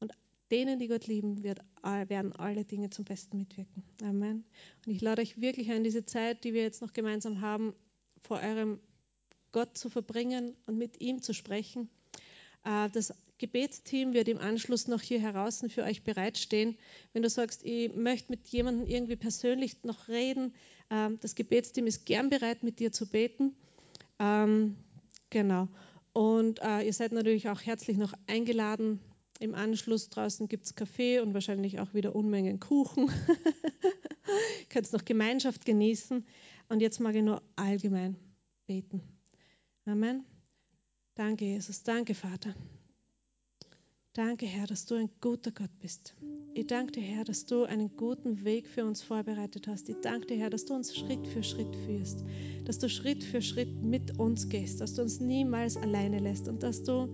Und 0.00 0.12
denen, 0.50 0.78
die 0.78 0.88
Gott 0.88 1.06
lieben, 1.06 1.42
wird, 1.42 1.60
werden 1.82 2.32
alle 2.32 2.64
Dinge 2.64 2.90
zum 2.90 3.04
Besten 3.04 3.38
mitwirken. 3.38 3.82
Amen. 4.02 4.44
Und 4.86 4.92
ich 4.92 5.00
lade 5.00 5.22
euch 5.22 5.40
wirklich 5.40 5.70
ein, 5.70 5.84
diese 5.84 6.04
Zeit, 6.04 6.44
die 6.44 6.54
wir 6.54 6.62
jetzt 6.62 6.82
noch 6.82 6.92
gemeinsam 6.92 7.40
haben, 7.40 7.74
vor 8.22 8.40
eurem 8.40 8.80
Gott 9.50 9.76
zu 9.76 9.90
verbringen 9.90 10.56
und 10.66 10.78
mit 10.78 11.00
ihm 11.00 11.20
zu 11.20 11.34
sprechen. 11.34 11.90
Äh, 12.64 12.88
das 12.90 13.12
Gebetsteam 13.42 14.12
wird 14.14 14.28
im 14.28 14.38
Anschluss 14.38 14.86
noch 14.86 15.00
hier 15.02 15.20
heraus 15.20 15.64
für 15.66 15.82
euch 15.82 16.04
bereitstehen. 16.04 16.78
Wenn 17.12 17.24
du 17.24 17.28
sagst, 17.28 17.64
ich 17.64 17.92
möchte 17.92 18.30
mit 18.30 18.46
jemandem 18.46 18.86
irgendwie 18.86 19.16
persönlich 19.16 19.82
noch 19.82 20.06
reden, 20.06 20.54
ähm, 20.90 21.18
das 21.20 21.34
Gebetsteam 21.34 21.88
ist 21.88 22.06
gern 22.06 22.30
bereit, 22.30 22.62
mit 22.62 22.78
dir 22.78 22.92
zu 22.92 23.04
beten. 23.08 23.56
Ähm, 24.20 24.76
genau. 25.28 25.66
Und 26.12 26.60
äh, 26.62 26.82
ihr 26.82 26.92
seid 26.92 27.10
natürlich 27.10 27.48
auch 27.48 27.60
herzlich 27.60 27.96
noch 27.96 28.14
eingeladen. 28.28 29.00
Im 29.40 29.56
Anschluss 29.56 30.08
draußen 30.08 30.46
gibt 30.46 30.66
es 30.66 30.76
Kaffee 30.76 31.18
und 31.18 31.34
wahrscheinlich 31.34 31.80
auch 31.80 31.94
wieder 31.94 32.14
Unmengen 32.14 32.60
Kuchen. 32.60 33.10
könnt 34.68 34.92
noch 34.92 35.04
Gemeinschaft 35.04 35.64
genießen. 35.64 36.24
Und 36.68 36.80
jetzt 36.80 37.00
mag 37.00 37.16
ich 37.16 37.22
nur 37.22 37.42
allgemein 37.56 38.14
beten. 38.68 39.02
Amen. 39.84 40.24
Danke, 41.16 41.44
Jesus. 41.44 41.82
Danke, 41.82 42.14
Vater. 42.14 42.54
Danke, 44.14 44.44
Herr, 44.44 44.66
dass 44.66 44.84
du 44.84 44.94
ein 44.94 45.08
guter 45.22 45.50
Gott 45.52 45.70
bist. 45.80 46.14
Ich 46.52 46.66
danke 46.66 46.92
dir, 46.92 47.00
Herr, 47.00 47.24
dass 47.24 47.46
du 47.46 47.64
einen 47.64 47.96
guten 47.96 48.44
Weg 48.44 48.68
für 48.68 48.84
uns 48.84 49.00
vorbereitet 49.00 49.66
hast. 49.68 49.88
Ich 49.88 49.96
danke 50.02 50.26
dir, 50.26 50.36
Herr, 50.36 50.50
dass 50.50 50.66
du 50.66 50.74
uns 50.74 50.94
Schritt 50.94 51.26
für 51.26 51.42
Schritt 51.42 51.74
führst, 51.86 52.22
dass 52.66 52.78
du 52.78 52.90
Schritt 52.90 53.24
für 53.24 53.40
Schritt 53.40 53.82
mit 53.82 54.18
uns 54.18 54.50
gehst, 54.50 54.82
dass 54.82 54.96
du 54.96 55.00
uns 55.00 55.18
niemals 55.18 55.78
alleine 55.78 56.18
lässt 56.18 56.46
und 56.46 56.62
dass 56.62 56.82
du, 56.82 57.08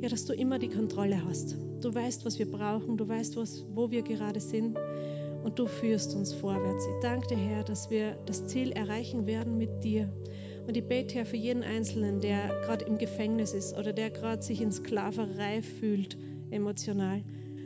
ja, 0.00 0.08
dass 0.08 0.24
du 0.24 0.32
immer 0.32 0.58
die 0.58 0.70
Kontrolle 0.70 1.24
hast. 1.24 1.56
Du 1.80 1.94
weißt, 1.94 2.24
was 2.24 2.36
wir 2.40 2.50
brauchen, 2.50 2.96
du 2.96 3.06
weißt, 3.06 3.36
was, 3.36 3.64
wo 3.72 3.92
wir 3.92 4.02
gerade 4.02 4.40
sind 4.40 4.76
und 5.44 5.56
du 5.56 5.68
führst 5.68 6.16
uns 6.16 6.32
vorwärts. 6.32 6.84
Ich 6.84 7.00
danke 7.00 7.28
dir, 7.28 7.38
Herr, 7.38 7.62
dass 7.62 7.90
wir 7.90 8.18
das 8.26 8.48
Ziel 8.48 8.72
erreichen 8.72 9.28
werden 9.28 9.56
mit 9.56 9.84
dir. 9.84 10.12
Und 10.66 10.76
ich 10.76 10.84
bete, 10.84 11.16
Herr, 11.16 11.26
für 11.26 11.36
jeden 11.36 11.62
Einzelnen, 11.62 12.20
der 12.20 12.48
gerade 12.64 12.84
im 12.86 12.96
Gefängnis 12.98 13.52
ist 13.52 13.76
oder 13.76 13.92
der 13.92 14.10
gerade 14.10 14.42
sich 14.42 14.62
in 14.62 14.72
Sklaverei 14.72 15.60
fühlt, 15.62 16.16
emotional, 16.50 17.22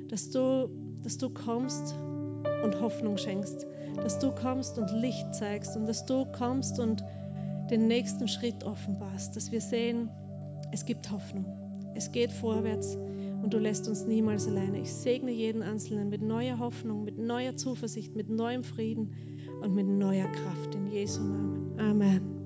dass 0.09 0.31
du, 0.31 0.69
dass 1.03 1.19
du 1.19 1.31
kommst 1.31 1.95
und 2.65 2.81
Hoffnung 2.81 3.17
schenkst, 3.17 3.67
dass 3.97 4.19
du 4.19 4.33
kommst 4.33 4.79
und 4.79 4.91
Licht 4.91 5.35
zeigst 5.35 5.77
und 5.77 5.87
dass 5.87 6.07
du 6.07 6.25
kommst 6.33 6.81
und 6.81 7.05
den 7.71 7.87
nächsten 7.87 8.27
Schritt 8.27 8.65
offenbarst, 8.65 9.37
dass 9.37 9.53
wir 9.53 9.61
sehen, 9.61 10.11
es 10.73 10.85
gibt 10.85 11.11
Hoffnung, 11.11 11.47
es 11.95 12.11
geht 12.11 12.33
vorwärts 12.33 12.97
und 13.43 13.55
du 13.55 13.59
lässt 13.59 13.89
uns 13.89 14.07
niemals 14.07 14.49
alleine. 14.49 14.81
Ich 14.81 14.93
segne 14.93 15.31
jeden 15.31 15.63
Einzelnen 15.63 16.09
mit 16.09 16.23
neuer 16.23 16.59
Hoffnung, 16.59 17.05
mit 17.05 17.19
neuer 17.19 17.57
Zuversicht, 17.57 18.17
mit 18.17 18.29
neuem 18.29 18.65
Frieden 18.65 19.13
und 19.63 19.75
mit 19.75 19.87
neuer 19.87 20.27
Kraft 20.29 20.75
in 20.75 20.87
Jesu 20.89 21.23
Namen. 21.23 21.79
Amen. 21.79 22.38